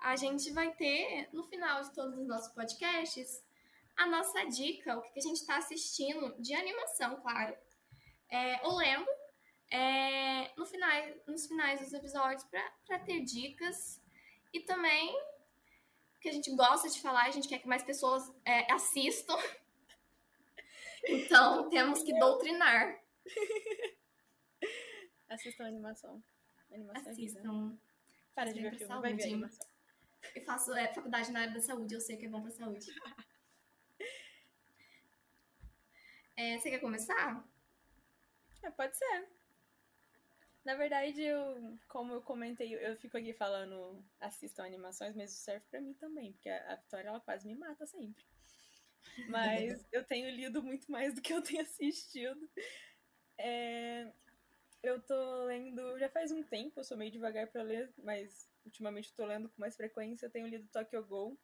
a 0.00 0.16
gente 0.16 0.50
vai 0.52 0.72
ter, 0.74 1.28
no 1.32 1.42
final 1.44 1.82
de 1.82 1.92
todos 1.92 2.18
os 2.18 2.26
nossos 2.26 2.52
podcasts, 2.52 3.42
a 3.96 4.06
nossa 4.06 4.44
dica, 4.44 4.96
o 4.96 5.02
que 5.02 5.18
a 5.18 5.22
gente 5.22 5.36
está 5.36 5.56
assistindo 5.56 6.40
de 6.40 6.54
animação, 6.54 7.20
claro. 7.20 7.56
É, 8.30 8.60
ou 8.64 8.76
lendo, 8.76 9.08
é, 9.70 10.52
no 10.56 10.64
final, 10.64 10.90
nos 11.26 11.46
finais 11.46 11.80
dos 11.80 11.92
episódios 11.92 12.44
para 12.44 12.98
ter 13.00 13.24
dicas. 13.24 14.00
E 14.52 14.60
também, 14.60 15.14
que 16.20 16.28
a 16.28 16.32
gente 16.32 16.54
gosta 16.54 16.88
de 16.88 17.00
falar, 17.00 17.24
a 17.24 17.30
gente 17.30 17.48
quer 17.48 17.58
que 17.58 17.68
mais 17.68 17.82
pessoas 17.82 18.22
é, 18.44 18.72
assistam. 18.72 19.36
Então, 21.04 21.70
temos 21.70 22.02
que 22.02 22.12
doutrinar. 22.18 23.00
Assistam 25.28 25.64
a 25.64 25.68
animação. 25.68 26.22
animação 26.70 27.06
é 27.06 27.10
Assistam. 27.10 27.78
Para 28.34 28.52
de 28.52 28.60
ver 28.60 28.76
filme, 28.76 29.00
vai 29.00 29.14
ver 29.14 29.24
animação. 29.24 29.66
Eu 30.34 30.42
faço 30.42 30.72
é, 30.74 30.92
faculdade 30.92 31.30
na 31.32 31.40
área 31.40 31.54
da 31.54 31.60
saúde, 31.60 31.94
eu 31.94 32.00
sei 32.00 32.16
que 32.16 32.26
é 32.26 32.28
bom 32.28 32.42
pra 32.42 32.50
saúde. 32.50 32.86
É, 36.40 36.56
você 36.56 36.70
quer 36.70 36.78
começar? 36.78 37.44
É, 38.62 38.70
pode 38.70 38.96
ser. 38.96 39.28
Na 40.64 40.76
verdade, 40.76 41.20
eu, 41.20 41.76
como 41.88 42.12
eu 42.12 42.22
comentei, 42.22 42.74
eu 42.74 42.94
fico 42.96 43.16
aqui 43.16 43.32
falando 43.32 44.04
assistam 44.20 44.64
animações, 44.64 45.16
mas 45.16 45.32
isso 45.32 45.42
serve 45.42 45.66
para 45.68 45.80
mim 45.80 45.94
também, 45.94 46.32
porque 46.34 46.48
a 46.48 46.76
Vitória 46.76 47.08
ela 47.08 47.18
quase 47.18 47.44
me 47.44 47.56
mata 47.56 47.84
sempre. 47.86 48.24
Mas 49.28 49.84
eu 49.90 50.04
tenho 50.04 50.30
lido 50.30 50.62
muito 50.62 50.88
mais 50.92 51.12
do 51.12 51.20
que 51.20 51.32
eu 51.32 51.42
tenho 51.42 51.62
assistido. 51.62 52.48
É, 53.36 54.12
eu 54.82 55.00
tô 55.02 55.44
lendo, 55.44 55.98
já 55.98 56.08
faz 56.08 56.30
um 56.30 56.42
tempo, 56.42 56.80
eu 56.80 56.84
sou 56.84 56.96
meio 56.96 57.10
devagar 57.10 57.46
para 57.48 57.62
ler, 57.62 57.92
mas 57.98 58.48
ultimamente 58.64 59.06
estou 59.06 59.26
lendo 59.26 59.48
com 59.48 59.60
mais 59.60 59.76
frequência. 59.76 60.26
Eu 60.26 60.30
tenho 60.30 60.46
lido 60.46 60.68
Tokyo 60.68 61.04
Go. 61.04 61.38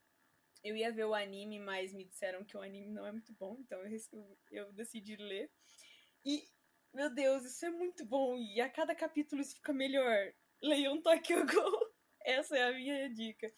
Eu 0.63 0.77
ia 0.77 0.93
ver 0.93 1.05
o 1.05 1.15
anime, 1.15 1.59
mas 1.59 1.93
me 1.93 2.05
disseram 2.05 2.45
que 2.45 2.57
o 2.57 2.63
anime 2.63 2.91
não 2.91 3.07
é 3.07 3.13
muito 3.13 3.33
bom, 3.35 3.57
então 3.61 3.79
eu, 3.81 4.39
eu 4.51 4.73
decidi 4.73 5.17
ler. 5.17 5.51
E, 6.25 6.49
meu 6.93 7.11
Deus, 7.11 7.45
isso 7.45 7.67
é 7.67 7.71
muito 7.71 8.05
bom. 8.05 8.39
E 8.39 8.61
a 8.61 8.71
cada 8.71 8.95
capítulo 8.95 9.43
isso 9.43 9.57
fica 9.57 9.73
melhor. 9.73 10.33
Leiam 10.63 11.03
Tokyo 11.03 11.45
Go. 11.47 11.95
Essa 12.25 12.57
é 12.57 12.63
a 12.65 12.73
minha 12.73 13.11
dica. 13.13 13.53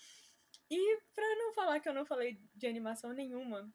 E 0.69 1.01
pra 1.15 1.37
não 1.37 1.53
falar 1.53 1.79
que 1.79 1.89
eu 1.89 1.95
não 1.95 2.05
falei 2.05 2.41
de 2.55 2.67
animação 2.67 3.13
nenhuma, 3.13 3.73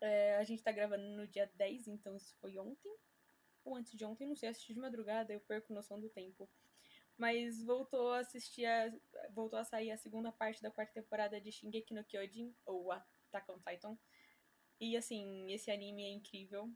é, 0.00 0.36
a 0.36 0.44
gente 0.44 0.62
tá 0.62 0.70
gravando 0.70 1.02
no 1.02 1.26
dia 1.26 1.50
10, 1.54 1.88
então 1.88 2.16
isso 2.16 2.36
foi 2.40 2.56
ontem. 2.56 2.96
Ou 3.68 3.76
antes 3.76 3.92
de 3.96 4.04
ontem, 4.04 4.26
não 4.26 4.36
sei, 4.36 4.48
assisti 4.48 4.72
de 4.72 4.80
madrugada, 4.80 5.32
eu 5.32 5.40
perco 5.40 5.72
noção 5.72 6.00
do 6.00 6.08
tempo 6.08 6.48
mas 7.18 7.60
voltou 7.64 8.12
a 8.12 8.20
assistir 8.20 8.64
a, 8.64 8.92
voltou 9.30 9.58
a 9.58 9.64
sair 9.64 9.90
a 9.90 9.96
segunda 9.96 10.30
parte 10.30 10.62
da 10.62 10.70
quarta 10.70 10.92
temporada 10.92 11.40
de 11.40 11.50
Shingeki 11.50 11.92
no 11.92 12.04
Kyojin 12.04 12.54
ou 12.64 12.92
Attack 12.92 13.50
on 13.50 13.58
Titan. 13.58 13.98
E 14.80 14.96
assim, 14.96 15.52
esse 15.52 15.68
anime 15.68 16.04
é 16.04 16.10
incrível. 16.10 16.72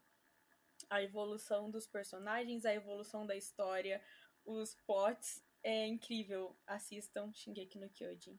A 0.91 1.01
evolução 1.01 1.71
dos 1.71 1.87
personagens, 1.87 2.65
a 2.65 2.75
evolução 2.75 3.25
da 3.25 3.37
história, 3.37 4.03
os 4.45 4.75
plots 4.85 5.41
é 5.63 5.87
incrível. 5.87 6.59
Assistam 6.67 7.33
Shingeki 7.33 7.79
no 7.79 7.89
Kyojin. 7.89 8.37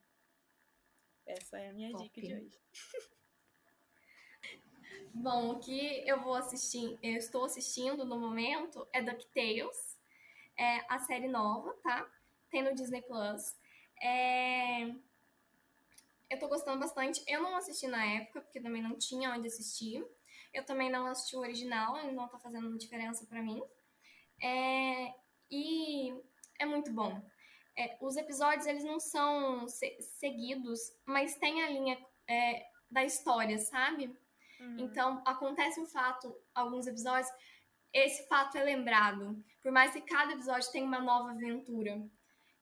Essa 1.25 1.57
é 1.57 1.69
a 1.69 1.73
minha 1.73 1.91
Top. 1.91 2.03
dica 2.03 2.21
de 2.21 2.35
hoje. 2.35 2.61
Bom, 5.13 5.51
o 5.51 5.59
que 5.59 6.03
eu 6.07 6.21
vou 6.23 6.33
assistir, 6.33 6.97
eu 7.03 7.17
estou 7.17 7.45
assistindo 7.45 8.03
no 8.03 8.19
momento 8.19 8.87
é 8.91 8.99
DuckTales 8.99 9.93
é 10.57 10.83
a 10.89 10.97
série 10.99 11.27
nova, 11.27 11.71
tá? 11.83 12.09
Tem 12.49 12.63
no 12.63 12.73
Disney 12.73 13.03
Plus. 13.03 13.55
É... 14.01 14.85
Eu 16.29 16.39
tô 16.39 16.47
gostando 16.47 16.79
bastante. 16.79 17.23
Eu 17.27 17.43
não 17.43 17.55
assisti 17.55 17.87
na 17.87 18.03
época, 18.03 18.41
porque 18.41 18.59
também 18.59 18.81
não 18.81 18.97
tinha 18.97 19.31
onde 19.31 19.47
assistir. 19.47 20.03
Eu 20.51 20.65
também 20.65 20.89
não 20.89 21.05
assisti 21.05 21.35
o 21.35 21.41
original, 21.41 21.95
não 22.11 22.27
tá 22.27 22.39
fazendo 22.39 22.75
diferença 22.77 23.25
para 23.27 23.41
mim. 23.41 23.61
É... 24.41 25.13
E 25.51 26.11
é 26.57 26.65
muito 26.65 26.91
bom. 26.91 27.21
É, 27.77 27.97
os 28.01 28.17
episódios, 28.17 28.65
eles 28.65 28.83
não 28.83 28.99
são 28.99 29.67
se 29.67 29.95
seguidos, 30.01 30.79
mas 31.05 31.35
tem 31.35 31.63
a 31.63 31.69
linha 31.69 31.97
é, 32.27 32.67
da 32.89 33.03
história, 33.03 33.57
sabe? 33.59 34.15
Uhum. 34.63 34.79
Então, 34.79 35.21
acontece 35.25 35.79
um 35.79 35.85
fato, 35.85 36.33
alguns 36.55 36.87
episódios, 36.87 37.29
esse 37.91 38.27
fato 38.27 38.57
é 38.57 38.63
lembrado. 38.63 39.43
Por 39.61 39.71
mais 39.71 39.91
que 39.91 40.01
cada 40.01 40.33
episódio 40.33 40.71
tenha 40.71 40.85
uma 40.85 40.99
nova 40.99 41.31
aventura. 41.31 42.01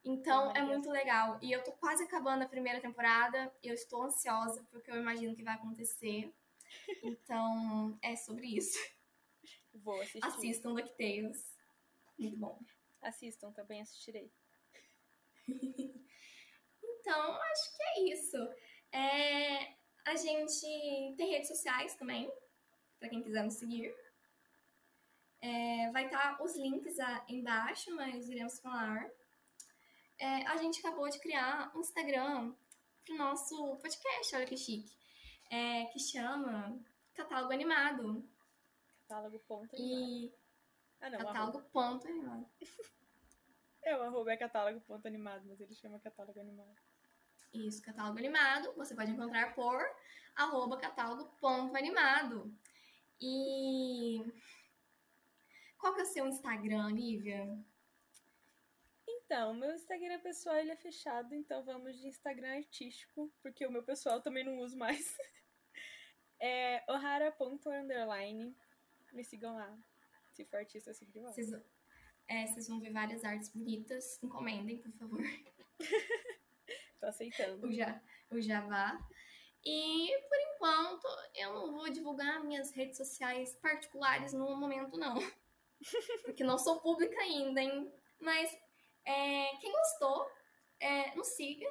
Então, 0.03 0.51
é 0.55 0.61
muito 0.63 0.89
legal. 0.89 1.37
E 1.41 1.51
eu 1.51 1.63
tô 1.63 1.71
quase 1.73 2.03
acabando 2.03 2.43
a 2.43 2.49
primeira 2.49 2.81
temporada. 2.81 3.53
E 3.63 3.67
eu 3.67 3.75
estou 3.75 4.03
ansiosa, 4.03 4.65
porque 4.71 4.89
eu 4.89 4.97
imagino 4.97 5.35
que 5.35 5.43
vai 5.43 5.55
acontecer. 5.55 6.33
Então, 7.03 7.99
é 8.01 8.15
sobre 8.15 8.47
isso. 8.47 8.79
Vou 9.73 9.99
assistir. 9.99 10.25
Assistam 10.25 10.73
DuckTales. 10.73 11.53
Muito 12.17 12.37
bom. 12.37 12.59
Assistam, 13.01 13.51
também 13.51 13.81
assistirei. 13.81 14.31
então, 16.81 17.41
acho 17.41 17.75
que 17.75 17.83
é 17.83 18.13
isso. 18.13 18.37
É, 18.93 19.75
a 20.05 20.15
gente 20.15 21.15
tem 21.17 21.29
redes 21.29 21.47
sociais 21.47 21.95
também, 21.95 22.31
para 22.99 23.09
quem 23.09 23.21
quiser 23.21 23.43
nos 23.43 23.55
seguir. 23.55 23.93
É, 25.41 25.89
vai 25.91 26.05
estar 26.05 26.37
tá 26.37 26.43
os 26.43 26.55
links 26.55 26.95
embaixo, 27.27 27.95
mas 27.95 28.29
iremos 28.29 28.59
falar. 28.59 29.09
É, 30.19 30.45
a 30.47 30.57
gente 30.57 30.79
acabou 30.79 31.09
de 31.09 31.19
criar 31.19 31.71
um 31.75 31.81
Instagram 31.81 32.53
pro 33.03 33.17
nosso 33.17 33.75
podcast, 33.77 34.35
olha 34.35 34.45
que 34.45 34.55
chique. 34.55 34.95
É, 35.49 35.85
que 35.85 35.99
chama 35.99 36.79
Catálogo 37.13 37.51
Animado. 37.51 38.23
Catálogo 39.07 39.39
ponto 39.39 39.75
animado. 39.75 40.09
E... 40.09 40.33
Ah, 41.01 41.09
não, 41.09 41.17
catálogo 41.17 41.57
arroba. 41.57 41.69
ponto 41.71 42.07
animado. 42.07 42.49
É, 43.83 43.97
o 43.97 44.03
arroba 44.03 44.31
é 44.31 44.37
catálogo 44.37 44.79
ponto 44.81 45.07
animado, 45.07 45.43
mas 45.47 45.59
ele 45.59 45.73
chama 45.73 45.99
catálogo 45.99 46.39
animado. 46.39 46.79
Isso, 47.53 47.81
catálogo 47.81 48.17
animado. 48.17 48.73
Você 48.75 48.95
pode 48.95 49.11
encontrar 49.11 49.53
por 49.53 49.83
arroba 50.35 50.77
catálogo 50.77 51.25
ponto 51.39 51.75
animado. 51.75 52.53
E 53.19 54.23
qual 55.77 55.93
que 55.93 56.01
é 56.01 56.03
o 56.03 56.07
seu 56.07 56.27
Instagram, 56.27 56.89
Lívia? 56.91 57.45
Então, 59.07 59.53
meu 59.53 59.73
Instagram 59.73 60.19
pessoal 60.19 60.57
ele 60.57 60.71
é 60.71 60.75
fechado, 60.75 61.33
então 61.35 61.63
vamos 61.63 61.97
de 61.97 62.07
Instagram 62.07 62.57
artístico, 62.57 63.31
porque 63.41 63.65
o 63.65 63.71
meu 63.71 63.83
pessoal 63.83 64.21
também 64.21 64.43
não 64.43 64.59
uso 64.59 64.77
mais. 64.77 65.15
é 66.39 66.83
ohara.underline. 66.89 68.55
Me 69.11 69.23
sigam 69.23 69.55
lá. 69.55 69.77
Se 70.31 70.45
for 70.45 70.57
artista, 70.57 70.93
siga 70.93 71.11
de 71.11 71.19
volta. 71.19 71.35
Vocês, 71.35 71.51
é, 72.27 72.47
vocês 72.47 72.67
vão 72.67 72.79
ver 72.79 72.91
várias 72.91 73.23
artes 73.23 73.49
bonitas. 73.49 74.21
Encomendem, 74.23 74.77
por 74.77 74.91
favor. 74.93 75.21
Tô 77.01 77.07
aceitando. 77.07 77.67
O, 77.67 77.71
ja, 77.71 77.99
o 78.29 78.39
Java. 78.39 78.97
E, 79.65 80.07
por 80.29 80.37
enquanto, 80.39 81.07
eu 81.35 81.53
não 81.53 81.73
vou 81.73 81.89
divulgar 81.89 82.43
minhas 82.43 82.71
redes 82.71 82.97
sociais 82.97 83.55
particulares 83.55 84.33
no 84.33 84.55
momento, 84.55 84.97
não. 84.97 85.15
Porque 86.23 86.43
não 86.43 86.59
sou 86.59 86.79
pública 86.79 87.19
ainda, 87.19 87.59
hein? 87.59 87.91
Mas, 88.19 88.51
é, 89.03 89.57
quem 89.57 89.71
gostou, 89.71 90.29
é, 90.79 91.15
nos 91.15 91.27
siga. 91.29 91.67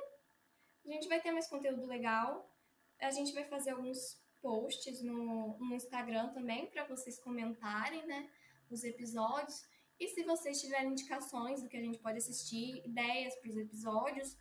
A 0.85 0.91
gente 0.91 1.09
vai 1.09 1.21
ter 1.21 1.31
mais 1.31 1.49
conteúdo 1.49 1.87
legal. 1.87 2.53
A 3.01 3.11
gente 3.13 3.33
vai 3.33 3.45
fazer 3.45 3.71
alguns 3.71 4.21
posts 4.43 5.01
no, 5.03 5.57
no 5.59 5.75
Instagram 5.77 6.33
também 6.33 6.67
para 6.71 6.85
vocês 6.85 7.21
comentarem, 7.21 8.05
né? 8.05 8.29
Os 8.69 8.83
episódios. 8.83 9.63
E 9.99 10.09
se 10.09 10.25
vocês 10.25 10.61
tiverem 10.61 10.91
indicações 10.91 11.63
do 11.63 11.69
que 11.69 11.77
a 11.77 11.83
gente 11.83 11.99
pode 11.99 12.19
assistir, 12.19 12.85
ideias 12.85 13.37
para 13.37 13.51
os 13.51 13.57
episódios, 13.57 14.37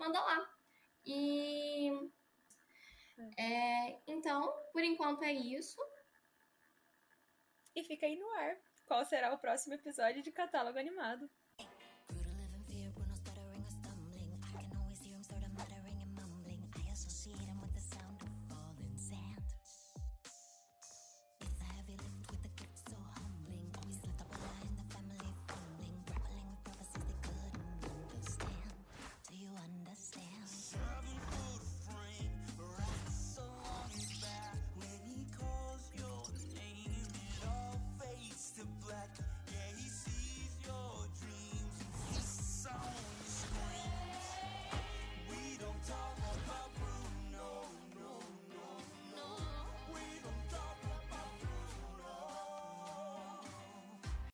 manda 0.00 0.18
lá. 0.18 0.50
E 1.04 2.10
é, 3.36 4.00
então, 4.06 4.52
por 4.72 4.82
enquanto 4.82 5.22
é 5.22 5.32
isso. 5.32 5.78
E 7.76 7.84
fica 7.84 8.06
aí 8.06 8.16
no 8.18 8.28
ar. 8.32 8.56
Qual 8.86 9.04
será 9.04 9.32
o 9.32 9.38
próximo 9.38 9.74
episódio 9.74 10.22
de 10.22 10.32
Catálogo 10.32 10.78
Animado? 10.78 11.30